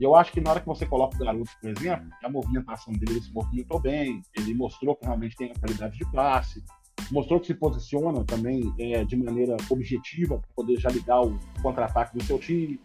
E 0.00 0.04
eu 0.04 0.14
acho 0.14 0.32
que 0.32 0.40
na 0.40 0.50
hora 0.50 0.60
que 0.60 0.66
você 0.66 0.86
coloca 0.86 1.16
o 1.16 1.24
garoto, 1.24 1.50
por 1.60 1.70
exemplo, 1.70 2.08
a 2.22 2.28
movimentação 2.28 2.92
dele 2.92 3.20
se 3.20 3.32
movimentou 3.32 3.80
bem, 3.80 4.22
ele 4.36 4.54
mostrou 4.54 4.94
que 4.94 5.04
realmente 5.04 5.36
tem 5.36 5.50
a 5.50 5.58
qualidade 5.58 5.98
de 5.98 6.04
passe, 6.12 6.62
mostrou 7.10 7.40
que 7.40 7.46
se 7.46 7.54
posiciona 7.54 8.24
também 8.24 8.72
é, 8.78 9.04
de 9.04 9.16
maneira 9.16 9.56
objetiva 9.68 10.38
para 10.38 10.48
poder 10.54 10.78
já 10.78 10.88
ligar 10.88 11.22
o 11.22 11.38
contra-ataque 11.62 12.16
do 12.16 12.24
seu 12.24 12.38
time, 12.38 12.80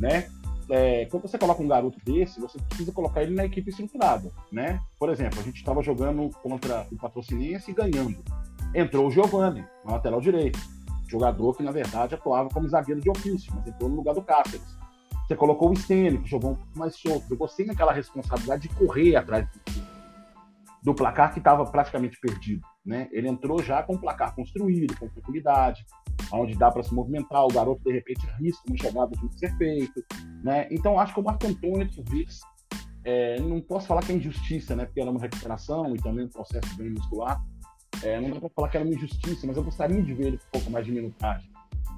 né? 0.00 0.28
É, 0.70 1.06
quando 1.06 1.22
você 1.22 1.38
coloca 1.38 1.62
um 1.62 1.68
garoto 1.68 1.98
desse, 2.04 2.40
você 2.40 2.58
precisa 2.58 2.92
colocar 2.92 3.22
ele 3.22 3.34
na 3.34 3.46
equipe 3.46 3.70
estruturada, 3.70 4.30
né? 4.52 4.80
Por 4.98 5.08
exemplo, 5.08 5.40
a 5.40 5.42
gente 5.42 5.56
estava 5.56 5.82
jogando 5.82 6.28
contra 6.42 6.86
o 6.92 6.96
Patrocinense 6.96 7.70
e 7.70 7.74
ganhando. 7.74 8.22
Entrou 8.74 9.06
o 9.06 9.10
Giovani, 9.10 9.64
na 9.84 9.92
lateral 9.92 10.20
direito, 10.20 10.58
jogador 11.08 11.56
que 11.56 11.62
na 11.62 11.72
verdade 11.72 12.14
atuava 12.14 12.50
como 12.50 12.68
zagueiro 12.68 13.00
de 13.00 13.08
ofício, 13.08 13.50
mas 13.54 13.66
entrou 13.66 13.88
no 13.88 13.96
lugar 13.96 14.14
do 14.14 14.22
Cáceres. 14.22 14.76
Você 15.26 15.34
colocou 15.34 15.70
o 15.70 15.76
Stênio, 15.76 16.22
que 16.22 16.28
jogou 16.28 16.52
um 16.52 16.54
pouco 16.54 16.78
mais 16.78 16.96
solto, 16.96 17.28
jogou 17.28 17.48
sem 17.48 17.70
aquela 17.70 17.92
responsabilidade 17.92 18.62
de 18.62 18.74
correr 18.74 19.16
atrás 19.16 19.46
do, 19.46 19.82
do 20.82 20.94
placar 20.94 21.32
que 21.32 21.38
estava 21.38 21.64
praticamente 21.64 22.18
perdido. 22.20 22.62
Né? 22.88 23.06
Ele 23.12 23.28
entrou 23.28 23.62
já 23.62 23.82
com 23.82 23.96
o 23.96 23.98
placar 23.98 24.34
construído, 24.34 24.98
com 24.98 25.06
tranquilidade, 25.10 25.84
onde 26.32 26.56
dá 26.56 26.70
para 26.70 26.82
se 26.82 26.94
movimentar, 26.94 27.44
o 27.44 27.48
garoto 27.48 27.82
de 27.84 27.92
repente 27.92 28.26
risca 28.40 28.62
uma 28.66 28.78
jogada 28.78 29.14
de 29.14 29.38
ser 29.38 29.54
feito. 29.58 30.02
Né? 30.42 30.66
Então 30.70 30.98
acho 30.98 31.12
que 31.12 31.20
o 31.20 31.22
Marco 31.22 31.46
Antônio, 31.46 31.86
talvez, 31.94 32.40
é, 33.04 33.38
não 33.40 33.60
posso 33.60 33.86
falar 33.86 34.00
que 34.00 34.10
é 34.10 34.14
injustiça, 34.14 34.74
né? 34.74 34.86
porque 34.86 35.02
era 35.02 35.10
uma 35.10 35.20
recuperação 35.20 35.94
e 35.94 35.98
também 35.98 36.24
um 36.24 36.30
processo 36.30 36.74
bem 36.78 36.88
muscular. 36.88 37.44
É, 38.02 38.18
não 38.18 38.30
dá 38.30 38.40
para 38.40 38.48
falar 38.48 38.68
que 38.70 38.78
era 38.78 38.86
uma 38.86 38.94
injustiça, 38.94 39.46
mas 39.46 39.58
eu 39.58 39.64
gostaria 39.64 40.02
de 40.02 40.14
ver 40.14 40.28
ele 40.28 40.38
com 40.38 40.44
um 40.46 40.50
pouco 40.52 40.70
mais 40.70 40.86
de 40.86 40.92
minutagem. 40.92 41.50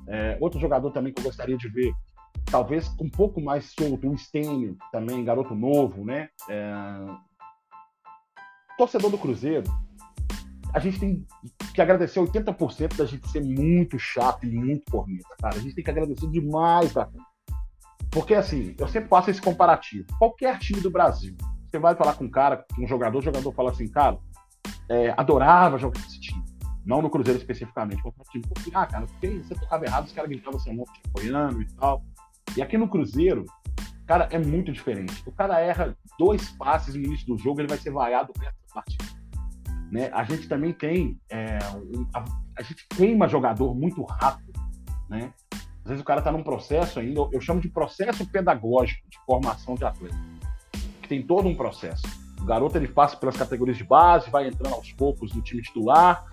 É, 0.09 0.37
outro 0.41 0.59
jogador 0.59 0.91
também 0.91 1.13
que 1.13 1.21
eu 1.21 1.25
gostaria 1.25 1.57
de 1.57 1.69
ver, 1.69 1.93
talvez 2.47 2.89
com 2.89 3.05
um 3.05 3.11
pouco 3.11 3.41
mais 3.41 3.67
solto, 3.67 4.11
o 4.11 4.19
Stênio, 4.19 4.77
também 4.91 5.25
garoto 5.25 5.55
novo, 5.55 6.05
né? 6.05 6.31
É... 6.49 6.75
Torcedor 8.77 9.11
do 9.11 9.19
Cruzeiro, 9.19 9.71
a 10.73 10.79
gente 10.79 11.01
tem 11.01 11.27
que 11.75 11.81
agradecer 11.81 12.21
80% 12.21 12.97
da 12.97 13.05
gente 13.05 13.29
ser 13.29 13.43
muito 13.43 13.99
chato 13.99 14.45
e 14.45 14.51
muito 14.51 14.91
corneta, 14.91 15.35
cara. 15.41 15.57
A 15.57 15.61
gente 15.61 15.75
tem 15.75 15.85
que 15.85 15.91
agradecer 15.91 16.29
demais, 16.29 16.93
cara. 16.93 17.11
Porque, 18.11 18.35
assim, 18.35 18.75
eu 18.79 18.89
sempre 18.89 19.09
faço 19.09 19.31
esse 19.31 19.41
comparativo. 19.41 20.07
Qualquer 20.19 20.59
time 20.59 20.81
do 20.81 20.91
Brasil, 20.91 21.37
você 21.71 21.79
vai 21.79 21.95
falar 21.95 22.15
com 22.15 22.25
um 22.25 22.31
cara, 22.31 22.65
um 22.79 22.87
jogador, 22.87 23.19
o 23.19 23.23
jogador 23.23 23.53
fala 23.53 23.71
assim, 23.71 23.89
cara, 23.89 24.19
é, 24.89 25.15
adorava 25.17 25.79
jogar 25.79 26.01
esse 26.01 26.21
time. 26.21 26.45
Não 26.85 27.01
no 27.01 27.11
Cruzeiro 27.11 27.39
especificamente. 27.39 28.03
Qualquer 28.03 28.25
time. 28.31 28.45
Ah, 28.75 28.87
cara, 28.87 29.07
porque 29.07 29.29
você 29.39 29.55
tocava 29.55 29.85
errado, 29.85 30.07
os 30.07 30.13
caras 30.13 30.31
gritavam 30.31 30.59
seu 30.59 30.73
nome 30.73 30.87
te 30.93 31.01
apoiando 31.09 31.63
e 31.63 31.67
tal. 31.75 32.03
E 32.57 32.63
aqui 32.63 32.77
no 32.77 32.89
Cruzeiro, 32.89 33.45
cara, 34.07 34.29
é 34.33 34.39
muito 34.39 34.73
diferente. 34.73 35.23
O 35.27 35.33
cara 35.33 35.61
erra 35.61 35.97
dois 36.19 36.51
passes 36.51 36.95
no 36.95 37.03
início 37.03 37.27
do 37.27 37.39
jogo, 37.39 37.61
ele 37.61 37.69
vai 37.69 37.79
ser 37.79 37.91
vaiado 37.91 38.33
o 38.37 38.41
resto 38.41 38.59
da 38.67 38.75
partida. 38.75 39.05
Né? 39.91 40.09
A 40.13 40.23
gente 40.25 40.49
também 40.49 40.73
tem. 40.73 41.21
É, 41.29 41.59
um, 41.75 42.07
a, 42.15 42.25
a, 42.59 42.63
gente 42.63 42.87
queima 42.89 43.27
jogador 43.29 43.75
muito 43.75 44.03
rápido. 44.05 44.53
Né? 45.09 45.33
Às 45.85 45.89
vezes 45.89 46.03
o 46.03 46.05
cara 46.05 46.21
está 46.21 46.31
num 46.31 46.43
processo 46.43 47.01
ainda, 47.01 47.29
eu 47.33 47.41
chamo 47.41 47.61
de 47.61 47.69
processo 47.69 48.25
pedagógico 48.31 49.09
de 49.09 49.19
formação 49.27 49.75
de 49.75 49.85
atleta. 49.85 50.17
Que 51.03 51.09
tem 51.09 51.23
todo 51.23 51.49
um 51.49 51.55
processo. 51.55 52.07
O 52.41 52.45
garoto 52.45 52.77
ele 52.79 52.89
passa 52.89 53.17
pelas 53.17 53.37
categorias 53.37 53.77
de 53.77 53.85
base, 53.85 54.31
vai 54.31 54.47
entrando 54.47 54.75
aos 54.75 54.93
poucos 54.93 55.35
no 55.35 55.43
time 55.43 55.61
titular, 55.61 56.25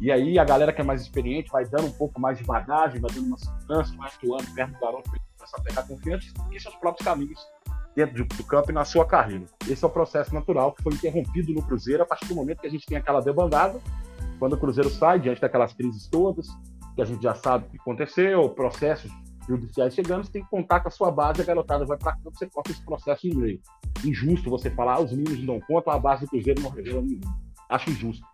e 0.00 0.10
aí 0.10 0.38
a 0.38 0.44
galera 0.44 0.72
que 0.72 0.80
é 0.80 0.84
mais 0.84 1.02
experiente 1.02 1.50
vai 1.50 1.64
dando 1.64 1.86
um 1.86 1.92
pouco 1.92 2.20
mais 2.20 2.38
de 2.38 2.44
bagagem, 2.44 3.00
vai 3.00 3.10
dando 3.12 3.26
uma 3.26 3.38
segurança, 3.38 3.94
vai 3.96 4.08
atuando 4.08 4.50
perto 4.54 4.72
do 4.72 4.80
garoto 4.80 5.10
para 5.10 5.20
começar 5.36 5.58
a 5.58 5.60
pegar 5.60 5.82
confiança 5.82 6.26
e 6.50 6.58
seus 6.58 6.74
próprios 6.76 7.06
caminhos 7.06 7.38
dentro 7.94 8.24
do 8.24 8.44
campo 8.44 8.70
e 8.70 8.74
na 8.74 8.84
sua 8.84 9.04
carreira. 9.04 9.44
Esse 9.68 9.84
é 9.84 9.86
o 9.86 9.90
processo 9.90 10.34
natural 10.34 10.72
que 10.72 10.82
foi 10.82 10.94
interrompido 10.94 11.52
no 11.52 11.62
Cruzeiro 11.62 12.02
a 12.02 12.06
partir 12.06 12.26
do 12.26 12.34
momento 12.34 12.60
que 12.60 12.66
a 12.66 12.70
gente 12.70 12.86
tem 12.86 12.96
aquela 12.96 13.20
debandada, 13.20 13.80
quando 14.38 14.54
o 14.54 14.56
Cruzeiro 14.56 14.90
sai 14.90 15.20
diante 15.20 15.40
daquelas 15.40 15.72
crises 15.72 16.08
todas, 16.08 16.46
que 16.94 17.02
a 17.02 17.04
gente 17.04 17.22
já 17.22 17.34
sabe 17.34 17.66
o 17.66 17.70
que 17.70 17.76
aconteceu, 17.78 18.48
processos 18.50 19.10
judiciais 19.48 19.94
chegando, 19.94 20.24
você 20.24 20.32
tem 20.32 20.42
que 20.42 20.50
contar 20.50 20.80
com 20.80 20.88
a 20.88 20.90
sua 20.90 21.10
base, 21.10 21.42
a 21.42 21.44
garotada 21.44 21.84
vai 21.84 21.98
para 21.98 22.12
campo, 22.12 22.32
você 22.36 22.48
corta 22.48 22.70
esse 22.70 22.84
processo 22.84 23.26
no 23.28 23.40
meio. 23.40 23.60
Injusto 24.04 24.48
você 24.50 24.70
falar, 24.70 24.94
ah, 24.94 25.00
os 25.00 25.12
meninos 25.12 25.38
não 25.40 25.58
dão 25.58 25.60
conta, 25.60 25.92
a 25.92 25.98
base 25.98 26.22
do 26.22 26.28
Cruzeiro 26.28 26.62
não 26.62 26.70
revela 26.70 27.02
ninguém. 27.02 27.20
Acho 27.68 27.90
injusto 27.90 28.24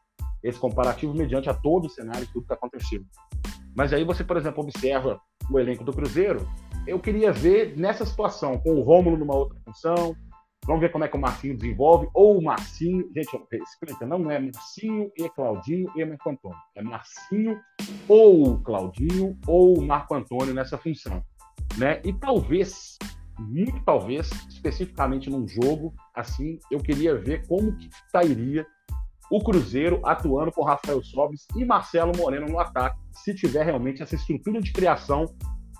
esse 0.42 0.58
comparativo 0.58 1.14
mediante 1.14 1.48
a 1.48 1.54
todo 1.54 1.86
o 1.86 1.90
cenário 1.90 2.26
tudo 2.28 2.46
que 2.46 2.52
está 2.52 2.54
acontecendo. 2.54 3.04
Mas 3.74 3.92
aí 3.92 4.04
você, 4.04 4.24
por 4.24 4.36
exemplo, 4.36 4.62
observa 4.62 5.20
o 5.50 5.58
elenco 5.58 5.84
do 5.84 5.92
Cruzeiro, 5.92 6.46
eu 6.88 6.98
queria 6.98 7.30
ver 7.30 7.76
nessa 7.76 8.06
situação, 8.06 8.58
com 8.58 8.70
o 8.70 8.82
Rômulo 8.82 9.18
numa 9.18 9.36
outra 9.36 9.58
função, 9.64 10.16
vamos 10.64 10.80
ver 10.80 10.90
como 10.90 11.04
é 11.04 11.08
que 11.08 11.16
o 11.16 11.20
Marcinho 11.20 11.56
desenvolve, 11.56 12.08
ou 12.14 12.38
o 12.38 12.42
Marcinho, 12.42 13.06
gente, 13.14 13.38
explica, 13.62 14.06
não 14.06 14.30
é 14.30 14.38
Marcinho 14.38 15.10
e 15.16 15.28
Claudinho 15.28 15.90
e 15.94 16.04
Marco 16.04 16.30
Antônio, 16.30 16.58
é 16.74 16.82
Marcinho 16.82 17.60
ou 18.08 18.58
Claudinho 18.60 19.38
ou 19.46 19.80
Marco 19.82 20.14
Antônio 20.14 20.54
nessa 20.54 20.78
função, 20.78 21.22
né? 21.76 22.00
E 22.04 22.12
talvez, 22.12 22.98
muito 23.38 23.84
talvez, 23.84 24.30
especificamente 24.48 25.28
num 25.28 25.46
jogo 25.46 25.92
assim, 26.14 26.58
eu 26.70 26.80
queria 26.80 27.14
ver 27.14 27.46
como 27.46 27.76
que 27.76 27.88
sairia 28.10 28.66
o 29.30 29.44
Cruzeiro 29.44 30.00
atuando 30.04 30.50
com 30.52 30.64
Rafael 30.64 31.02
Sobis 31.02 31.46
e 31.54 31.62
Marcelo 31.66 32.12
Moreno 32.16 32.46
no 32.46 32.58
ataque, 32.58 32.98
se 33.12 33.34
tiver 33.34 33.62
realmente 33.62 34.02
essa 34.02 34.14
estrutura 34.14 34.58
de 34.58 34.72
criação 34.72 35.26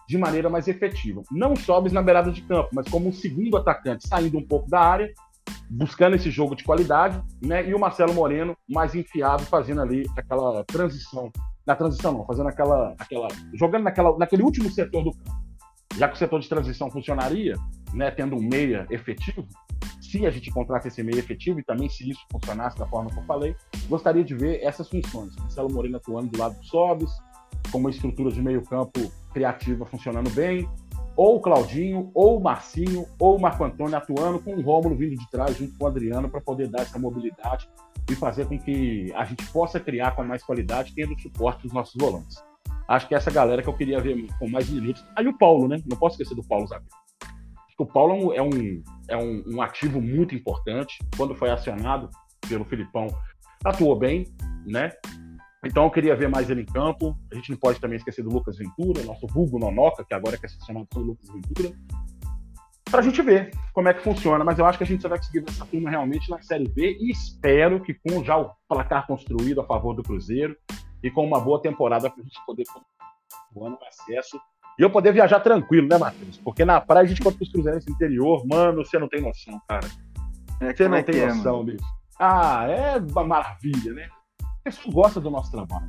de 0.09 0.16
maneira 0.16 0.49
mais 0.49 0.66
efetiva. 0.66 1.23
Não 1.31 1.55
Sobis 1.55 1.92
na 1.92 2.03
beirada 2.03 2.33
de 2.33 2.40
campo, 2.40 2.71
mas 2.73 2.88
como 2.88 3.09
um 3.09 3.12
segundo 3.12 3.59
atacante, 3.59 4.09
saindo 4.09 4.38
um 4.38 4.47
pouco 4.47 4.68
da 4.68 4.81
área, 4.81 5.12
buscando 5.68 6.16
esse 6.16 6.31
jogo 6.31 6.57
de 6.57 6.64
qualidade, 6.64 7.23
né? 7.42 7.68
E 7.68 7.75
o 7.75 7.79
Marcelo 7.79 8.14
Moreno 8.14 8.57
mais 8.66 8.94
enfiado, 8.94 9.44
fazendo 9.44 9.83
ali 9.83 10.07
aquela 10.16 10.64
transição. 10.64 11.31
Na 11.66 11.77
transição 11.77 12.12
não, 12.12 12.25
fazendo 12.25 12.49
aquela. 12.49 12.94
aquela 12.99 13.29
jogando 13.53 13.85
naquela, 13.85 14.16
naquele 14.16 14.42
último 14.42 14.71
setor 14.71 15.05
do 15.05 15.12
campo. 15.12 15.49
Já 15.99 16.09
que 16.09 16.14
o 16.14 16.18
setor 16.18 16.40
de 16.40 16.49
transição 16.49 16.90
funcionaria, 16.90 17.55
né, 17.92 18.11
tendo 18.11 18.37
um 18.37 18.40
meia 18.40 18.87
efetivo, 18.90 19.47
se 20.01 20.25
a 20.25 20.31
gente 20.31 20.49
encontrasse 20.49 20.88
esse 20.88 21.03
meio 21.03 21.18
efetivo 21.18 21.61
e 21.61 21.64
também 21.64 21.88
se 21.88 22.09
isso 22.09 22.21
funcionasse 22.33 22.79
da 22.79 22.87
forma 22.87 23.11
que 23.11 23.18
eu 23.18 23.25
falei, 23.25 23.55
gostaria 23.88 24.25
de 24.25 24.35
ver 24.35 24.62
essas 24.62 24.88
funções. 24.88 25.37
Marcelo 25.37 25.71
Moreno 25.71 25.99
atuando 25.99 26.29
do 26.29 26.38
lado 26.38 26.59
do 26.59 26.64
Sobis, 26.64 27.11
com 27.70 27.78
uma 27.78 27.90
estrutura 27.90 28.31
de 28.31 28.42
meio 28.42 28.62
campo 28.62 29.11
criativa 29.33 29.85
funcionando 29.87 30.31
bem, 30.31 30.68
ou 31.16 31.37
o 31.37 31.40
Claudinho, 31.40 32.11
ou 32.14 32.38
o 32.38 32.40
Marcinho, 32.40 33.04
ou 33.18 33.37
o 33.37 33.40
Marco 33.40 33.64
Antônio 33.64 33.96
atuando 33.96 34.38
com 34.38 34.54
o 34.54 34.61
Rômulo 34.61 34.94
vindo 34.94 35.16
de 35.16 35.31
trás 35.31 35.57
junto 35.57 35.76
com 35.76 35.85
o 35.85 35.88
Adriano 35.88 36.28
para 36.28 36.40
poder 36.40 36.68
dar 36.68 36.83
essa 36.83 36.98
mobilidade 36.98 37.68
e 38.09 38.14
fazer 38.14 38.46
com 38.46 38.57
que 38.59 39.12
a 39.14 39.24
gente 39.24 39.44
possa 39.46 39.81
criar 39.81 40.12
com 40.12 40.22
mais 40.22 40.42
qualidade, 40.44 40.94
tendo 40.94 41.14
o 41.14 41.18
suporte 41.18 41.62
dos 41.62 41.72
nossos 41.72 41.94
volantes. 42.00 42.37
Acho 42.87 43.07
que 43.07 43.14
é 43.14 43.18
essa 43.18 43.31
galera 43.31 43.62
que 43.62 43.68
eu 43.68 43.74
queria 43.74 44.00
ver 44.00 44.26
com 44.38 44.48
mais 44.48 44.70
minutos. 44.70 45.04
Aí 45.14 45.26
o 45.26 45.37
Paulo, 45.37 45.68
né? 45.68 45.76
Não 45.87 45.96
posso 45.96 46.14
esquecer 46.14 46.35
do 46.35 46.46
Paulo 46.46 46.66
Zagueiro. 46.66 46.88
O 47.78 47.87
Paulo 47.87 48.33
é 48.33 48.42
um, 48.42 48.83
é 49.09 49.16
um, 49.16 49.44
um 49.46 49.62
ativo 49.62 50.00
muito 50.00 50.35
importante. 50.35 50.98
Quando 51.16 51.35
foi 51.35 51.50
acionado 51.50 52.09
pelo 52.48 52.64
Filipão, 52.64 53.07
atuou 53.64 53.96
bem, 53.96 54.24
né? 54.66 54.92
Então 55.64 55.85
eu 55.85 55.90
queria 55.90 56.14
ver 56.14 56.29
mais 56.29 56.49
ele 56.51 56.62
em 56.62 56.66
campo. 56.66 57.16
A 57.33 57.35
gente 57.35 57.51
não 57.51 57.59
pode 57.59 57.81
também 57.81 57.97
esquecer 57.97 58.23
do 58.23 58.31
Lucas 58.31 58.57
Ventura, 58.57 59.03
nosso 59.03 59.27
vulgo 59.27 59.59
Nonoca, 59.59 60.05
que 60.05 60.14
agora 60.14 60.38
quer 60.38 60.49
ser 60.49 60.64
chamado 60.64 60.87
de 60.92 60.99
Lucas 60.99 61.29
Ventura. 61.29 61.73
Pra 62.90 63.03
gente 63.03 63.21
ver 63.21 63.51
como 63.75 63.88
é 63.88 63.94
que 63.94 64.03
funciona, 64.03 64.42
mas 64.44 64.59
eu 64.59 64.64
acho 64.64 64.79
que 64.79 64.85
a 64.85 64.87
gente 64.87 65.03
só 65.03 65.09
vai 65.09 65.18
conseguir 65.18 65.40
ver 65.40 65.51
essa 65.51 65.66
turma 65.66 65.90
realmente 65.90 66.31
na 66.31 66.40
Série 66.40 66.68
B 66.68 66.97
e 66.99 67.11
espero 67.11 67.83
que 67.83 67.92
com 67.92 68.25
já 68.25 68.37
o 68.38 68.51
placar 68.66 69.07
construído 69.07 69.61
a 69.61 69.64
favor 69.64 69.94
do 69.94 70.03
Cruzeiro 70.03 70.57
e 71.03 71.11
com 71.11 71.27
uma 71.27 71.38
boa 71.38 71.61
temporada 71.61 72.09
pra 72.09 72.23
gente 72.23 72.40
poder 72.47 72.64
o 73.55 73.66
ano 73.66 73.79
acesso 73.87 74.40
e 74.79 74.83
eu 74.83 74.90
poder 74.90 75.12
viajar 75.12 75.40
tranquilo, 75.40 75.88
né, 75.88 75.99
Matheus? 75.99 76.38
Porque 76.38 76.64
na 76.64 76.81
praia 76.81 77.05
a 77.05 77.09
gente 77.09 77.21
conta 77.21 77.42
os 77.42 77.51
cruzeirenses 77.51 77.88
interior, 77.88 78.47
mano, 78.47 78.85
você 78.85 78.97
não 78.97 79.09
tem 79.09 79.21
noção, 79.21 79.61
cara. 79.68 79.88
É, 80.61 80.73
você 80.73 80.88
não 80.88 80.97
é 80.97 81.03
tem 81.03 81.21
é, 81.21 81.27
noção, 81.27 81.57
mano? 81.59 81.64
bicho. 81.64 81.85
Ah, 82.18 82.66
é 82.68 82.97
uma 82.99 83.25
maravilha, 83.25 83.92
né? 83.92 84.09
Pessoa 84.68 84.92
gosta 84.92 85.18
do 85.18 85.31
nosso 85.31 85.50
trabalho. 85.50 85.88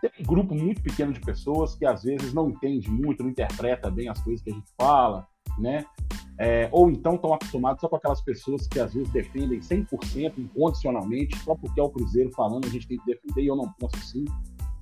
Tem 0.00 0.10
um 0.18 0.22
grupo 0.24 0.54
muito 0.54 0.80
pequeno 0.80 1.12
de 1.12 1.20
pessoas 1.20 1.74
que 1.74 1.84
às 1.84 2.04
vezes 2.04 2.32
não 2.32 2.48
entende 2.48 2.90
muito, 2.90 3.22
não 3.22 3.28
interpreta 3.28 3.90
bem 3.90 4.08
as 4.08 4.18
coisas 4.22 4.42
que 4.42 4.50
a 4.50 4.54
gente 4.54 4.72
fala, 4.80 5.28
né? 5.58 5.84
É, 6.38 6.70
ou 6.72 6.90
então 6.90 7.16
estão 7.16 7.34
acostumados 7.34 7.82
só 7.82 7.90
com 7.90 7.96
aquelas 7.96 8.22
pessoas 8.22 8.66
que 8.66 8.80
às 8.80 8.94
vezes 8.94 9.12
defendem 9.12 9.60
100% 9.60 10.38
incondicionalmente, 10.38 11.36
só 11.40 11.54
porque 11.54 11.78
é 11.78 11.82
o 11.82 11.90
Cruzeiro 11.90 12.30
falando 12.32 12.64
a 12.64 12.70
gente 12.70 12.88
tem 12.88 12.96
que 12.96 13.04
defender 13.04 13.42
e 13.42 13.48
eu 13.48 13.56
não 13.56 13.70
posso 13.78 13.96
assim. 13.96 14.24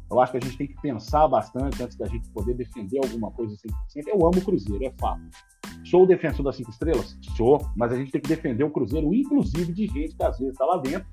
Eu 0.08 0.20
acho 0.20 0.30
que 0.30 0.38
a 0.38 0.40
gente 0.42 0.56
tem 0.56 0.68
que 0.68 0.80
pensar 0.80 1.26
bastante 1.26 1.82
antes 1.82 1.96
da 1.96 2.06
gente 2.06 2.30
poder 2.30 2.54
defender 2.54 3.00
alguma 3.02 3.32
coisa 3.32 3.56
100%. 3.56 4.06
Eu 4.06 4.24
amo 4.24 4.38
o 4.38 4.44
Cruzeiro, 4.44 4.84
é 4.84 4.92
fato. 5.00 5.20
Sou 5.84 6.06
defensor 6.06 6.44
das 6.44 6.54
cinco 6.54 6.70
estrelas? 6.70 7.18
Sou, 7.36 7.60
mas 7.76 7.92
a 7.92 7.96
gente 7.96 8.12
tem 8.12 8.20
que 8.20 8.28
defender 8.28 8.62
o 8.62 8.70
Cruzeiro, 8.70 9.12
inclusive 9.12 9.72
de 9.72 9.88
gente 9.88 10.14
que 10.14 10.22
às 10.22 10.38
vezes 10.38 10.52
está 10.52 10.64
lá 10.64 10.76
dentro 10.76 11.08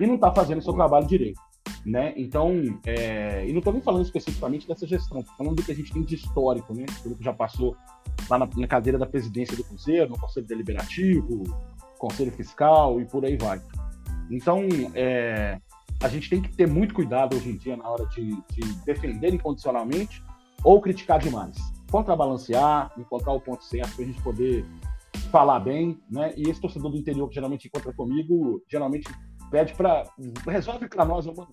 e 0.00 0.06
não 0.06 0.14
está 0.14 0.32
fazendo 0.32 0.62
seu 0.62 0.72
trabalho 0.72 1.06
direito. 1.06 1.40
Né? 1.84 2.12
Então, 2.16 2.50
é... 2.84 3.46
e 3.46 3.52
não 3.52 3.58
estou 3.58 3.72
nem 3.72 3.80
falando 3.80 4.04
especificamente 4.04 4.66
dessa 4.66 4.86
gestão, 4.86 5.20
estou 5.20 5.36
falando 5.36 5.56
do 5.56 5.62
que 5.62 5.72
a 5.72 5.74
gente 5.74 5.92
tem 5.92 6.02
de 6.02 6.14
histórico, 6.14 6.74
né? 6.74 6.84
Tudo 7.02 7.16
que 7.16 7.24
já 7.24 7.32
passou 7.32 7.74
lá 8.28 8.38
na, 8.38 8.48
na 8.54 8.66
cadeira 8.66 8.98
da 8.98 9.06
presidência 9.06 9.56
do 9.56 9.64
Cruzeiro, 9.64 10.10
no 10.10 10.18
Conselho 10.18 10.46
Deliberativo, 10.46 11.42
Conselho 11.98 12.32
Fiscal 12.32 13.00
e 13.00 13.06
por 13.06 13.24
aí 13.24 13.36
vai. 13.36 13.62
Então, 14.30 14.60
é, 14.94 15.58
a 16.02 16.08
gente 16.08 16.30
tem 16.30 16.40
que 16.40 16.54
ter 16.54 16.66
muito 16.66 16.94
cuidado 16.94 17.36
hoje 17.36 17.50
em 17.50 17.56
dia 17.56 17.76
na 17.76 17.88
hora 17.88 18.06
de, 18.06 18.30
de 18.50 18.74
defender 18.84 19.34
incondicionalmente 19.34 20.22
ou 20.64 20.80
criticar 20.80 21.18
demais. 21.18 21.56
Contrabalancear, 21.90 22.92
encontrar 22.96 23.32
o 23.32 23.40
ponto 23.40 23.64
certo 23.64 23.96
para 23.96 24.04
a 24.04 24.06
gente 24.06 24.22
poder 24.22 24.64
falar 25.30 25.60
bem, 25.60 25.98
né? 26.10 26.32
E 26.36 26.48
esse 26.48 26.60
torcedor 26.60 26.90
do 26.90 26.96
interior 26.96 27.28
que 27.28 27.34
geralmente 27.34 27.66
encontra 27.66 27.92
comigo, 27.92 28.62
geralmente 28.68 29.10
pede 29.50 29.74
para 29.74 30.04
resolve 30.46 30.88
para 30.88 31.04
nós, 31.04 31.26
eu 31.26 31.34
mando, 31.34 31.50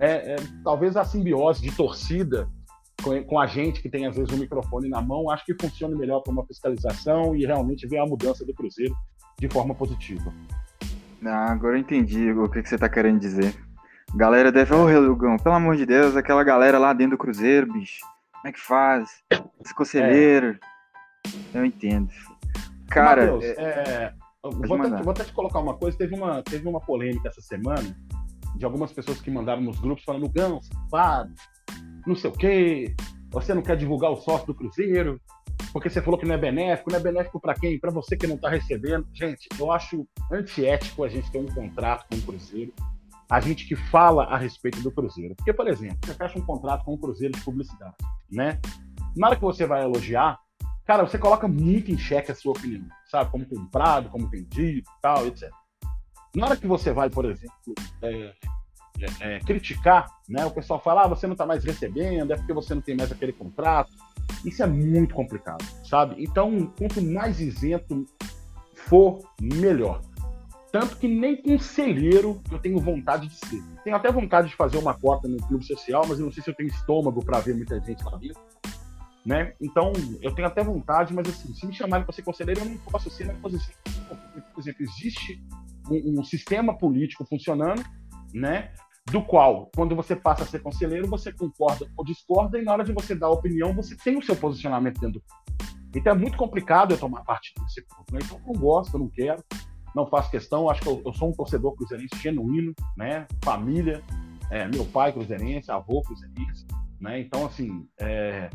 é, 0.00 0.32
é, 0.32 0.36
talvez 0.64 0.96
a 0.96 1.04
simbiose 1.04 1.62
de 1.62 1.70
torcida 1.76 2.48
com, 3.02 3.22
com, 3.24 3.38
a 3.38 3.46
gente 3.46 3.82
que 3.82 3.88
tem 3.88 4.06
às 4.06 4.16
vezes 4.16 4.32
o 4.32 4.38
microfone 4.38 4.88
na 4.88 5.00
mão, 5.00 5.30
acho 5.30 5.44
que 5.44 5.54
funcione 5.60 5.94
melhor 5.94 6.20
para 6.20 6.32
uma 6.32 6.44
fiscalização 6.46 7.36
e 7.36 7.44
realmente 7.44 7.86
ver 7.86 7.98
a 7.98 8.06
mudança 8.06 8.44
do 8.44 8.54
Cruzeiro 8.54 8.94
de 9.38 9.48
forma 9.48 9.74
positiva. 9.74 10.32
Ah, 11.24 11.52
agora 11.52 11.76
eu 11.76 11.80
entendi 11.80 12.32
o 12.32 12.48
que, 12.48 12.62
que 12.62 12.68
você 12.68 12.78
tá 12.78 12.88
querendo 12.88 13.20
dizer. 13.20 13.54
Galera 14.14 14.50
deve, 14.50 14.74
ô 14.74 14.84
oh, 14.84 15.00
Lugão, 15.00 15.36
pelo 15.36 15.54
amor 15.54 15.76
de 15.76 15.86
Deus, 15.86 16.16
aquela 16.16 16.42
galera 16.42 16.78
lá 16.78 16.92
dentro 16.92 17.16
do 17.16 17.18
Cruzeiro, 17.18 17.72
bicho. 17.72 18.00
Como 18.32 18.48
é 18.48 18.52
que 18.52 18.60
faz? 18.60 19.22
Esse 19.62 19.74
conselheiro. 19.74 20.58
É. 21.54 21.58
Eu 21.58 21.64
entendo. 21.64 22.10
Cara. 22.88 23.32
Mateus, 23.32 23.44
é... 23.44 24.14
Vou, 24.42 24.76
até, 24.76 25.02
vou, 25.02 25.12
até, 25.12 25.24
te 25.24 25.32
colocar 25.32 25.60
uma 25.60 25.76
coisa. 25.76 25.96
Teve 25.98 26.14
uma, 26.14 26.42
teve 26.42 26.66
uma 26.66 26.80
polêmica 26.80 27.28
essa 27.28 27.42
semana 27.42 27.96
de 28.56 28.64
algumas 28.64 28.92
pessoas 28.92 29.20
que 29.20 29.30
mandaram 29.30 29.60
nos 29.60 29.78
grupos 29.80 30.04
falando: 30.04 30.22
Lugão, 30.22 30.60
safado, 30.62 31.34
não 32.06 32.16
sei 32.16 32.30
o 32.30 32.32
quê. 32.32 32.94
Você 33.30 33.54
não 33.54 33.62
quer 33.62 33.76
divulgar 33.76 34.10
o 34.10 34.16
sócio 34.16 34.46
do 34.46 34.54
Cruzeiro? 34.54 35.20
porque 35.72 35.88
você 35.88 36.02
falou 36.02 36.18
que 36.18 36.26
não 36.26 36.34
é 36.34 36.38
benéfico. 36.38 36.90
Não 36.90 36.98
é 36.98 37.02
benéfico 37.02 37.40
para 37.40 37.54
quem? 37.54 37.78
Para 37.78 37.90
você 37.90 38.16
que 38.16 38.26
não 38.26 38.36
está 38.36 38.48
recebendo. 38.48 39.06
Gente, 39.12 39.48
eu 39.58 39.70
acho 39.70 40.06
antiético 40.30 41.04
a 41.04 41.08
gente 41.08 41.30
ter 41.30 41.38
um 41.38 41.46
contrato 41.46 42.06
com 42.08 42.16
o 42.16 42.22
Cruzeiro 42.22 42.72
a 43.30 43.38
gente 43.38 43.64
que 43.68 43.76
fala 43.76 44.24
a 44.24 44.36
respeito 44.36 44.82
do 44.82 44.90
Cruzeiro. 44.90 45.36
Porque, 45.36 45.52
por 45.52 45.68
exemplo, 45.68 45.98
você 46.04 46.14
fecha 46.14 46.36
um 46.36 46.44
contrato 46.44 46.84
com 46.84 46.94
um 46.94 46.98
Cruzeiro 46.98 47.32
de 47.32 47.40
publicidade, 47.42 47.94
né? 48.28 48.58
Na 49.16 49.28
hora 49.28 49.36
que 49.36 49.42
você 49.42 49.64
vai 49.66 49.84
elogiar, 49.84 50.36
cara, 50.90 51.06
você 51.06 51.18
coloca 51.18 51.46
muito 51.46 51.92
em 51.92 51.96
xeque 51.96 52.32
a 52.32 52.34
sua 52.34 52.50
opinião, 52.50 52.84
sabe? 53.08 53.30
Como 53.30 53.46
comprado, 53.46 54.08
como 54.08 54.26
vendido, 54.26 54.90
tal, 55.00 55.24
etc. 55.24 55.48
Na 56.34 56.46
hora 56.46 56.56
que 56.56 56.66
você 56.66 56.92
vai, 56.92 57.08
por 57.08 57.26
exemplo, 57.26 57.74
é, 58.02 58.32
é, 58.98 59.36
é, 59.36 59.38
criticar, 59.38 60.08
né? 60.28 60.44
O 60.44 60.50
pessoal 60.50 60.80
fala, 60.82 61.04
ah, 61.04 61.06
você 61.06 61.28
não 61.28 61.34
está 61.34 61.46
mais 61.46 61.62
recebendo, 61.62 62.32
é 62.32 62.36
porque 62.36 62.52
você 62.52 62.74
não 62.74 62.82
tem 62.82 62.96
mais 62.96 63.12
aquele 63.12 63.32
contrato. 63.32 63.92
Isso 64.44 64.64
é 64.64 64.66
muito 64.66 65.14
complicado, 65.14 65.64
sabe? 65.84 66.16
Então, 66.18 66.72
quanto 66.76 67.00
mais 67.00 67.38
isento 67.38 68.04
for, 68.74 69.20
melhor. 69.40 70.00
Tanto 70.72 70.96
que 70.96 71.06
nem 71.06 71.40
conselheiro 71.40 72.42
eu 72.50 72.58
tenho 72.58 72.80
vontade 72.80 73.28
de 73.28 73.36
ser. 73.46 73.62
Tenho 73.84 73.94
até 73.94 74.10
vontade 74.10 74.48
de 74.48 74.56
fazer 74.56 74.78
uma 74.78 74.94
cota 74.94 75.28
no 75.28 75.36
clube 75.36 75.64
social, 75.64 76.04
mas 76.08 76.18
eu 76.18 76.24
não 76.24 76.32
sei 76.32 76.42
se 76.42 76.50
eu 76.50 76.54
tenho 76.54 76.68
estômago 76.68 77.24
para 77.24 77.38
ver 77.38 77.54
muita 77.54 77.78
gente 77.80 78.02
lá 78.02 78.16
dentro. 78.16 78.42
Né? 79.24 79.54
Então, 79.60 79.92
eu 80.22 80.34
tenho 80.34 80.48
até 80.48 80.62
vontade, 80.64 81.12
mas 81.12 81.28
assim, 81.28 81.52
se 81.52 81.66
me 81.66 81.74
chamarem 81.74 82.06
para 82.06 82.14
ser 82.14 82.22
conselheiro, 82.22 82.60
eu 82.60 82.64
não 82.66 82.78
posso 82.78 83.10
ser 83.10 83.26
na 83.26 83.34
posição. 83.34 83.74
Por 84.54 84.60
exemplo, 84.60 84.82
existe 84.82 85.42
um, 85.90 86.20
um 86.20 86.24
sistema 86.24 86.76
político 86.76 87.24
funcionando, 87.26 87.84
né? 88.32 88.72
do 89.10 89.22
qual, 89.22 89.70
quando 89.74 89.96
você 89.96 90.14
passa 90.14 90.44
a 90.44 90.46
ser 90.46 90.60
conselheiro, 90.60 91.08
você 91.08 91.32
concorda 91.32 91.86
ou 91.96 92.04
discorda, 92.04 92.58
e 92.58 92.62
na 92.62 92.72
hora 92.72 92.84
de 92.84 92.92
você 92.92 93.14
dar 93.14 93.26
a 93.26 93.30
opinião, 93.30 93.74
você 93.74 93.96
tem 93.96 94.16
o 94.16 94.22
seu 94.22 94.36
posicionamento 94.36 95.00
dentro 95.00 95.20
do. 95.20 95.22
Então 95.94 96.12
é 96.12 96.16
muito 96.16 96.36
complicado 96.36 96.92
eu 96.92 96.98
tomar 96.98 97.24
parte 97.24 97.52
desse 97.60 97.82
ponto. 97.82 98.12
Né? 98.12 98.20
Então 98.22 98.38
eu 98.38 98.52
não 98.52 98.60
gosto, 98.60 98.94
eu 98.94 99.00
não 99.00 99.08
quero, 99.08 99.42
não 99.94 100.06
faço 100.06 100.30
questão. 100.30 100.70
Acho 100.70 100.82
que 100.82 100.88
eu, 100.88 101.02
eu 101.04 101.12
sou 101.12 101.30
um 101.30 101.32
torcedor 101.32 101.74
cruzeirense 101.74 102.16
genuíno, 102.22 102.72
né? 102.96 103.26
Família, 103.42 104.00
é, 104.50 104.68
meu 104.68 104.84
pai 104.84 105.12
cruzeirense, 105.12 105.70
avô 105.72 106.02
cruzeirense, 106.02 106.64
né? 107.00 107.20
Então, 107.20 107.46
assim, 107.46 107.88
é, 107.98 108.48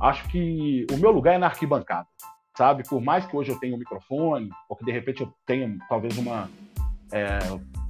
acho 0.00 0.28
que 0.28 0.86
o 0.92 0.96
meu 0.96 1.10
lugar 1.10 1.34
é 1.34 1.38
na 1.38 1.46
arquibancada, 1.46 2.06
sabe? 2.56 2.82
Por 2.88 3.00
mais 3.00 3.26
que 3.26 3.36
hoje 3.36 3.50
eu 3.50 3.58
tenha 3.58 3.74
um 3.74 3.78
microfone, 3.78 4.48
ou 4.68 4.76
que 4.76 4.84
de 4.84 4.92
repente 4.92 5.22
eu 5.22 5.32
tenha 5.46 5.76
talvez 5.88 6.16
uma. 6.18 6.50
É, 7.12 7.38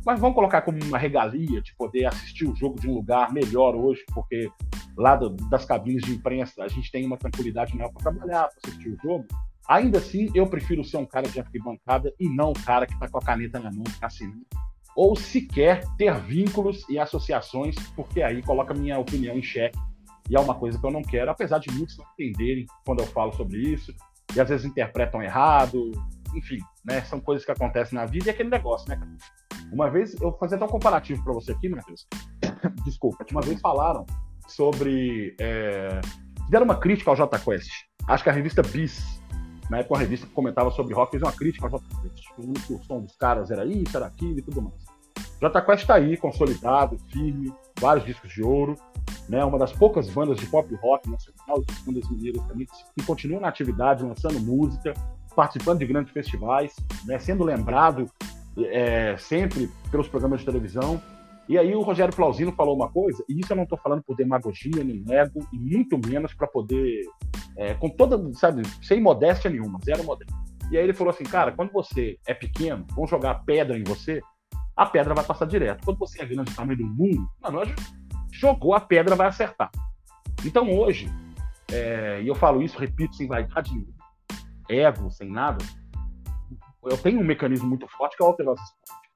mas 0.05 0.21
vamos 0.21 0.35
colocar 0.35 0.63
como 0.63 0.79
uma 0.85 0.99
regalia 0.99 1.63
de 1.63 1.75
poder 1.77 2.07
assistir 2.07 2.47
o 2.47 2.55
jogo 2.55 2.79
de 2.79 2.89
um 2.89 2.95
lugar 2.95 3.33
melhor 3.33 3.75
hoje, 3.75 4.05
porque 4.13 4.51
lá 4.97 5.17
do, 5.17 5.31
das 5.49 5.65
cabines 5.65 6.03
de 6.03 6.13
imprensa 6.13 6.63
a 6.63 6.69
gente 6.69 6.91
tem 6.91 7.07
uma 7.07 7.17
tranquilidade 7.17 7.75
maior 7.77 7.91
para 7.91 8.11
trabalhar, 8.11 8.49
para 8.49 8.71
assistir 8.71 8.91
o 8.91 8.99
jogo. 9.03 9.27
Ainda 9.67 9.99
assim, 9.99 10.31
eu 10.35 10.47
prefiro 10.47 10.85
ser 10.85 10.99
um 10.99 11.07
cara 11.07 11.27
de 11.27 11.41
arquibancada 11.41 12.13
e 12.21 12.29
não 12.29 12.51
um 12.51 12.65
cara 12.65 12.87
que 12.87 12.93
está 12.93 13.09
com 13.09 13.17
a 13.17 13.23
caneta 13.23 13.59
na 13.59 13.71
mão, 13.73 13.85
assinando. 14.03 14.45
Ou 14.95 15.17
sequer 15.17 15.83
ter 15.97 16.15
vínculos 16.21 16.87
e 16.89 16.99
associações, 16.99 17.75
porque 17.97 18.23
aí 18.23 18.43
coloca 18.43 18.75
minha 18.75 18.99
opinião 18.99 19.37
em 19.37 19.43
xeque. 19.43 19.79
E 20.31 20.37
é 20.37 20.41
uma 20.41 20.55
coisa 20.55 20.79
que 20.79 20.87
eu 20.87 20.91
não 20.91 21.03
quero, 21.03 21.31
apesar 21.31 21.59
de 21.59 21.71
muitos 21.71 21.97
não 21.99 22.07
entenderem 22.13 22.67
quando 22.85 23.01
eu 23.01 23.07
falo 23.07 23.33
sobre 23.33 23.59
isso, 23.59 23.95
e 24.35 24.41
às 24.41 24.49
vezes 24.49 24.67
interpretam 24.67 25.23
errado, 25.23 25.93
enfim, 26.35 26.59
né? 26.85 27.03
São 27.03 27.21
coisas 27.21 27.45
que 27.45 27.53
acontecem 27.53 27.97
na 27.97 28.07
vida 28.07 28.27
e 28.27 28.31
aquele 28.31 28.49
negócio, 28.49 28.89
né? 28.89 29.01
Uma 29.73 29.91
vez, 29.91 30.15
eu 30.15 30.31
vou 30.31 30.39
fazer 30.39 30.57
até 30.57 30.65
um 30.65 30.69
comparativo 30.69 31.23
para 31.23 31.33
você 31.33 31.53
aqui, 31.53 31.69
Matheus. 31.69 32.07
Desculpa, 32.85 33.25
uma 33.31 33.41
vez 33.41 33.61
falaram 33.61 34.05
sobre. 34.49 35.35
É, 35.41 36.01
uma 36.63 36.77
crítica 36.77 37.11
ao 37.11 37.17
Jota 37.17 37.39
Quest. 37.39 37.71
Acho 38.07 38.23
que 38.23 38.31
a 38.31 38.33
revista 38.33 38.63
Bis, 38.63 39.21
na 39.71 39.79
época, 39.79 39.95
uma 39.95 40.01
revista 40.01 40.27
que 40.27 40.33
comentava 40.33 40.71
sobre 40.71 40.95
rock, 40.95 41.13
fez 41.13 41.23
uma 41.23 41.33
crítica 41.33 41.67
ao 41.67 41.71
Jota 41.71 41.85
Quest. 42.03 42.67
Que 42.67 42.75
o 42.75 42.83
som 42.85 43.01
dos 43.01 43.17
caras 43.17 43.51
era 43.51 43.65
isso, 43.65 43.97
era 43.97 44.07
aquilo 44.07 44.39
e 44.39 44.43
tudo 44.43 44.63
mais. 44.63 44.85
Jota 45.41 45.63
Quest 45.63 45.83
está 45.83 45.95
aí, 45.95 46.17
consolidado, 46.17 46.99
firme, 47.11 47.53
vários 47.81 48.05
discos 48.05 48.33
de 48.33 48.43
ouro, 48.43 48.77
né? 49.29 49.45
Uma 49.45 49.59
das 49.59 49.73
poucas 49.73 50.09
bandas 50.11 50.39
de 50.39 50.47
pop 50.47 50.73
rock 50.77 51.11
nacional, 51.11 51.63
das 51.63 51.79
bandas 51.81 52.09
mineiras 52.11 52.43
também, 52.47 52.67
que 52.97 53.07
continuam 53.07 53.41
na 53.41 53.49
atividade, 53.49 54.05
lançando 54.05 54.41
música, 54.41 54.95
participando 55.35 55.81
de 55.81 55.87
grandes 55.87 56.13
festivais, 56.13 56.75
né? 57.05 57.19
sendo 57.19 57.45
lembrado 57.45 58.07
é, 58.59 59.17
sempre 59.17 59.69
pelos 59.91 60.09
programas 60.09 60.41
de 60.41 60.47
televisão. 60.47 61.01
E 61.49 61.59
aí 61.59 61.75
o 61.75 61.83
Rogério 61.83 62.15
Flauzino 62.15 62.53
falou 62.53 62.75
uma 62.75 62.89
coisa, 62.89 63.23
e 63.29 63.39
isso 63.39 63.53
eu 63.53 63.57
não 63.57 63.65
estou 63.65 63.79
falando 63.79 64.03
por 64.03 64.17
demagogia, 64.17 64.83
nem 64.83 65.05
ego, 65.11 65.47
e 65.53 65.59
muito 65.59 65.99
menos 66.09 66.33
para 66.33 66.47
poder, 66.47 67.03
é, 67.59 67.75
com 67.75 67.91
toda, 67.91 68.33
sabe, 68.33 68.63
sem 68.83 68.99
modéstia 68.99 69.51
nenhuma, 69.51 69.79
zero 69.85 70.03
modéstia. 70.05 70.35
E 70.71 70.79
aí 70.79 70.85
ele 70.85 70.95
falou 70.95 71.13
assim, 71.13 71.25
cara, 71.25 71.53
quando 71.53 71.71
você 71.71 72.19
é 72.27 72.33
pequeno, 72.33 72.87
vão 72.97 73.07
jogar 73.07 73.45
pedra 73.45 73.79
em 73.79 73.85
você, 73.85 74.23
a 74.77 74.87
pedra 74.87 75.15
vai 75.15 75.25
passar 75.25 75.47
direto. 75.47 75.85
Quando 75.85 75.99
você 75.99 76.23
é 76.23 76.27
grande 76.27 76.51
do 76.51 76.57
tamanho 76.57 76.79
do 76.79 76.87
mundo, 76.87 77.29
mano, 77.41 77.61
jogou 78.33 78.75
a 78.75 78.81
pedra, 78.81 79.15
vai 79.15 79.29
acertar. 79.29 79.71
Então 80.45 80.71
hoje, 80.71 81.09
é, 81.73 82.21
e 82.23 82.29
eu 82.29 82.35
falo 82.35 82.63
isso, 82.63 82.79
repito, 82.79 83.15
sem 83.15 83.27
vaidade 83.27 83.71
ego, 84.69 85.11
sem 85.11 85.31
nada, 85.31 85.65
eu 86.85 86.99
tenho 86.99 87.21
um 87.21 87.25
mecanismo 87.25 87.69
muito 87.69 87.87
forte 87.89 88.17
que 88.17 88.23
é 88.23 88.27
o 88.27 88.35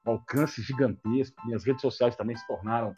um 0.05 0.11
alcance 0.11 0.61
gigantesco. 0.61 1.35
Minhas 1.45 1.63
redes 1.63 1.81
sociais 1.81 2.15
também 2.15 2.35
se 2.35 2.47
tornaram 2.47 2.93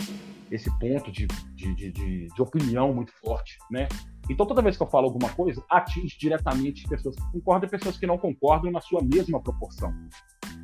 esse 0.49 0.69
ponto 0.79 1.11
de, 1.11 1.27
de, 1.55 1.75
de, 1.75 1.91
de, 1.91 2.27
de 2.27 2.41
opinião 2.41 2.93
muito 2.93 3.11
forte, 3.19 3.57
né? 3.69 3.87
Então, 4.29 4.45
toda 4.45 4.61
vez 4.61 4.77
que 4.77 4.83
eu 4.83 4.87
falo 4.87 5.07
alguma 5.07 5.29
coisa, 5.29 5.63
atinge 5.69 6.17
diretamente 6.17 6.87
pessoas 6.87 7.15
que 7.15 7.31
concordam 7.31 7.67
e 7.67 7.71
pessoas 7.71 7.97
que 7.97 8.07
não 8.07 8.17
concordam 8.17 8.71
na 8.71 8.79
sua 8.79 9.01
mesma 9.01 9.41
proporção, 9.41 9.93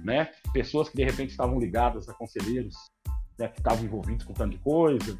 né? 0.03 0.29
Pessoas 0.53 0.89
que, 0.89 0.97
de 0.97 1.03
repente, 1.03 1.31
estavam 1.31 1.59
ligadas 1.59 2.07
a 2.09 2.13
conselheiros 2.13 2.75
né, 3.37 3.47
que 3.47 3.59
estavam 3.59 3.83
envolvidos 3.85 4.25
com 4.25 4.33
tanto 4.33 4.51
de 4.51 4.57
coisa, 4.59 5.17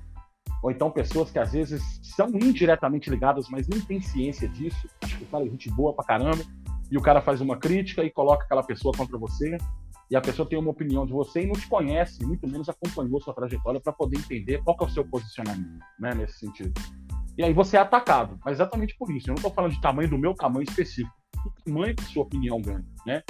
ou 0.63 0.71
então 0.71 0.89
pessoas 0.89 1.29
que, 1.31 1.39
às 1.39 1.51
vezes, 1.51 1.81
são 2.01 2.29
indiretamente 2.29 3.09
ligadas, 3.09 3.47
mas 3.49 3.67
nem 3.67 3.79
têm 3.79 4.01
ciência 4.01 4.47
disso. 4.47 4.89
Acho 5.03 5.17
que 5.17 5.23
o 5.23 5.27
cara 5.27 5.45
é 5.45 5.49
gente 5.49 5.69
boa 5.69 5.93
pra 5.93 6.05
caramba, 6.05 6.43
e 6.89 6.97
o 6.97 7.01
cara 7.01 7.21
faz 7.21 7.41
uma 7.41 7.57
crítica 7.57 8.03
e 8.03 8.09
coloca 8.09 8.45
aquela 8.45 8.63
pessoa 8.63 8.93
contra 8.95 9.17
você, 9.17 9.57
e 10.09 10.15
a 10.15 10.21
pessoa 10.21 10.47
tem 10.47 10.57
uma 10.57 10.71
opinião 10.71 11.05
de 11.05 11.11
você 11.11 11.41
e 11.41 11.47
não 11.47 11.53
te 11.53 11.67
conhece, 11.67 12.25
muito 12.25 12.47
menos 12.47 12.69
acompanhou 12.69 13.19
sua 13.21 13.33
trajetória 13.33 13.79
para 13.79 13.91
poder 13.91 14.17
entender 14.17 14.63
qual 14.63 14.77
é 14.79 14.83
o 14.85 14.89
seu 14.89 15.05
posicionamento, 15.05 15.79
né, 15.99 16.13
nesse 16.15 16.39
sentido. 16.39 16.73
E 17.37 17.43
aí 17.43 17.53
você 17.53 17.77
é 17.77 17.79
atacado, 17.79 18.39
mas 18.43 18.53
exatamente 18.53 18.95
por 18.97 19.11
isso. 19.11 19.29
Eu 19.29 19.33
não 19.33 19.35
estou 19.35 19.53
falando 19.53 19.73
de 19.73 19.81
tamanho 19.81 20.09
do 20.09 20.17
meu 20.17 20.33
tamanho 20.33 20.63
específico, 20.63 21.13
do 21.43 21.51
tamanho 21.63 21.95
que 21.95 22.03
sua 22.05 22.23
opinião 22.23 22.59
ganha, 22.59 22.85
né? 23.05 23.21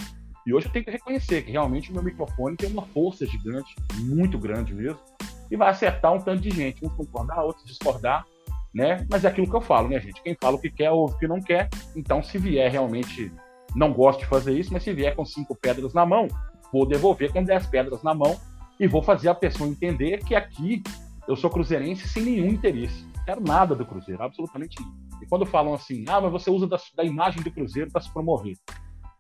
E 0.48 0.54
hoje 0.54 0.68
eu 0.68 0.72
tenho 0.72 0.86
que 0.86 0.92
reconhecer 0.92 1.42
que 1.42 1.52
realmente 1.52 1.92
o 1.92 1.94
meu 1.94 2.02
microfone 2.02 2.56
tem 2.56 2.72
uma 2.72 2.84
força 2.84 3.26
gigante, 3.26 3.76
muito 3.96 4.40
grande 4.40 4.74
mesmo, 4.74 4.98
e 5.52 5.58
vai 5.58 5.70
acertar 5.70 6.14
um 6.14 6.20
tanto 6.20 6.42
de 6.42 6.50
gente, 6.52 6.86
uns 6.86 6.94
concordar, 6.94 7.44
outros 7.44 7.66
discordar, 7.66 8.26
né? 8.74 9.06
Mas 9.12 9.26
é 9.26 9.28
aquilo 9.28 9.50
que 9.50 9.56
eu 9.58 9.60
falo, 9.60 9.90
né, 9.90 10.00
gente? 10.00 10.24
Quem 10.24 10.38
fala 10.40 10.56
o 10.56 10.62
que 10.62 10.70
quer, 10.70 10.90
ouve 10.90 11.16
o 11.16 11.18
que 11.18 11.28
não 11.28 11.42
quer. 11.42 11.68
Então, 11.98 12.24
se 12.24 12.38
vier 12.38 12.72
realmente 12.72 13.30
não 13.76 13.92
gosto 13.92 14.20
de 14.20 14.26
fazer 14.26 14.58
isso, 14.58 14.72
mas 14.72 14.84
se 14.84 14.94
vier 14.94 15.14
com 15.18 15.26
cinco 15.26 15.54
pedras 15.54 15.94
na 15.94 16.06
mão, 16.06 16.30
vou 16.72 16.86
devolver 16.86 17.34
com 17.34 17.44
dez 17.44 17.68
pedras 17.68 18.02
na 18.02 18.14
mão 18.14 18.40
e 18.80 18.88
vou 18.88 19.04
fazer 19.04 19.28
a 19.28 19.36
pessoa 19.36 19.70
entender 19.70 20.24
que 20.24 20.34
aqui 20.34 20.82
eu 21.28 21.36
sou 21.36 21.50
cruzeirense 21.50 22.08
sem 22.08 22.24
nenhum 22.24 22.48
interesse. 22.48 23.06
Quero 23.26 23.42
nada 23.42 23.76
do 23.76 23.86
Cruzeiro, 23.86 24.24
absolutamente 24.24 24.80
nenhum. 24.80 24.96
E 25.22 25.26
quando 25.26 25.46
falam 25.46 25.74
assim, 25.74 26.06
ah, 26.08 26.22
mas 26.22 26.32
você 26.32 26.50
usa 26.50 26.66
da, 26.66 26.78
da 26.96 27.04
imagem 27.04 27.44
do 27.44 27.52
Cruzeiro 27.52 27.92
para 27.92 28.00
se 28.00 28.14
promover. 28.14 28.56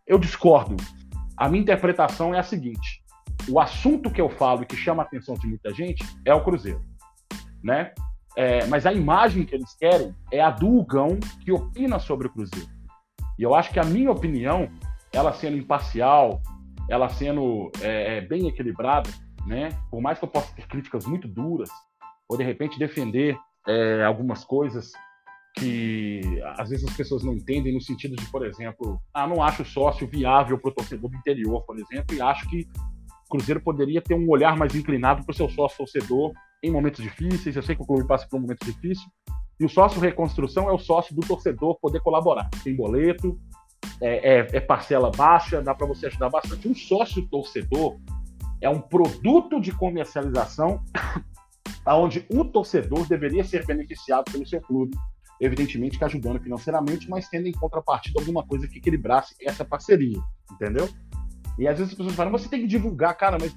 Eu 0.05 0.17
discordo. 0.17 0.77
A 1.37 1.47
minha 1.47 1.61
interpretação 1.61 2.33
é 2.33 2.39
a 2.39 2.43
seguinte: 2.43 3.03
o 3.47 3.59
assunto 3.59 4.09
que 4.09 4.19
eu 4.19 4.29
falo 4.29 4.63
e 4.63 4.65
que 4.65 4.75
chama 4.75 5.03
a 5.03 5.05
atenção 5.05 5.35
de 5.35 5.47
muita 5.47 5.73
gente 5.73 6.03
é 6.25 6.33
o 6.33 6.43
Cruzeiro, 6.43 6.81
né? 7.63 7.93
É, 8.35 8.65
mas 8.67 8.85
a 8.85 8.93
imagem 8.93 9.45
que 9.45 9.55
eles 9.55 9.73
querem 9.75 10.13
é 10.31 10.41
a 10.41 10.49
do 10.49 10.67
Hugão 10.67 11.19
que 11.43 11.51
opina 11.51 11.99
sobre 11.99 12.27
o 12.27 12.29
Cruzeiro. 12.29 12.69
E 13.37 13.43
eu 13.43 13.53
acho 13.53 13.71
que 13.71 13.79
a 13.79 13.83
minha 13.83 14.11
opinião, 14.11 14.69
ela 15.13 15.33
sendo 15.33 15.57
imparcial, 15.57 16.41
ela 16.89 17.09
sendo 17.09 17.71
é, 17.81 18.17
é, 18.17 18.21
bem 18.21 18.47
equilibrada, 18.47 19.09
né? 19.45 19.69
Por 19.89 20.01
mais 20.01 20.17
que 20.19 20.25
eu 20.25 20.29
possa 20.29 20.53
ter 20.55 20.67
críticas 20.67 21.05
muito 21.05 21.27
duras, 21.27 21.69
ou 22.27 22.37
de 22.37 22.43
repente 22.43 22.79
defender 22.79 23.37
é, 23.67 24.03
algumas 24.03 24.43
coisas 24.43 24.91
que 25.55 26.21
às 26.57 26.69
vezes 26.69 26.87
as 26.87 26.95
pessoas 26.95 27.23
não 27.23 27.33
entendem 27.33 27.73
no 27.73 27.81
sentido 27.81 28.15
de, 28.15 28.25
por 28.27 28.45
exemplo, 28.45 28.99
ah, 29.13 29.27
não 29.27 29.41
acho 29.41 29.65
sócio 29.65 30.07
viável 30.07 30.57
para 30.59 30.69
o 30.69 30.73
torcedor 30.73 31.09
do 31.09 31.17
interior, 31.17 31.63
por 31.65 31.77
exemplo, 31.79 32.15
e 32.15 32.21
acho 32.21 32.47
que 32.49 32.67
o 33.25 33.29
Cruzeiro 33.29 33.61
poderia 33.61 34.01
ter 34.01 34.13
um 34.13 34.29
olhar 34.29 34.55
mais 34.55 34.73
inclinado 34.75 35.23
para 35.23 35.31
o 35.31 35.35
seu 35.35 35.49
sócio 35.49 35.79
torcedor 35.79 36.31
em 36.63 36.71
momentos 36.71 37.03
difíceis. 37.03 37.55
Eu 37.55 37.63
sei 37.63 37.75
que 37.75 37.81
o 37.81 37.85
clube 37.85 38.07
passa 38.07 38.27
por 38.27 38.37
um 38.37 38.41
momento 38.41 38.65
difícil, 38.65 39.07
e 39.59 39.65
o 39.65 39.69
sócio 39.69 39.99
reconstrução 39.99 40.69
é 40.69 40.73
o 40.73 40.77
sócio 40.77 41.15
do 41.15 41.21
torcedor 41.21 41.79
poder 41.79 41.99
colaborar. 42.01 42.49
Tem 42.63 42.75
boleto, 42.75 43.39
é, 43.99 44.39
é, 44.39 44.47
é 44.53 44.59
parcela 44.59 45.09
baixa, 45.09 45.61
dá 45.61 45.73
para 45.73 45.87
você 45.87 46.07
ajudar 46.07 46.29
bastante. 46.29 46.67
Um 46.67 46.75
sócio 46.75 47.27
torcedor 47.27 47.97
é 48.61 48.69
um 48.69 48.79
produto 48.79 49.59
de 49.59 49.71
comercialização 49.71 50.83
onde 51.87 52.25
o 52.29 52.45
torcedor 52.45 53.07
deveria 53.07 53.43
ser 53.43 53.65
beneficiado 53.65 54.31
pelo 54.31 54.45
seu 54.45 54.61
clube, 54.61 54.95
evidentemente 55.39 55.97
que 55.97 56.03
ajudando 56.03 56.39
financeiramente, 56.39 57.09
mas 57.09 57.27
tendo 57.27 57.47
em 57.47 57.51
contrapartida 57.51 58.19
alguma 58.19 58.45
coisa 58.45 58.67
que 58.67 58.77
equilibrasse 58.77 59.35
essa 59.41 59.63
parceria, 59.63 60.19
entendeu? 60.51 60.89
E 61.57 61.67
às 61.67 61.77
vezes 61.77 61.93
as 61.93 61.97
pessoas 61.97 62.15
falam, 62.15 62.31
você 62.31 62.47
tem 62.47 62.61
que 62.61 62.67
divulgar, 62.67 63.15
cara, 63.15 63.37
mas 63.39 63.53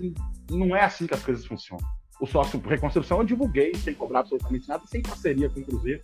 não 0.51 0.75
é 0.75 0.83
assim 0.83 1.07
que 1.07 1.15
as 1.15 1.23
coisas 1.23 1.45
funcionam. 1.45 1.85
o 2.21 2.27
sócio 2.27 2.61
reconstrução 2.61 3.19
eu 3.19 3.25
divulguei 3.25 3.75
sem 3.75 3.95
cobrar 3.95 4.21
absolutamente 4.21 4.69
nada, 4.69 4.83
sem 4.87 5.03
parceria 5.03 5.49
com 5.49 5.61
o 5.61 5.65
Cruzeiro, 5.65 6.03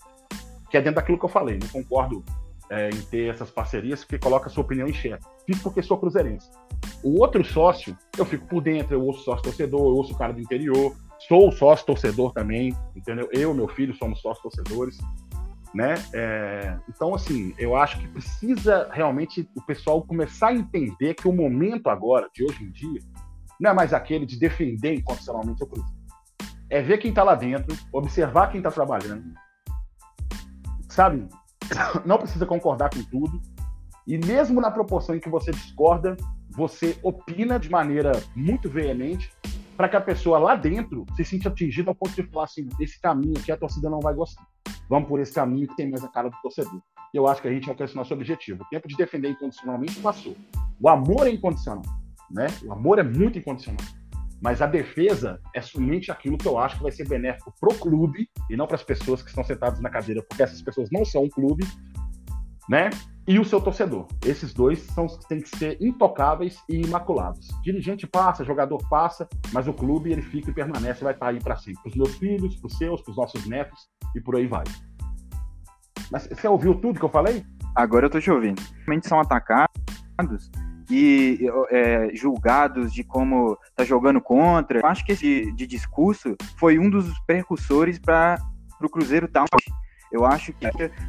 que 0.70 0.76
é 0.76 0.80
dentro 0.80 0.96
daquilo 0.96 1.18
que 1.18 1.24
eu 1.24 1.28
falei. 1.28 1.58
Não 1.58 1.68
concordo 1.68 2.24
é, 2.70 2.90
em 2.90 3.00
ter 3.02 3.30
essas 3.30 3.50
parcerias 3.50 4.04
que 4.04 4.18
coloca 4.18 4.46
a 4.46 4.50
sua 4.50 4.64
opinião 4.64 4.88
em 4.88 4.92
xeque. 4.92 5.24
Fico 5.46 5.62
porque 5.62 5.82
sou 5.82 5.98
cruzeirense. 5.98 6.50
O 7.02 7.20
outro 7.20 7.44
sócio, 7.44 7.96
eu 8.18 8.24
fico 8.24 8.46
por 8.46 8.62
dentro, 8.62 8.94
eu 8.94 9.02
ouço 9.02 9.24
sócio 9.24 9.44
torcedor, 9.44 9.80
eu 9.80 9.96
ouço 9.96 10.14
o 10.14 10.18
cara 10.18 10.32
do 10.32 10.40
interior, 10.40 10.94
sou 11.28 11.50
sócio 11.52 11.86
torcedor 11.86 12.32
também, 12.32 12.74
entendeu? 12.94 13.28
Eu 13.32 13.52
e 13.52 13.54
meu 13.54 13.68
filho 13.68 13.94
somos 13.94 14.20
sócios 14.20 14.42
torcedores, 14.42 14.98
né? 15.76 15.94
É, 16.14 16.78
então, 16.88 17.14
assim, 17.14 17.54
eu 17.58 17.76
acho 17.76 18.00
que 18.00 18.08
precisa 18.08 18.88
realmente 18.90 19.46
o 19.54 19.60
pessoal 19.60 20.02
começar 20.02 20.48
a 20.48 20.54
entender 20.54 21.12
que 21.12 21.28
o 21.28 21.32
momento 21.32 21.90
agora, 21.90 22.30
de 22.34 22.42
hoje 22.42 22.64
em 22.64 22.70
dia, 22.70 23.00
não 23.60 23.70
é 23.70 23.74
mais 23.74 23.92
aquele 23.92 24.24
de 24.24 24.38
defender 24.38 24.94
incondicionalmente 24.94 25.62
o 25.62 25.66
Cruzeiro. 25.66 25.94
É 26.70 26.80
ver 26.80 26.96
quem 26.96 27.10
está 27.10 27.22
lá 27.22 27.34
dentro, 27.34 27.76
observar 27.92 28.50
quem 28.50 28.58
está 28.58 28.70
trabalhando, 28.70 29.34
sabe? 30.88 31.28
Não 32.06 32.18
precisa 32.18 32.46
concordar 32.46 32.90
com 32.90 33.02
tudo. 33.04 33.40
E 34.06 34.16
mesmo 34.18 34.60
na 34.60 34.70
proporção 34.70 35.14
em 35.14 35.20
que 35.20 35.28
você 35.28 35.50
discorda, 35.50 36.16
você 36.50 36.98
opina 37.02 37.58
de 37.58 37.70
maneira 37.70 38.12
muito 38.34 38.68
veemente 38.68 39.30
para 39.76 39.88
que 39.88 39.96
a 39.96 40.00
pessoa 40.00 40.38
lá 40.38 40.56
dentro 40.56 41.04
se 41.14 41.24
sinta 41.24 41.50
atingida 41.50 41.90
ao 41.90 41.94
ponto 41.94 42.14
de 42.14 42.22
falar 42.30 42.44
assim: 42.44 42.68
esse 42.80 43.00
caminho 43.00 43.38
aqui 43.38 43.52
a 43.52 43.56
torcida 43.56 43.90
não 43.90 44.00
vai 44.00 44.14
gostar. 44.14 44.46
Vamos 44.88 45.08
por 45.08 45.20
esse 45.20 45.32
caminho 45.32 45.68
que 45.68 45.76
tem 45.76 45.90
mais 45.90 46.04
a 46.04 46.08
cara 46.08 46.28
do 46.28 46.36
torcedor. 46.42 46.80
Eu 47.12 47.26
acho 47.26 47.40
que 47.40 47.48
a 47.48 47.52
gente 47.52 47.68
alcança 47.68 47.94
o 47.94 47.96
nosso 47.96 48.14
objetivo. 48.14 48.62
O 48.62 48.68
tempo 48.68 48.86
de 48.86 48.96
defender 48.96 49.30
incondicionalmente 49.30 49.98
passou. 50.00 50.36
O 50.80 50.88
amor 50.88 51.26
é 51.26 51.30
incondicional. 51.30 51.82
Né? 52.30 52.46
O 52.64 52.72
amor 52.72 52.98
é 52.98 53.02
muito 53.02 53.38
incondicional. 53.38 53.84
Mas 54.40 54.60
a 54.60 54.66
defesa 54.66 55.40
é 55.54 55.62
somente 55.62 56.10
aquilo 56.10 56.36
que 56.36 56.46
eu 56.46 56.58
acho 56.58 56.76
que 56.76 56.82
vai 56.82 56.92
ser 56.92 57.08
benéfico 57.08 57.52
pro 57.58 57.74
clube 57.78 58.28
e 58.50 58.56
não 58.56 58.66
para 58.66 58.76
as 58.76 58.82
pessoas 58.82 59.22
que 59.22 59.30
estão 59.30 59.42
sentadas 59.42 59.80
na 59.80 59.88
cadeira, 59.88 60.22
porque 60.28 60.42
essas 60.42 60.60
pessoas 60.60 60.88
não 60.92 61.04
são 61.04 61.24
um 61.24 61.28
clube, 61.28 61.64
né? 62.68 62.90
E 63.28 63.40
o 63.40 63.44
seu 63.44 63.60
torcedor. 63.60 64.06
Esses 64.24 64.54
dois 64.54 64.80
são 64.80 65.06
os 65.06 65.16
que 65.16 65.28
têm 65.28 65.40
que 65.40 65.48
ser 65.56 65.76
intocáveis 65.80 66.62
e 66.68 66.82
imaculados. 66.82 67.48
Dirigente 67.64 68.06
passa, 68.06 68.44
jogador 68.44 68.78
passa, 68.88 69.28
mas 69.52 69.66
o 69.66 69.74
clube 69.74 70.12
ele 70.12 70.22
fica 70.22 70.50
e 70.50 70.54
permanece, 70.54 71.02
vai 71.02 71.12
estar 71.12 71.28
aí 71.28 71.40
para 71.40 71.56
sempre. 71.56 71.82
Para 71.82 71.90
os 71.90 71.96
meus 71.96 72.14
filhos, 72.16 72.56
para 72.56 72.66
os 72.68 72.78
seus, 72.78 73.02
para 73.02 73.10
os 73.10 73.16
nossos 73.16 73.44
netos 73.46 73.88
e 74.14 74.20
por 74.20 74.36
aí 74.36 74.46
vai. 74.46 74.64
Mas 76.10 76.28
você 76.28 76.46
ouviu 76.46 76.74
tudo 76.76 77.00
que 77.00 77.04
eu 77.04 77.10
falei? 77.10 77.44
Agora 77.74 78.06
eu 78.06 78.10
tô 78.10 78.20
te 78.20 78.30
ouvindo. 78.30 78.62
Realmente 78.86 79.08
são 79.08 79.18
atacados 79.18 80.50
e 80.90 81.40
é, 81.70 82.14
julgados 82.14 82.92
de 82.92 83.02
como 83.02 83.58
tá 83.74 83.84
jogando 83.84 84.20
contra. 84.20 84.80
Eu 84.80 84.86
acho 84.86 85.04
que 85.04 85.12
esse 85.12 85.52
de 85.52 85.66
discurso 85.66 86.36
foi 86.58 86.78
um 86.78 86.88
dos 86.88 87.18
percussores 87.26 87.98
para 87.98 88.38
o 88.80 88.88
Cruzeiro 88.88 89.26
estar. 89.26 89.44
Tá 89.44 89.56
eu 90.10 90.24
acho 90.24 90.52
que 90.52 90.66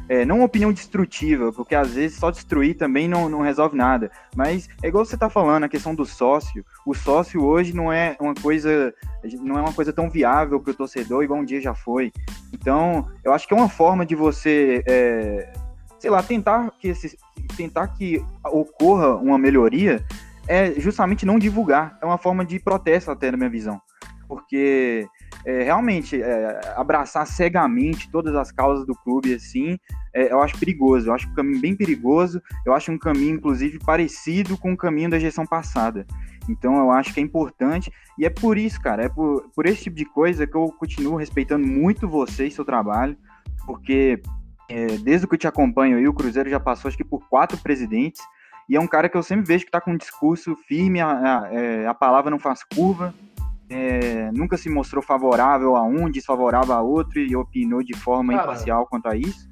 é, 0.08 0.24
não 0.24 0.36
uma 0.36 0.44
opinião 0.44 0.72
destrutiva, 0.72 1.52
porque 1.52 1.74
às 1.74 1.92
vezes 1.94 2.18
só 2.18 2.30
destruir 2.30 2.76
também 2.76 3.08
não, 3.08 3.28
não 3.28 3.40
resolve 3.40 3.76
nada. 3.76 4.10
Mas 4.34 4.68
é 4.82 4.88
igual 4.88 5.04
você 5.04 5.14
está 5.14 5.30
falando, 5.30 5.64
a 5.64 5.68
questão 5.68 5.94
do 5.94 6.04
sócio. 6.04 6.64
O 6.84 6.94
sócio 6.94 7.44
hoje 7.44 7.74
não 7.74 7.92
é 7.92 8.16
uma 8.20 8.34
coisa, 8.34 8.92
não 9.40 9.58
é 9.58 9.60
uma 9.60 9.72
coisa 9.72 9.92
tão 9.92 10.10
viável 10.10 10.60
para 10.60 10.70
o 10.70 10.74
torcedor, 10.74 11.22
igual 11.22 11.40
um 11.40 11.44
dia 11.44 11.60
já 11.60 11.74
foi. 11.74 12.12
Então, 12.52 13.08
eu 13.24 13.32
acho 13.32 13.46
que 13.46 13.54
é 13.54 13.56
uma 13.56 13.68
forma 13.68 14.04
de 14.04 14.14
você, 14.14 14.82
é, 14.86 15.52
sei 15.98 16.10
lá, 16.10 16.22
tentar 16.22 16.72
que 16.78 16.88
esse, 16.88 17.16
tentar 17.56 17.88
que 17.88 18.24
ocorra 18.44 19.16
uma 19.16 19.38
melhoria 19.38 20.04
é 20.46 20.72
justamente 20.72 21.26
não 21.26 21.38
divulgar. 21.38 21.98
É 22.02 22.06
uma 22.06 22.18
forma 22.18 22.44
de 22.44 22.58
protesto, 22.58 23.10
até 23.10 23.30
na 23.30 23.36
minha 23.36 23.50
visão. 23.50 23.80
Porque 24.26 25.06
é, 25.48 25.62
realmente 25.62 26.20
é, 26.20 26.60
abraçar 26.76 27.26
cegamente 27.26 28.10
todas 28.10 28.34
as 28.34 28.52
causas 28.52 28.84
do 28.86 28.94
clube 28.94 29.32
assim, 29.32 29.78
é, 30.14 30.30
eu 30.30 30.42
acho 30.42 30.58
perigoso. 30.58 31.08
Eu 31.08 31.14
acho 31.14 31.26
um 31.26 31.34
caminho 31.34 31.58
bem 31.58 31.74
perigoso. 31.74 32.42
Eu 32.66 32.74
acho 32.74 32.92
um 32.92 32.98
caminho, 32.98 33.36
inclusive, 33.36 33.78
parecido 33.78 34.58
com 34.58 34.74
o 34.74 34.76
caminho 34.76 35.08
da 35.08 35.18
gestão 35.18 35.46
passada. 35.46 36.06
Então 36.50 36.76
eu 36.76 36.90
acho 36.90 37.14
que 37.14 37.20
é 37.20 37.22
importante 37.22 37.90
e 38.18 38.26
é 38.26 38.30
por 38.30 38.58
isso, 38.58 38.78
cara, 38.78 39.04
é 39.04 39.08
por, 39.08 39.48
por 39.54 39.64
esse 39.64 39.84
tipo 39.84 39.96
de 39.96 40.04
coisa 40.04 40.46
que 40.46 40.54
eu 40.54 40.66
continuo 40.72 41.16
respeitando 41.16 41.66
muito 41.66 42.06
você 42.06 42.46
e 42.46 42.50
seu 42.50 42.64
trabalho, 42.64 43.16
porque 43.64 44.20
é, 44.68 44.86
desde 44.98 45.26
que 45.26 45.34
eu 45.34 45.38
te 45.38 45.46
acompanho 45.46 45.96
aí, 45.96 46.06
o 46.06 46.12
Cruzeiro 46.12 46.50
já 46.50 46.60
passou 46.60 46.88
acho 46.88 46.96
que 46.96 47.04
por 47.04 47.26
quatro 47.28 47.56
presidentes, 47.58 48.20
e 48.68 48.76
é 48.76 48.80
um 48.80 48.86
cara 48.86 49.08
que 49.08 49.16
eu 49.16 49.22
sempre 49.22 49.46
vejo 49.46 49.64
que 49.64 49.68
está 49.68 49.80
com 49.80 49.92
um 49.92 49.96
discurso 49.96 50.54
firme, 50.66 51.00
a, 51.00 51.08
a, 51.10 51.54
é, 51.54 51.86
a, 51.86 51.94
palavra 51.94 52.30
não 52.30 52.38
faz 52.38 52.62
curva, 52.62 53.14
é, 53.70 54.30
nunca 54.32 54.56
se 54.56 54.68
mostrou 54.70 55.02
favorável 55.02 55.76
a 55.76 55.82
um, 55.82 56.10
desfavorável 56.10 56.74
a 56.74 56.80
outro 56.80 57.20
e 57.20 57.36
opinou 57.36 57.82
de 57.82 57.96
forma 57.96 58.32
cara, 58.32 58.44
imparcial 58.44 58.86
quanto 58.86 59.08
a 59.08 59.16
isso. 59.16 59.48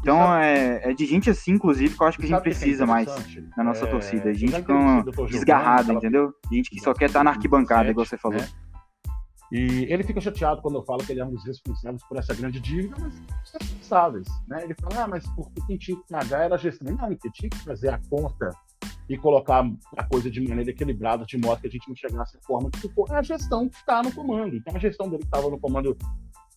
Então 0.00 0.16
sabe, 0.16 0.44
é, 0.44 0.90
é, 0.90 0.94
de 0.94 1.06
gente 1.06 1.28
assim, 1.28 1.52
inclusive, 1.52 1.94
que 1.94 2.02
eu 2.02 2.06
acho 2.06 2.18
que 2.18 2.24
a 2.24 2.28
gente 2.28 2.42
precisa 2.42 2.86
mais 2.86 3.08
na 3.56 3.62
nossa 3.62 3.84
é, 3.84 3.90
torcida. 3.90 4.32
Gente 4.32 4.62
com 4.62 5.02
desgarrada, 5.26 5.92
entendeu? 5.92 6.32
Gente 6.50 6.70
que 6.70 6.80
só 6.80 6.94
quer 6.94 7.06
estar 7.06 7.20
tá 7.20 7.24
na 7.24 7.30
arquibancada, 7.30 7.90
igual 7.90 8.06
você 8.06 8.16
falou. 8.16 8.38
Né? 8.38 8.48
E 9.52 9.92
ele 9.92 10.04
fica 10.04 10.20
chateado 10.20 10.62
quando 10.62 10.76
eu 10.76 10.84
falo 10.84 11.04
que 11.04 11.12
ele 11.12 11.20
é 11.20 11.24
um 11.24 11.30
dos 11.30 11.44
responsáveis 11.44 12.02
por 12.04 12.16
essa 12.16 12.32
grande 12.34 12.60
dívida, 12.60 12.94
mas 13.00 13.14
os 13.44 13.52
responsáveis. 13.52 14.28
Né? 14.46 14.62
Ele 14.62 14.74
fala, 14.74 15.04
ah, 15.04 15.08
mas 15.08 15.26
porque 15.34 15.60
quem 15.66 15.76
tinha 15.76 15.96
que 15.98 16.08
pagar 16.08 16.44
era 16.44 16.54
a 16.54 16.58
gestão. 16.58 16.94
Não, 16.94 17.08
quem 17.16 17.30
tinha 17.32 17.50
que 17.50 17.58
fazer 17.58 17.88
a 17.88 18.00
conta 18.08 18.50
e 19.10 19.18
colocar 19.18 19.68
a 19.96 20.04
coisa 20.04 20.30
de 20.30 20.40
maneira 20.40 20.70
equilibrada, 20.70 21.24
de 21.26 21.36
modo 21.36 21.60
que 21.60 21.66
a 21.66 21.70
gente 21.70 21.88
não 21.88 21.96
chegasse 21.96 22.36
à 22.36 22.40
forma 22.42 22.70
que 22.70 22.78
ficou. 22.78 23.04
É 23.10 23.16
a 23.16 23.22
gestão 23.22 23.68
que 23.68 23.74
está 23.74 24.00
no 24.04 24.12
comando. 24.12 24.54
Então 24.54 24.76
a 24.76 24.78
gestão 24.78 25.08
dele 25.10 25.22
que 25.22 25.26
estava 25.26 25.50
no 25.50 25.58
comando. 25.58 25.98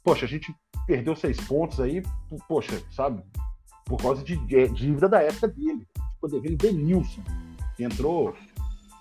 Poxa, 0.03 0.25
a 0.25 0.29
gente 0.29 0.53
perdeu 0.85 1.15
seis 1.15 1.41
pontos 1.41 1.79
aí, 1.79 2.03
poxa, 2.47 2.79
sabe? 2.91 3.23
Por 3.85 3.97
causa 3.99 4.23
de 4.23 4.37
dívida 4.67 5.09
da 5.09 5.23
época 5.23 5.47
dele. 5.47 5.87
Ficou 6.13 6.29
devendo 6.29 6.57
Denilson, 6.57 7.23
que 7.75 7.83
entrou 7.83 8.35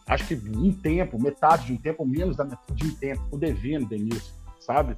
acho 0.06 0.26
que 0.26 0.34
um 0.34 0.72
tempo, 0.72 1.20
metade 1.20 1.66
de 1.66 1.72
um 1.74 1.76
tempo, 1.76 2.06
menos 2.06 2.36
da 2.36 2.44
metade 2.44 2.74
de 2.74 2.86
um 2.86 2.94
tempo, 2.94 3.22
o 3.30 3.36
devendo, 3.36 3.86
Denilson, 3.86 4.32
sabe? 4.60 4.96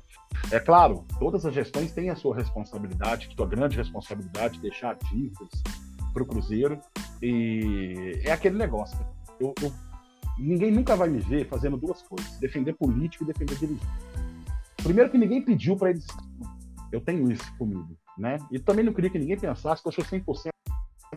É 0.53 0.61
claro, 0.61 1.05
todas 1.19 1.45
as 1.45 1.53
gestões 1.53 1.91
têm 1.91 2.09
a 2.09 2.15
sua 2.15 2.37
responsabilidade, 2.37 3.31
a 3.33 3.37
sua 3.37 3.49
grande 3.49 3.77
responsabilidade, 3.77 4.61
deixar 4.61 4.97
dívidas 5.11 5.49
para 6.15 6.23
o 6.23 6.27
Cruzeiro. 6.27 6.81
E 7.21 8.23
é 8.25 8.33
aquele 8.33 8.57
negócio. 8.57 8.97
Eu, 9.39 9.53
eu, 9.61 9.71
ninguém 10.39 10.71
nunca 10.71 10.97
vai 10.97 11.11
me 11.11 11.19
ver 11.19 11.47
fazendo 11.49 11.77
duas 11.77 12.01
coisas: 12.03 12.39
defender 12.39 12.73
político 12.75 13.25
e 13.25 13.27
defender 13.27 13.57
dirigente. 13.57 13.87
Primeiro, 14.83 15.11
que 15.11 15.19
ninguém 15.19 15.43
pediu 15.43 15.77
para 15.77 15.91
eles. 15.91 16.07
Eu 16.93 17.01
tenho 17.01 17.31
isso 17.31 17.53
comigo, 17.59 17.97
né? 18.17 18.39
E 18.51 18.59
também 18.59 18.85
não 18.85 18.95
queria 18.95 19.11
que 19.11 19.19
ninguém 19.19 19.39
pensasse 19.39 19.83
que 19.83 19.89
eu 19.89 19.93
sou 19.93 20.05
100% 20.05 20.51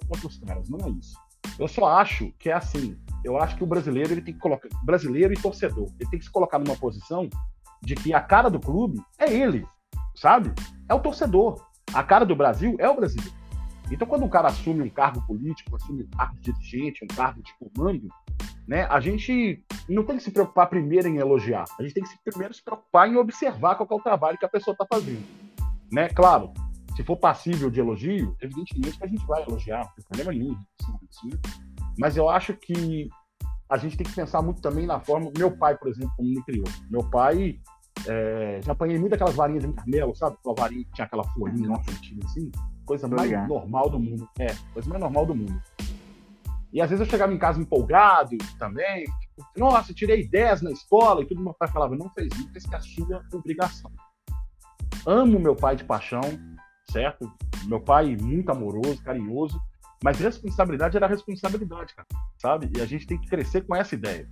contra 0.09 0.27
os 0.27 0.37
caras. 0.39 0.67
Não 0.69 0.79
é 0.85 0.89
isso. 0.89 1.15
Eu 1.59 1.67
só 1.67 1.85
acho 1.85 2.33
que 2.39 2.49
é 2.49 2.53
assim 2.53 2.97
eu 3.23 3.37
acho 3.37 3.57
que 3.57 3.63
o 3.63 3.67
brasileiro 3.67 4.13
ele 4.13 4.21
tem 4.21 4.33
que 4.33 4.39
colocar 4.39 4.69
brasileiro 4.83 5.33
e 5.33 5.37
torcedor 5.37 5.89
ele 5.99 6.09
tem 6.09 6.19
que 6.19 6.25
se 6.25 6.31
colocar 6.31 6.59
numa 6.59 6.75
posição 6.75 7.29
de 7.81 7.95
que 7.95 8.13
a 8.13 8.21
cara 8.21 8.49
do 8.49 8.59
clube 8.59 9.01
é 9.17 9.31
ele 9.31 9.65
sabe 10.15 10.51
é 10.87 10.93
o 10.93 10.99
torcedor 10.99 11.61
a 11.93 12.03
cara 12.03 12.25
do 12.25 12.35
Brasil 12.35 12.75
é 12.79 12.89
o 12.89 12.95
brasileiro 12.95 13.33
então 13.91 14.07
quando 14.07 14.23
um 14.23 14.29
cara 14.29 14.49
assume 14.49 14.83
um 14.83 14.89
cargo 14.89 15.25
político 15.25 15.75
assume 15.75 16.03
um 16.03 16.17
cargo 16.17 16.35
de 16.39 16.51
dirigente 16.53 17.03
um 17.03 17.15
cargo 17.15 17.41
de 17.41 17.53
comando 17.57 18.07
né 18.67 18.85
a 18.89 18.99
gente 18.99 19.63
não 19.87 20.03
tem 20.03 20.17
que 20.17 20.23
se 20.23 20.31
preocupar 20.31 20.69
primeiro 20.69 21.07
em 21.07 21.17
elogiar 21.17 21.65
a 21.79 21.83
gente 21.83 21.93
tem 21.93 22.03
que 22.03 22.09
se, 22.09 22.17
primeiro 22.23 22.53
se 22.53 22.63
preocupar 22.63 23.09
em 23.09 23.15
observar 23.15 23.75
qual 23.75 23.87
é 23.89 23.95
o 23.95 24.03
trabalho 24.03 24.37
que 24.37 24.45
a 24.45 24.49
pessoa 24.49 24.73
está 24.73 24.85
fazendo 24.85 25.25
né 25.91 26.09
claro 26.09 26.51
se 26.95 27.03
for 27.03 27.17
passível 27.17 27.69
de 27.69 27.79
elogio 27.79 28.35
evidentemente 28.41 28.97
que 28.97 29.03
a 29.03 29.07
gente 29.07 29.25
vai 29.25 29.43
elogiar 29.43 29.83
não 29.83 29.93
tem 29.93 30.05
problema 30.05 30.31
nenhum 30.31 30.57
assim? 31.09 31.29
Mas 31.97 32.15
eu 32.15 32.29
acho 32.29 32.53
que 32.53 33.09
a 33.69 33.77
gente 33.77 33.97
tem 33.97 34.05
que 34.05 34.13
pensar 34.13 34.41
muito 34.41 34.61
também 34.61 34.85
na 34.85 34.99
forma. 34.99 35.31
Meu 35.37 35.51
pai, 35.57 35.77
por 35.77 35.89
exemplo, 35.89 36.11
como 36.15 36.29
me 36.29 36.43
criou. 36.43 36.67
Meu 36.89 37.03
pai, 37.09 37.59
é, 38.07 38.61
já 38.63 38.71
apanhei 38.71 38.99
muito 38.99 39.13
aquelas 39.13 39.35
varinhas 39.35 39.63
de 39.63 39.73
carmelo, 39.73 40.15
sabe? 40.15 40.37
Aquela 40.39 40.55
varinha 40.55 40.85
que 40.85 40.91
tinha 40.93 41.05
aquela 41.05 41.23
folhinha 41.33 41.67
na 41.67 41.83
frente, 41.83 42.17
assim. 42.23 42.51
Coisa 42.87 43.07
mais 43.07 43.29
normal 43.47 43.89
do 43.89 43.99
mundo. 43.99 44.27
É, 44.39 44.47
coisa 44.73 44.89
mais 44.89 45.01
normal 45.01 45.25
do 45.25 45.35
mundo. 45.35 45.61
E 46.71 46.81
às 46.81 46.89
vezes 46.89 47.05
eu 47.05 47.11
chegava 47.11 47.33
em 47.33 47.37
casa 47.37 47.59
empolgado 47.59 48.37
também. 48.57 49.05
Nossa, 49.55 49.93
tirei 49.93 50.27
10 50.27 50.61
na 50.61 50.71
escola 50.71 51.21
e 51.21 51.25
tudo. 51.25 51.43
Meu 51.43 51.53
pai 51.53 51.67
falava: 51.67 51.95
não 51.95 52.09
fez 52.11 52.33
isso, 52.33 52.49
fez 52.51 52.65
que 52.65 52.73
é 52.73 52.77
a 52.77 52.81
sua 52.81 53.39
obrigação. 53.39 53.91
Amo 55.05 55.37
meu 55.37 55.55
pai 55.55 55.75
de 55.75 55.83
paixão, 55.83 56.21
certo? 56.89 57.31
Meu 57.65 57.81
pai 57.81 58.15
muito 58.15 58.49
amoroso, 58.51 59.03
carinhoso. 59.03 59.61
Mas 60.03 60.19
responsabilidade 60.19 60.95
era 60.95 61.07
responsabilidade, 61.07 61.93
cara, 61.93 62.07
sabe? 62.37 62.71
E 62.77 62.81
a 62.81 62.85
gente 62.85 63.07
tem 63.07 63.19
que 63.19 63.27
crescer 63.27 63.65
com 63.65 63.75
essa 63.75 63.95
ideia. 63.95 64.29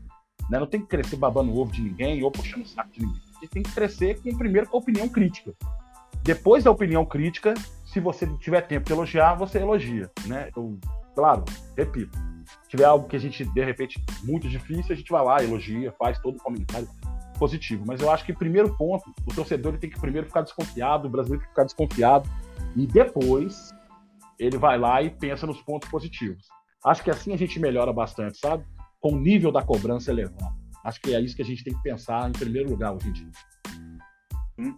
Né? 0.50 0.60
Não 0.60 0.68
tem 0.68 0.80
que 0.80 0.88
crescer 0.88 1.16
babando 1.16 1.52
o 1.52 1.60
ovo 1.60 1.72
de 1.72 1.82
ninguém 1.82 2.24
ou 2.24 2.32
puxando 2.32 2.64
o 2.64 2.68
saco 2.68 2.92
de 2.92 3.00
ninguém. 3.02 3.22
A 3.38 3.40
gente 3.40 3.50
tem 3.50 3.64
que 3.64 3.72
crescer 3.72 4.22
com, 4.22 4.38
primeiro 4.38 4.70
com 4.70 4.78
a 4.78 4.80
opinião 4.80 5.10
crítica. 5.10 5.54
Depois 6.24 6.64
da 6.64 6.72
opinião 6.72 7.06
crítica, 7.06 7.54
se 7.96 8.02
você 8.02 8.28
tiver 8.40 8.60
tempo 8.60 8.86
de 8.86 8.92
elogiar, 8.92 9.36
você 9.36 9.58
elogia, 9.58 10.12
né? 10.26 10.50
Eu, 10.54 10.78
claro, 11.16 11.46
repito, 11.78 12.18
se 12.46 12.68
tiver 12.68 12.84
algo 12.84 13.08
que 13.08 13.16
a 13.16 13.20
gente, 13.20 13.46
de 13.46 13.64
repente, 13.64 14.04
muito 14.22 14.50
difícil, 14.50 14.92
a 14.92 14.98
gente 14.98 15.10
vai 15.10 15.24
lá, 15.24 15.42
elogia, 15.42 15.94
faz 15.98 16.20
todo 16.20 16.36
o 16.36 16.44
comentário. 16.44 16.90
positivo. 17.40 17.86
Mas 17.88 18.02
eu 18.02 18.12
acho 18.12 18.26
que 18.26 18.34
primeiro 18.34 18.76
ponto, 18.76 19.10
o 19.26 19.34
torcedor 19.34 19.78
tem 19.78 19.90
que 19.90 20.00
primeiro 20.00 20.28
ficar 20.28 20.42
desconfiado, 20.42 21.08
o 21.08 21.10
brasileiro 21.10 21.40
tem 21.40 21.48
que 21.48 21.54
ficar 21.54 21.64
desconfiado, 21.64 22.30
e 22.76 22.86
depois 22.86 23.74
ele 24.38 24.58
vai 24.58 24.78
lá 24.78 25.02
e 25.02 25.10
pensa 25.10 25.48
nos 25.48 25.62
pontos 25.62 25.88
positivos. 25.88 26.46
Acho 26.86 27.02
que 27.02 27.10
assim 27.10 27.34
a 27.34 27.38
gente 27.38 27.58
melhora 27.62 27.94
bastante, 27.94 28.38
sabe? 28.40 28.66
Com 29.00 29.14
o 29.14 29.20
nível 29.20 29.54
da 29.54 29.62
cobrança 29.62 30.12
elevado. 30.12 30.54
Acho 30.84 31.00
que 31.00 31.16
é 31.16 31.22
isso 31.22 31.36
que 31.36 31.42
a 31.42 31.46
gente 31.46 31.64
tem 31.64 31.74
que 31.74 31.82
pensar 31.82 32.28
em 32.28 32.34
primeiro 32.34 32.70
lugar 32.70 32.94
hoje 32.94 33.08
em 33.08 33.14
dia. 33.14 33.32
Hum. 34.60 34.78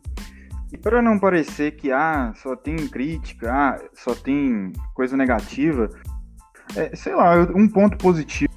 E 0.71 0.77
para 0.77 1.01
não 1.01 1.17
parecer 1.17 1.77
que 1.77 1.91
ah, 1.91 2.33
só 2.35 2.55
tem 2.55 2.87
crítica, 2.87 3.51
ah, 3.51 3.79
só 3.93 4.13
tem 4.13 4.73
coisa 4.93 5.15
negativa, 5.15 5.89
é, 6.75 6.95
sei 6.95 7.15
lá, 7.15 7.35
um 7.55 7.67
ponto 7.67 7.97
positivo 7.97 8.51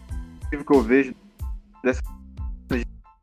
que 0.51 0.75
eu 0.75 0.83
vejo 0.83 1.15
dessa 1.83 2.03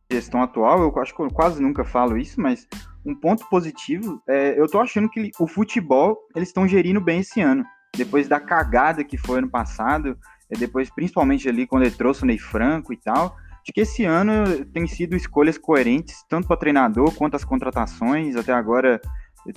gestão 0.09 0.41
atual, 0.41 0.81
eu 0.81 1.01
acho 1.01 1.13
que 1.13 1.21
eu 1.21 1.29
quase 1.29 1.61
nunca 1.61 1.83
falo 1.83 2.17
isso, 2.17 2.39
mas 2.39 2.65
um 3.05 3.13
ponto 3.13 3.47
positivo, 3.49 4.21
é, 4.27 4.59
eu 4.59 4.67
tô 4.67 4.79
achando 4.79 5.09
que 5.09 5.31
o 5.39 5.47
futebol 5.47 6.17
eles 6.35 6.49
estão 6.49 6.67
gerindo 6.67 7.01
bem 7.01 7.19
esse 7.19 7.41
ano. 7.41 7.65
Depois 7.95 8.27
da 8.27 8.39
cagada 8.39 9.03
que 9.03 9.17
foi 9.17 9.39
ano 9.39 9.49
passado, 9.49 10.17
é, 10.49 10.57
depois 10.57 10.89
principalmente 10.89 11.47
ali 11.47 11.67
quando 11.67 11.83
ele 11.83 11.95
trouxe 11.95 12.23
o 12.23 12.25
Ney 12.25 12.37
Franco 12.37 12.93
e 12.93 12.97
tal, 12.97 13.35
de 13.67 13.73
que 13.73 13.81
esse 13.81 14.05
ano 14.05 14.63
tem 14.67 14.87
sido 14.87 15.13
escolhas 15.13 15.57
coerentes, 15.57 16.23
tanto 16.29 16.47
para 16.47 16.55
treinador 16.55 17.13
quanto 17.13 17.35
as 17.35 17.43
contratações, 17.43 18.37
até 18.37 18.53
agora 18.53 19.01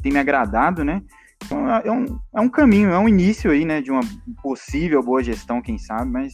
tem 0.02 0.10
me 0.10 0.18
agradado, 0.18 0.84
né? 0.84 1.00
Então 1.44 1.72
é, 1.72 1.82
é 1.84 1.92
um, 1.92 2.18
é 2.34 2.40
um 2.40 2.48
caminho, 2.48 2.90
é 2.90 2.98
um 2.98 3.08
início 3.08 3.52
aí, 3.52 3.64
né, 3.64 3.80
de 3.80 3.90
uma 3.90 4.00
possível 4.42 5.00
boa 5.00 5.22
gestão, 5.22 5.62
quem 5.62 5.78
sabe, 5.78 6.10
mas 6.10 6.32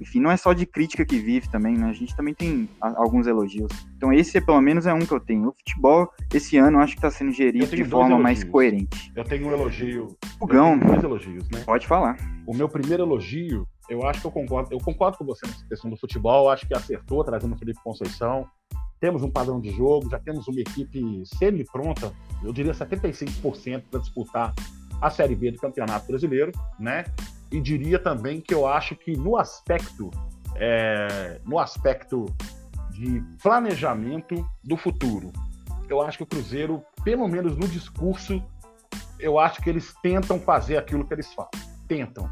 enfim, 0.00 0.20
não 0.20 0.30
é 0.30 0.36
só 0.36 0.52
de 0.52 0.66
crítica 0.66 1.04
que 1.04 1.18
vive 1.18 1.48
também, 1.50 1.76
né? 1.76 1.88
A 1.88 1.92
gente 1.92 2.14
também 2.14 2.34
tem 2.34 2.68
alguns 2.80 3.26
elogios. 3.26 3.70
Então 3.96 4.12
esse, 4.12 4.40
pelo 4.40 4.60
menos, 4.60 4.86
é 4.86 4.92
um 4.92 5.00
que 5.00 5.12
eu 5.12 5.20
tenho. 5.20 5.48
O 5.48 5.52
futebol, 5.52 6.10
esse 6.32 6.56
ano, 6.56 6.78
eu 6.78 6.82
acho 6.82 6.92
que 6.92 6.98
está 6.98 7.10
sendo 7.10 7.32
gerido 7.32 7.74
de 7.74 7.84
forma 7.84 8.18
mais 8.18 8.44
coerente. 8.44 9.12
Eu 9.14 9.24
tenho 9.24 9.48
um 9.48 9.52
elogio. 9.52 10.16
O 10.40 10.46
Gão. 10.46 10.78
Dois 10.78 11.02
elogios, 11.02 11.48
né? 11.50 11.62
Pode 11.64 11.86
falar. 11.86 12.16
O 12.46 12.54
meu 12.54 12.68
primeiro 12.68 13.02
elogio, 13.02 13.66
eu 13.88 14.06
acho 14.06 14.20
que 14.20 14.26
eu 14.26 14.30
concordo. 14.30 14.72
Eu 14.72 14.78
concordo 14.78 15.18
com 15.18 15.24
você 15.24 15.46
nessa 15.46 15.66
questão 15.66 15.90
do 15.90 15.96
futebol. 15.96 16.50
Acho 16.50 16.66
que 16.66 16.74
acertou 16.74 17.24
trazendo 17.24 17.54
o 17.54 17.58
Felipe 17.58 17.80
Conceição. 17.82 18.46
Temos 19.00 19.22
um 19.22 19.30
padrão 19.30 19.60
de 19.60 19.70
jogo, 19.70 20.08
já 20.10 20.18
temos 20.18 20.48
uma 20.48 20.58
equipe 20.58 21.22
semi-pronta, 21.26 22.14
eu 22.42 22.50
diria 22.50 22.72
75% 22.72 23.82
para 23.90 24.00
disputar 24.00 24.54
a 25.02 25.10
Série 25.10 25.34
B 25.34 25.50
do 25.50 25.58
Campeonato 25.58 26.06
Brasileiro, 26.06 26.50
né? 26.78 27.04
E 27.50 27.60
diria 27.60 27.98
também 27.98 28.40
que 28.40 28.54
eu 28.54 28.66
acho 28.66 28.96
que 28.96 29.16
no 29.16 29.36
aspecto 29.36 30.10
é, 30.56 31.40
no 31.44 31.58
aspecto 31.58 32.26
de 32.90 33.22
planejamento 33.42 34.48
do 34.64 34.76
futuro, 34.76 35.30
eu 35.88 36.00
acho 36.00 36.18
que 36.18 36.24
o 36.24 36.26
Cruzeiro, 36.26 36.82
pelo 37.04 37.28
menos 37.28 37.56
no 37.56 37.68
discurso, 37.68 38.42
eu 39.18 39.38
acho 39.38 39.62
que 39.62 39.70
eles 39.70 39.94
tentam 40.02 40.40
fazer 40.40 40.76
aquilo 40.76 41.06
que 41.06 41.14
eles 41.14 41.32
falam, 41.32 41.50
tentam. 41.86 42.28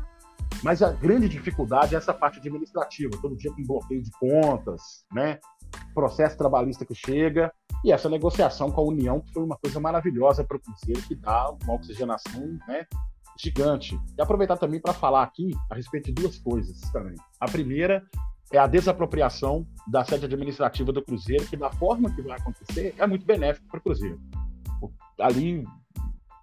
Mas 0.62 0.82
a 0.82 0.92
grande 0.92 1.28
dificuldade 1.28 1.94
é 1.94 1.98
essa 1.98 2.14
parte 2.14 2.38
administrativa, 2.38 3.10
todo 3.20 3.36
dia 3.36 3.52
com 3.52 3.62
bloqueio 3.62 4.02
de 4.02 4.10
contas, 4.12 5.04
né? 5.12 5.38
Processo 5.94 6.38
trabalhista 6.38 6.84
que 6.86 6.94
chega 6.94 7.52
e 7.84 7.92
essa 7.92 8.08
negociação 8.08 8.70
com 8.70 8.80
a 8.80 8.84
União 8.84 9.20
que 9.20 9.32
foi 9.32 9.42
uma 9.42 9.56
coisa 9.56 9.78
maravilhosa 9.78 10.42
para 10.42 10.56
o 10.56 10.60
Cruzeiro, 10.60 11.02
que 11.02 11.14
dá 11.14 11.50
uma 11.50 11.74
oxigenação, 11.74 12.58
né? 12.66 12.86
Gigante. 13.38 13.98
E 14.16 14.22
aproveitar 14.22 14.56
também 14.56 14.80
para 14.80 14.92
falar 14.92 15.22
aqui 15.22 15.50
a 15.70 15.74
respeito 15.74 16.06
de 16.06 16.22
duas 16.22 16.38
coisas 16.38 16.80
também. 16.92 17.14
A 17.40 17.46
primeira 17.46 18.02
é 18.52 18.58
a 18.58 18.66
desapropriação 18.66 19.66
da 19.86 20.04
sede 20.04 20.26
administrativa 20.26 20.92
do 20.92 21.02
Cruzeiro, 21.02 21.46
que 21.46 21.56
da 21.56 21.70
forma 21.70 22.14
que 22.14 22.22
vai 22.22 22.38
acontecer 22.38 22.94
é 22.98 23.06
muito 23.06 23.24
benéfico 23.24 23.66
para 23.68 23.78
o 23.78 23.82
Cruzeiro. 23.82 24.20
Ali 25.18 25.64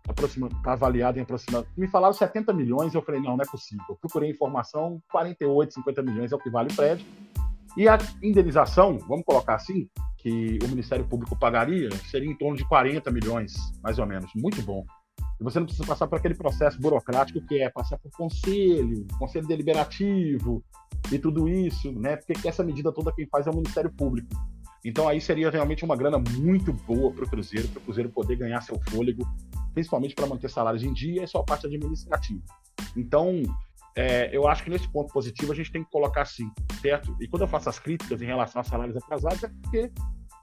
está 0.10 0.74
avaliado 0.74 1.20
em 1.20 1.22
aproximadamente. 1.22 1.80
Me 1.80 1.88
falaram 1.88 2.14
70 2.14 2.54
milhões, 2.54 2.94
eu 2.94 3.02
falei, 3.02 3.22
não, 3.22 3.38
não 3.38 3.44
é 3.44 3.48
possível. 3.48 3.86
Eu 3.89 3.96
procurei 3.96 4.32
informação, 4.32 5.02
48, 5.12 5.74
50 5.76 6.02
milhões 6.02 6.32
é 6.32 6.36
o 6.36 6.39
que 6.39 6.50
vale 6.50 6.72
o 6.72 6.76
prédio. 6.76 7.06
E 7.78 7.88
a 7.88 7.98
indenização, 8.22 8.98
vamos 9.08 9.24
colocar 9.24 9.56
assim, 9.56 9.88
que 10.18 10.60
o 10.64 10.68
Ministério 10.68 11.06
Público 11.06 11.38
pagaria, 11.38 11.89
seria 12.10 12.30
em 12.30 12.36
torno 12.36 12.58
de 12.58 12.68
40 12.68 13.10
milhões, 13.12 13.54
mais 13.82 13.98
ou 13.98 14.06
menos. 14.06 14.30
Muito 14.36 14.62
bom. 14.62 14.86
E 15.42 15.44
você 15.44 15.60
não 15.60 15.66
precisa 15.66 15.88
passar 15.88 16.08
por 16.08 16.20
aquele 16.20 16.36
processo 16.36 16.80
burocrático 16.80 17.42
que 17.42 17.60
é 17.60 17.68
passar 17.68 17.98
por 17.98 18.12
conselho, 18.12 19.08
conselho 19.18 19.48
deliberativo 19.48 20.64
e 21.12 21.18
tudo 21.18 21.50
isso, 21.50 21.92
né? 21.92 22.16
Porque 22.16 22.48
essa 22.48 22.64
medida 22.64 22.92
toda 22.92 23.12
quem 23.12 23.26
faz 23.26 23.48
é 23.48 23.50
o 23.50 23.56
Ministério 23.56 23.92
Público. 23.92 24.30
Então 24.86 25.08
aí 25.08 25.20
seria 25.20 25.50
realmente 25.50 25.84
uma 25.84 25.96
grana 25.96 26.20
muito 26.20 26.72
boa 26.72 27.12
para 27.12 27.26
o 27.26 27.30
Cruzeiro, 27.30 27.68
para 27.70 27.80
o 27.80 27.82
Cruzeiro 27.82 28.10
poder 28.10 28.36
ganhar 28.36 28.62
seu 28.62 28.80
fôlego, 28.89 29.28
principalmente 29.74 30.14
para 30.14 30.28
manter 30.28 30.48
salários 30.48 30.84
em 30.84 30.94
dia 30.94 31.24
e 31.24 31.28
só 31.28 31.39
a 31.39 31.44
parte 31.44 31.66
administrativa. 31.66 32.42
Então, 32.96 33.42
é, 33.96 34.30
eu 34.36 34.48
acho 34.48 34.64
que 34.64 34.70
nesse 34.70 34.88
ponto 34.89 35.12
positivo 35.12 35.52
a 35.52 35.56
gente 35.56 35.72
tem 35.72 35.84
que 35.84 35.89
colocar 35.89 36.22
assim, 36.22 36.52
certo? 36.84 37.16
E 37.20 37.28
quando 37.28 37.42
eu 37.42 37.48
faço 37.48 37.68
as 37.68 37.80
críticas 37.80 38.22
em 38.22 38.26
relação 38.26 38.62
a 38.62 38.64
salários 38.64 38.96
atrasados, 38.96 39.44
é 39.44 39.48
porque 39.48 39.92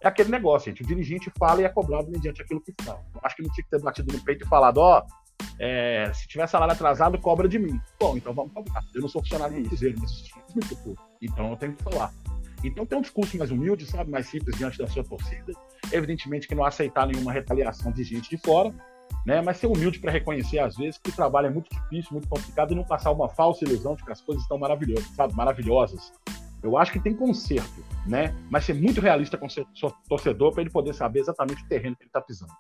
é 0.03 0.09
aquele 0.09 0.31
negócio, 0.31 0.71
gente. 0.71 0.83
O 0.83 0.87
dirigente 0.87 1.31
fala 1.39 1.61
e 1.61 1.65
é 1.65 1.69
cobrado 1.69 2.11
mediante 2.11 2.43
aquilo 2.43 2.61
que 2.61 2.75
fala. 2.83 3.05
Eu 3.15 3.21
acho 3.23 3.37
que 3.37 3.43
não 3.43 3.51
tinha 3.53 3.65
que 3.65 3.71
ter 3.71 3.81
batido 3.81 4.13
no 4.13 4.23
peito 4.23 4.45
e 4.45 4.49
falado, 4.49 4.79
ó, 4.79 5.03
oh, 5.03 5.29
é, 5.59 6.11
se 6.15 6.29
tiver 6.29 6.47
salário 6.47 6.73
atrasado, 6.73 7.19
cobra 7.19 7.49
de 7.49 7.59
mim. 7.59 7.81
Bom, 7.99 8.17
então 8.17 8.33
vamos 8.33 8.53
cobrar. 8.53 8.83
Eu 8.95 9.03
não 9.03 9.09
sou 9.09 9.23
funcionário 9.23 9.61
do 9.61 9.69
Cruzeiro, 9.69 9.99
mas 10.01 10.31
pouco. 10.69 11.01
Então 11.21 11.51
eu 11.51 11.57
tenho 11.57 11.75
que 11.75 11.83
falar. 11.83 12.13
Então 12.63 12.85
tem 12.85 12.99
um 12.99 13.03
discurso 13.03 13.37
mais 13.37 13.51
humilde, 13.51 13.87
sabe, 13.87 14.11
mais 14.11 14.27
simples 14.27 14.57
diante 14.57 14.79
da 14.79 14.87
sua 14.87 15.05
torcida. 15.05 15.53
Evidentemente 15.93 16.49
que 16.49 16.55
não 16.55 16.65
aceitar 16.65 17.07
nenhuma 17.07 17.33
retaliação 17.33 17.93
de 17.93 18.03
gente 18.03 18.31
de 18.31 18.37
fora, 18.37 18.75
né? 19.25 19.41
Mas 19.41 19.59
ser 19.59 19.67
humilde 19.67 20.01
para 20.01 20.11
reconhecer 20.11 20.59
às 20.59 20.77
vezes 20.77 20.99
que 20.99 21.11
o 21.11 21.13
trabalho 21.13 21.47
é 21.47 21.51
muito 21.51 21.71
difícil, 21.71 22.13
muito 22.13 22.29
complicado 22.29 22.73
e 22.73 22.75
não 22.75 22.85
passar 22.85 23.13
uma 23.13 23.29
falsa 23.29 23.65
ilusão 23.65 23.95
de 23.95 24.05
que 24.05 24.13
as 24.13 24.21
coisas 24.21 24.43
estão 24.43 24.59
maravilhosas, 24.59 25.09
sabe, 25.15 25.35
maravilhosas. 25.35 26.13
Eu 26.63 26.77
acho 26.77 26.93
que 26.93 27.01
tem 27.01 27.15
conserto, 27.15 27.85
né? 28.07 28.35
Mas 28.51 28.65
ser 28.65 28.75
muito 28.75 29.01
realista 29.01 29.37
com 29.37 29.47
o 29.47 29.51
seu 29.51 29.65
torcedor 30.09 30.53
para 30.53 30.63
ele 30.63 30.71
poder 30.71 30.95
saber 30.95 31.21
exatamente 31.21 31.63
o 31.63 31.69
terreno 31.69 31.97
que 31.97 32.03
ele 32.03 32.09
está 32.09 32.21
pisando. 32.21 32.53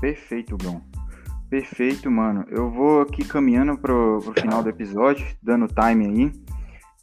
perfeito, 0.00 0.56
Gão. 0.56 0.82
Perfeito, 1.48 2.10
mano. 2.10 2.44
Eu 2.48 2.70
vou 2.70 3.02
aqui 3.02 3.24
caminhando 3.24 3.78
pro, 3.78 4.20
pro 4.22 4.40
final 4.40 4.62
do 4.62 4.68
episódio, 4.68 5.26
dando 5.42 5.66
time 5.66 6.06
aí. 6.06 6.32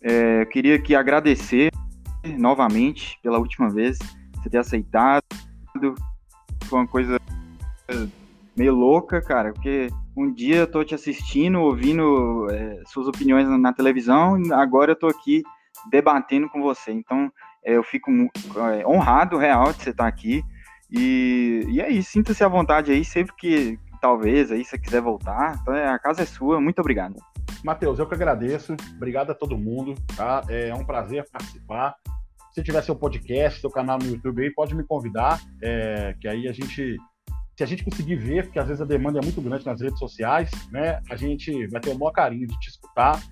É, 0.02 0.42
eu 0.42 0.46
queria 0.46 0.76
aqui 0.76 0.94
agradecer 0.94 1.72
novamente 2.38 3.18
pela 3.24 3.40
última 3.40 3.70
vez 3.70 3.98
você 4.36 4.50
ter 4.50 4.58
aceitado. 4.58 5.24
Foi 6.66 6.80
uma 6.80 6.88
coisa 6.88 7.20
meio 8.56 8.74
louca, 8.74 9.22
cara, 9.22 9.52
porque 9.52 9.90
um 10.16 10.32
dia 10.32 10.58
eu 10.58 10.68
tô 10.68 10.84
te 10.84 10.96
assistindo, 10.96 11.60
ouvindo 11.60 12.48
é, 12.50 12.82
suas 12.88 13.08
opiniões 13.08 13.48
na, 13.48 13.74
televisão, 13.74 14.40
e 14.40 14.54
agora 14.54 14.92
eu 14.92 14.96
tô 14.96 15.08
aqui 15.08 15.44
debatendo 15.90 16.50
com 16.50 16.62
você. 16.62 16.92
Então, 16.92 17.32
é, 17.64 17.76
eu 17.76 17.84
fico 17.84 18.10
é, 18.12 18.88
honrado, 18.88 19.38
real, 19.38 19.74
de 19.74 19.84
você 19.84 19.90
estar 19.90 20.04
tá 20.04 20.10
aqui. 20.10 20.44
E, 20.90 21.66
e 21.68 21.82
é 21.82 21.90
isso, 21.90 22.12
sinta-se 22.12 22.44
à 22.44 22.48
vontade 22.48 22.92
aí, 22.92 23.04
sempre 23.04 23.36
que 23.36 23.78
talvez 24.00 24.52
aí 24.52 24.64
você 24.64 24.78
quiser 24.78 25.02
voltar, 25.02 25.58
então, 25.62 25.74
é, 25.74 25.88
a 25.88 26.00
casa 26.00 26.22
é 26.22 26.26
sua. 26.26 26.62
Muito 26.62 26.80
obrigado. 26.80 27.16
Matheus, 27.64 28.00
eu 28.00 28.08
que 28.08 28.14
agradeço. 28.14 28.76
Obrigado 28.96 29.32
a 29.32 29.36
todo 29.36 29.58
mundo, 29.58 29.96
tá? 30.16 30.44
É 30.48 30.74
um 30.74 30.86
prazer 30.86 31.26
participar. 31.32 31.96
Se 32.54 32.64
tiver 32.64 32.82
seu 32.84 32.96
podcast, 32.96 33.60
seu 33.60 33.70
canal 33.70 33.98
no 33.98 34.06
YouTube 34.06 34.44
aí, 34.44 34.54
pode 34.54 34.74
me 34.76 34.84
convidar, 34.84 35.42
é, 35.62 36.16
que 36.22 36.28
aí 36.28 36.48
a 36.48 36.54
gente 36.54 36.96
se 37.56 37.64
a 37.64 37.66
gente 37.66 37.86
conseguir 37.86 38.18
ver, 38.18 38.44
porque 38.44 38.60
às 38.60 38.68
vezes 38.68 38.82
a 38.82 38.86
demanda 38.86 39.20
é 39.20 39.22
muito 39.22 39.42
grande 39.42 39.66
nas 39.66 39.80
redes 39.80 39.98
sociais, 39.98 40.52
né? 40.72 41.02
A 41.10 41.16
gente 41.16 41.68
vai 41.68 41.80
ter 41.80 41.90
o 41.90 41.98
maior 41.98 42.12
carinho 42.12 42.46
de 42.46 42.60
te 42.60 42.70
escutar, 42.70 43.24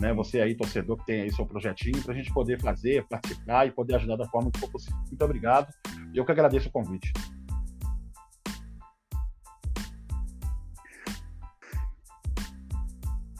né? 0.00 0.14
Você 0.14 0.40
aí, 0.40 0.54
torcedor, 0.54 0.96
que 0.98 1.06
tem 1.06 1.22
aí 1.22 1.32
seu 1.32 1.44
projetinho, 1.44 2.00
para 2.02 2.12
a 2.12 2.16
gente 2.16 2.32
poder 2.32 2.60
fazer, 2.60 3.04
participar 3.08 3.66
e 3.66 3.72
poder 3.72 3.96
ajudar 3.96 4.16
da 4.16 4.26
forma 4.28 4.50
que 4.50 4.60
for 4.60 4.70
possível. 4.70 4.96
Muito 5.08 5.24
obrigado. 5.24 5.72
Eu 6.14 6.24
que 6.24 6.30
agradeço 6.30 6.68
o 6.68 6.72
convite. 6.72 7.12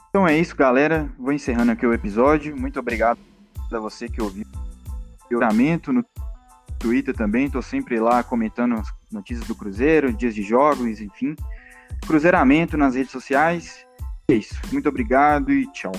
Então 0.09 0.27
é 0.27 0.37
isso, 0.37 0.55
galera. 0.55 1.09
Vou 1.17 1.31
encerrando 1.31 1.71
aqui 1.71 1.85
o 1.85 1.93
episódio. 1.93 2.55
Muito 2.57 2.79
obrigado 2.79 3.19
a 3.71 3.79
você 3.79 4.09
que 4.09 4.21
ouviu 4.21 4.45
o 5.31 5.91
no 5.91 6.03
Twitter 6.85 7.15
também. 7.15 7.47
Estou 7.47 7.63
sempre 7.63 7.99
lá 7.99 8.23
comentando 8.23 8.79
notícias 9.11 9.47
do 9.47 9.55
Cruzeiro, 9.55 10.13
dias 10.13 10.35
de 10.35 10.43
jogos, 10.43 11.01
enfim. 11.01 11.35
Cruzeiramento 12.05 12.77
nas 12.77 12.93
redes 12.93 13.11
sociais. 13.11 13.87
É 14.29 14.35
isso. 14.35 14.53
Muito 14.71 14.87
obrigado 14.87 15.51
e 15.51 15.65
tchau. 15.71 15.91